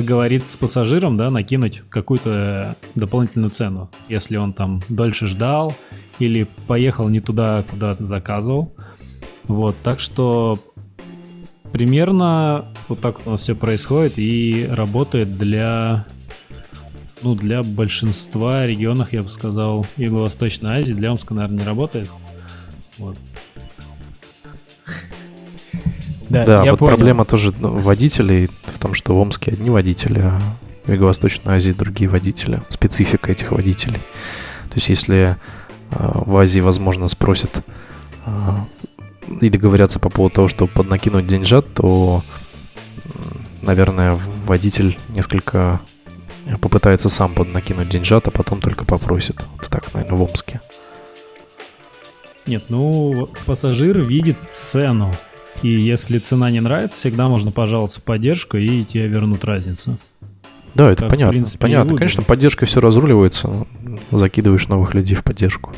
[0.01, 5.75] договориться с пассажиром, да, накинуть какую-то дополнительную цену, если он там дольше ждал
[6.21, 8.75] или поехал не туда, куда заказывал.
[9.45, 10.59] Вот, так что
[11.73, 16.07] примерно вот так у нас все происходит и работает для
[17.23, 22.09] ну, для большинства регионов, я бы сказал, Юго-Восточной Азии, для Омска, наверное, не работает.
[22.99, 23.17] Вот.
[26.29, 26.97] Да, я вот понял.
[26.97, 30.39] проблема тоже ну, водителей в том, что в Омске одни водители, а
[30.85, 32.63] в Юго-Восточной Азии другие водители.
[32.69, 33.99] Специфика этих водителей.
[34.69, 35.37] То есть если
[35.91, 37.65] а, в Азии, возможно, спросят
[38.25, 38.67] а,
[39.41, 42.23] и договорятся по поводу того, чтобы поднакинуть деньжат, то,
[43.63, 45.81] наверное, водитель несколько
[46.61, 49.37] попытается сам поднакинуть деньжат, а потом только попросит.
[49.59, 50.61] Вот так, наверное, в Омске.
[52.47, 55.15] Нет, ну, пассажир видит цену.
[55.63, 59.99] И если цена не нравится, всегда можно пожаловаться в поддержку, и тебе вернут разницу.
[60.75, 61.33] Да, это Как, в понятно.
[61.33, 61.97] принципе, понятно.
[61.97, 63.67] Конечно, поддержкой все разруливается.
[64.13, 65.73] Закидываешь новых людей в поддержку.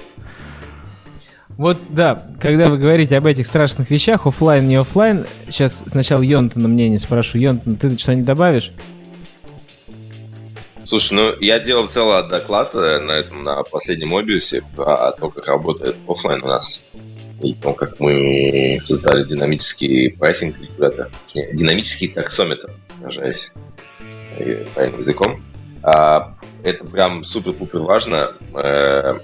[1.57, 6.69] Вот, да, когда вы говорите об этих страшных вещах, оффлайн, не оффлайн, сейчас сначала Йонатана
[6.69, 7.39] мнение спрошу.
[7.39, 8.73] Йонатан, ты что-нибудь добавишь?
[10.85, 15.47] Слушай, ну я делал целый доклад э, на этом на последнем Мобиусе про то, как
[15.47, 16.81] работает оффлайн у нас.
[17.43, 20.57] И то, как мы создали динамический pricing.
[20.79, 23.53] Точнее, Динамический таксометр, выражаясь
[24.39, 25.43] э, правильным языком.
[25.83, 28.33] А, это прям супер-пупер важно.
[28.55, 29.15] Э,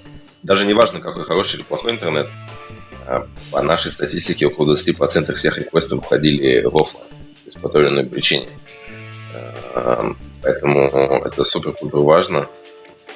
[0.43, 2.29] Даже не важно, какой хороший или плохой интернет.
[3.07, 7.09] А, По нашей статистике около 20% всех реквестов уходили в оффлайн.
[7.09, 8.49] То есть по той или иной причине.
[9.75, 10.13] Э,
[10.43, 10.87] Поэтому
[11.25, 12.43] это супер-пупер важно.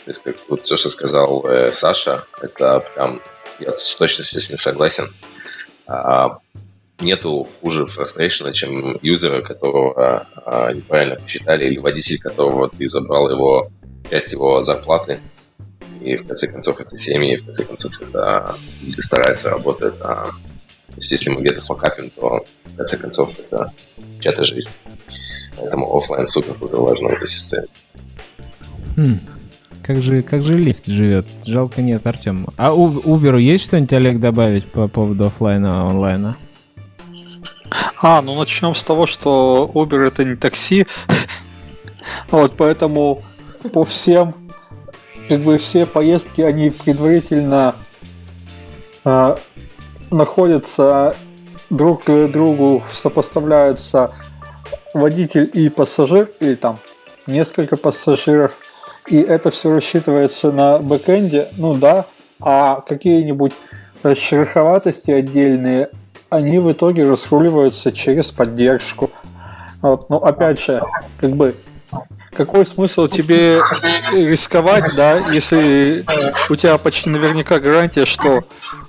[0.05, 3.21] То есть, как вот все, что сказал э, Саша, это прям,
[3.61, 5.09] я с точностью с ним согласен.
[5.87, 6.39] А,
[7.01, 13.31] нету хуже frustration а, чем юзера, которого а, неправильно посчитали, или водитель, которого ты забрал
[13.31, 13.71] его,
[14.11, 15.21] часть его зарплаты,
[16.01, 19.97] и в конце концов это семьи, в конце концов это люди стараются, работают.
[20.01, 20.31] А,
[20.89, 23.73] то есть если мы где-то факапим, то в конце концов это
[24.21, 24.71] чья-то жизнь.
[25.57, 27.67] Поэтому оффлайн супер важно в этой системе.
[29.83, 31.27] Как же, как же Lyft живет?
[31.45, 32.53] Жалко нет Артема.
[32.57, 36.37] А у Uber есть что-нибудь, Олег, добавить по поводу оффлайна, онлайна?
[38.03, 40.87] А, ну начнем с того, что Uber это не такси.
[42.31, 43.23] Вот, поэтому
[43.73, 44.35] по всем,
[45.29, 47.77] как бы все поездки, они предварительно
[49.05, 49.39] а,
[50.11, 51.15] находятся
[51.69, 54.13] друг к другу, сопоставляются
[54.95, 56.79] водитель и пассажир, или там
[57.27, 58.57] несколько пассажиров,
[59.11, 62.07] и это все рассчитывается на бэкэнде, ну да,
[62.41, 63.53] а какие-нибудь
[64.15, 65.91] шероховатости отдельные
[66.31, 69.11] они в итоге разруливаются через поддержку.
[69.83, 70.09] Вот.
[70.09, 70.83] Но опять же,
[71.19, 71.55] как бы
[72.33, 73.61] какой смысл тебе
[74.13, 76.05] рисковать, да, если
[76.49, 78.45] у тебя почти наверняка гарантия, что,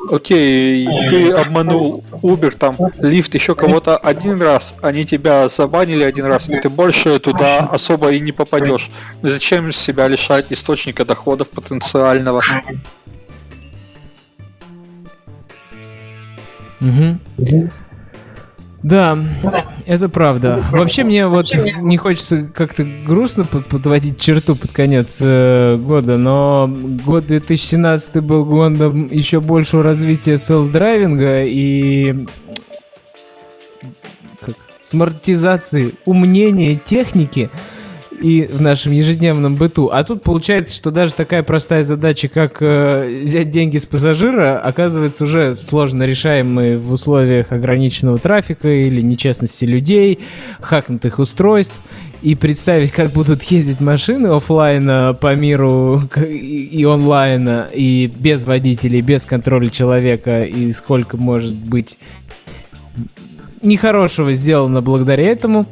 [0.10, 6.50] окей, ты обманул Uber, там, лифт, еще кого-то один раз, они тебя забанили один раз,
[6.50, 8.90] и ты больше туда особо и не попадешь.
[9.22, 12.44] Ну, зачем себя лишать источника доходов потенциального?
[16.82, 17.70] Угу.
[18.84, 19.18] Да,
[19.86, 20.64] это правда.
[20.72, 26.68] Вообще мне вот не хочется как-то грустно подводить черту под конец э, года, но
[27.06, 32.26] год 2017 был годом еще большего развития селф-драйвинга и
[34.40, 37.52] как, смартизации, умнения техники
[38.22, 39.88] и в нашем ежедневном быту.
[39.88, 45.23] А тут получается, что даже такая простая задача, как э, взять деньги с пассажира, оказывается
[45.23, 50.19] уже сложно решаемой в условиях ограниченного трафика или нечестности людей,
[50.60, 51.80] хакнутых устройств.
[52.22, 59.26] И представить, как будут ездить машины офлайна по миру и онлайна, и без водителей, без
[59.26, 61.98] контроля человека, и сколько может быть
[63.64, 65.65] нехорошего сделано благодаря этому,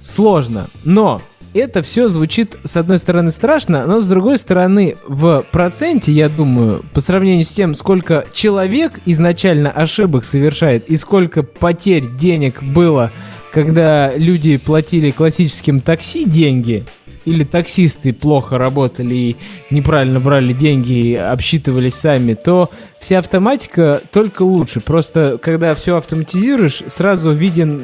[0.00, 0.68] сложно.
[0.82, 1.20] Но
[1.54, 6.84] это все звучит, с одной стороны, страшно, но с другой стороны, в проценте, я думаю,
[6.92, 13.12] по сравнению с тем, сколько человек изначально ошибок совершает и сколько потерь денег было,
[13.52, 16.84] когда люди платили классическим такси деньги,
[17.24, 19.36] или таксисты плохо работали и
[19.70, 22.70] неправильно брали деньги и обсчитывались сами, то
[23.00, 24.80] вся автоматика только лучше.
[24.80, 27.82] Просто когда все автоматизируешь, сразу виден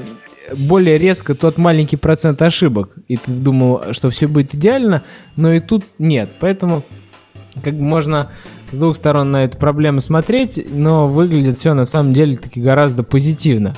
[0.54, 2.90] более резко тот маленький процент ошибок.
[3.08, 5.02] И ты думал, что все будет идеально,
[5.36, 6.30] но и тут нет.
[6.40, 6.82] Поэтому
[7.62, 8.30] как бы можно
[8.72, 13.02] с двух сторон на эту проблему смотреть, но выглядит все на самом деле таки гораздо
[13.02, 13.74] позитивно.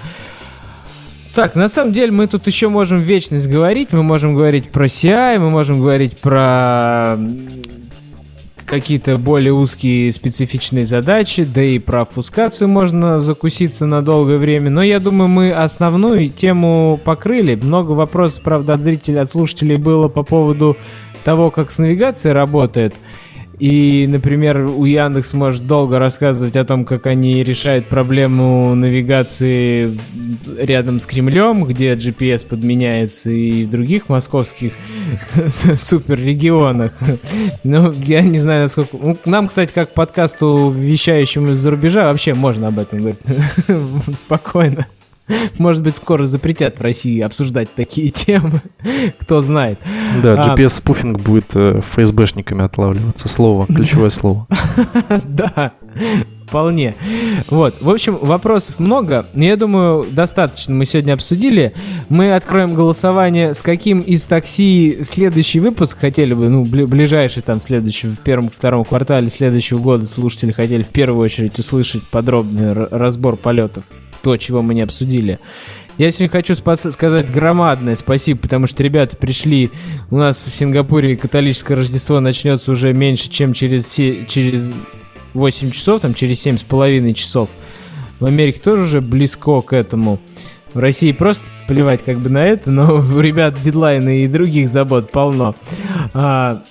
[1.35, 5.39] Так, на самом деле мы тут еще можем вечность говорить, мы можем говорить про CI,
[5.39, 7.17] мы можем говорить про
[8.69, 14.71] какие-то более узкие специфичные задачи, да и про фускацию можно закуситься на долгое время.
[14.71, 17.55] Но я думаю, мы основную тему покрыли.
[17.57, 20.77] Много вопросов, правда, от зрителей, от слушателей было по поводу
[21.25, 22.95] того, как с навигацией работает.
[23.59, 29.99] И, например, у Яндекс может долго рассказывать о том, как они решают проблему навигации
[30.59, 34.75] рядом с Кремлем, где GPS подменяется, и в других московских
[35.49, 36.97] суперрегионах.
[37.65, 38.97] Ну, я не знаю, насколько...
[38.97, 43.19] Ну, нам, кстати, как подкасту, вещающему из-за рубежа, вообще можно об этом говорить
[44.15, 44.87] спокойно.
[45.59, 48.63] Может быть, скоро запретят в России обсуждать такие темы.
[49.21, 49.79] Кто знает.
[50.23, 53.29] Да, GPS-спуфинг будет э, ФСБшниками отлавливаться.
[53.29, 54.47] Слово, ключевое слово.
[55.25, 55.73] Да,
[56.47, 56.95] вполне.
[57.49, 59.27] Вот, в общем, вопросов много.
[59.35, 61.75] Я думаю, достаточно мы сегодня обсудили.
[62.09, 68.09] Мы откроем голосование, с каким из такси следующий выпуск хотели бы, ну, ближайший там следующий,
[68.09, 73.85] в первом-втором квартале следующего года слушатели хотели в первую очередь услышать подробный разбор полетов
[74.23, 75.39] то, чего мы не обсудили.
[75.97, 79.71] Я сегодня хочу спас- сказать громадное спасибо, потому что ребята пришли.
[80.11, 84.73] У нас в Сингапуре католическое Рождество начнется уже меньше, чем через, се- через
[85.35, 87.49] 8 часов, там через 7 с половиной часов.
[88.21, 90.21] В Америке тоже уже близко к этому.
[90.73, 95.11] В России просто плевать как бы на это, но у ребят дедлайны и других забот
[95.11, 95.57] полно.
[96.15, 96.63] А,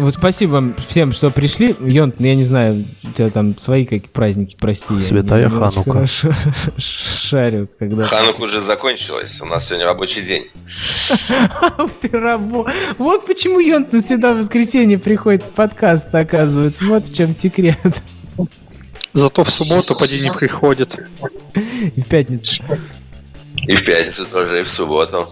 [0.00, 1.74] вот спасибо вам всем, что пришли.
[1.80, 5.00] Йон, я не знаю, у тебя там свои какие праздники, прости.
[5.00, 6.06] Святая я Ханука.
[6.78, 8.04] Шарю, когда...
[8.04, 10.48] Ханука уже закончилась, у нас сегодня рабочий день.
[12.00, 12.66] Ты рабо...
[12.98, 16.84] Вот почему Йонт всегда в воскресенье приходит в подкаст, оказывается.
[16.84, 17.78] Вот в чем секрет.
[19.12, 20.96] Зато в субботу поди не приходит.
[21.94, 22.62] И в пятницу.
[23.56, 25.28] И в пятницу тоже, и в субботу.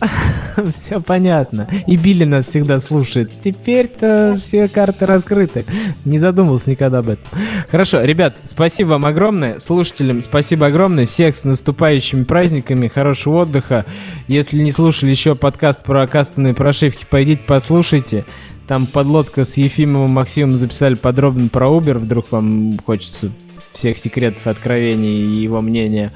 [0.74, 1.68] Все понятно.
[1.86, 3.30] И Билли нас всегда слушает.
[3.42, 5.64] Теперь-то все карты раскрыты.
[6.04, 7.24] Не задумывался никогда об этом.
[7.70, 9.58] Хорошо, ребят, спасибо вам огромное.
[9.58, 11.06] Слушателям спасибо огромное.
[11.06, 12.88] Всех с наступающими праздниками.
[12.88, 13.84] Хорошего отдыха.
[14.26, 18.24] Если не слушали еще подкаст про кастомные прошивки, пойдите послушайте.
[18.66, 21.98] Там подлодка с Ефимовым Максимом записали подробно про Uber.
[21.98, 23.30] Вдруг вам хочется
[23.72, 26.12] всех секретов, откровений и его мнения.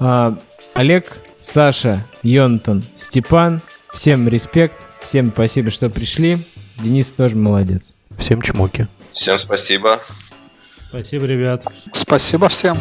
[0.00, 0.36] А,
[0.74, 3.60] Олег, Саша, Йонтон, Степан.
[3.92, 6.38] Всем респект, всем спасибо, что пришли.
[6.78, 7.92] Денис тоже молодец.
[8.18, 8.88] Всем чмоки.
[9.12, 10.00] Всем спасибо.
[10.88, 11.64] Спасибо, ребят.
[11.92, 12.76] Спасибо всем.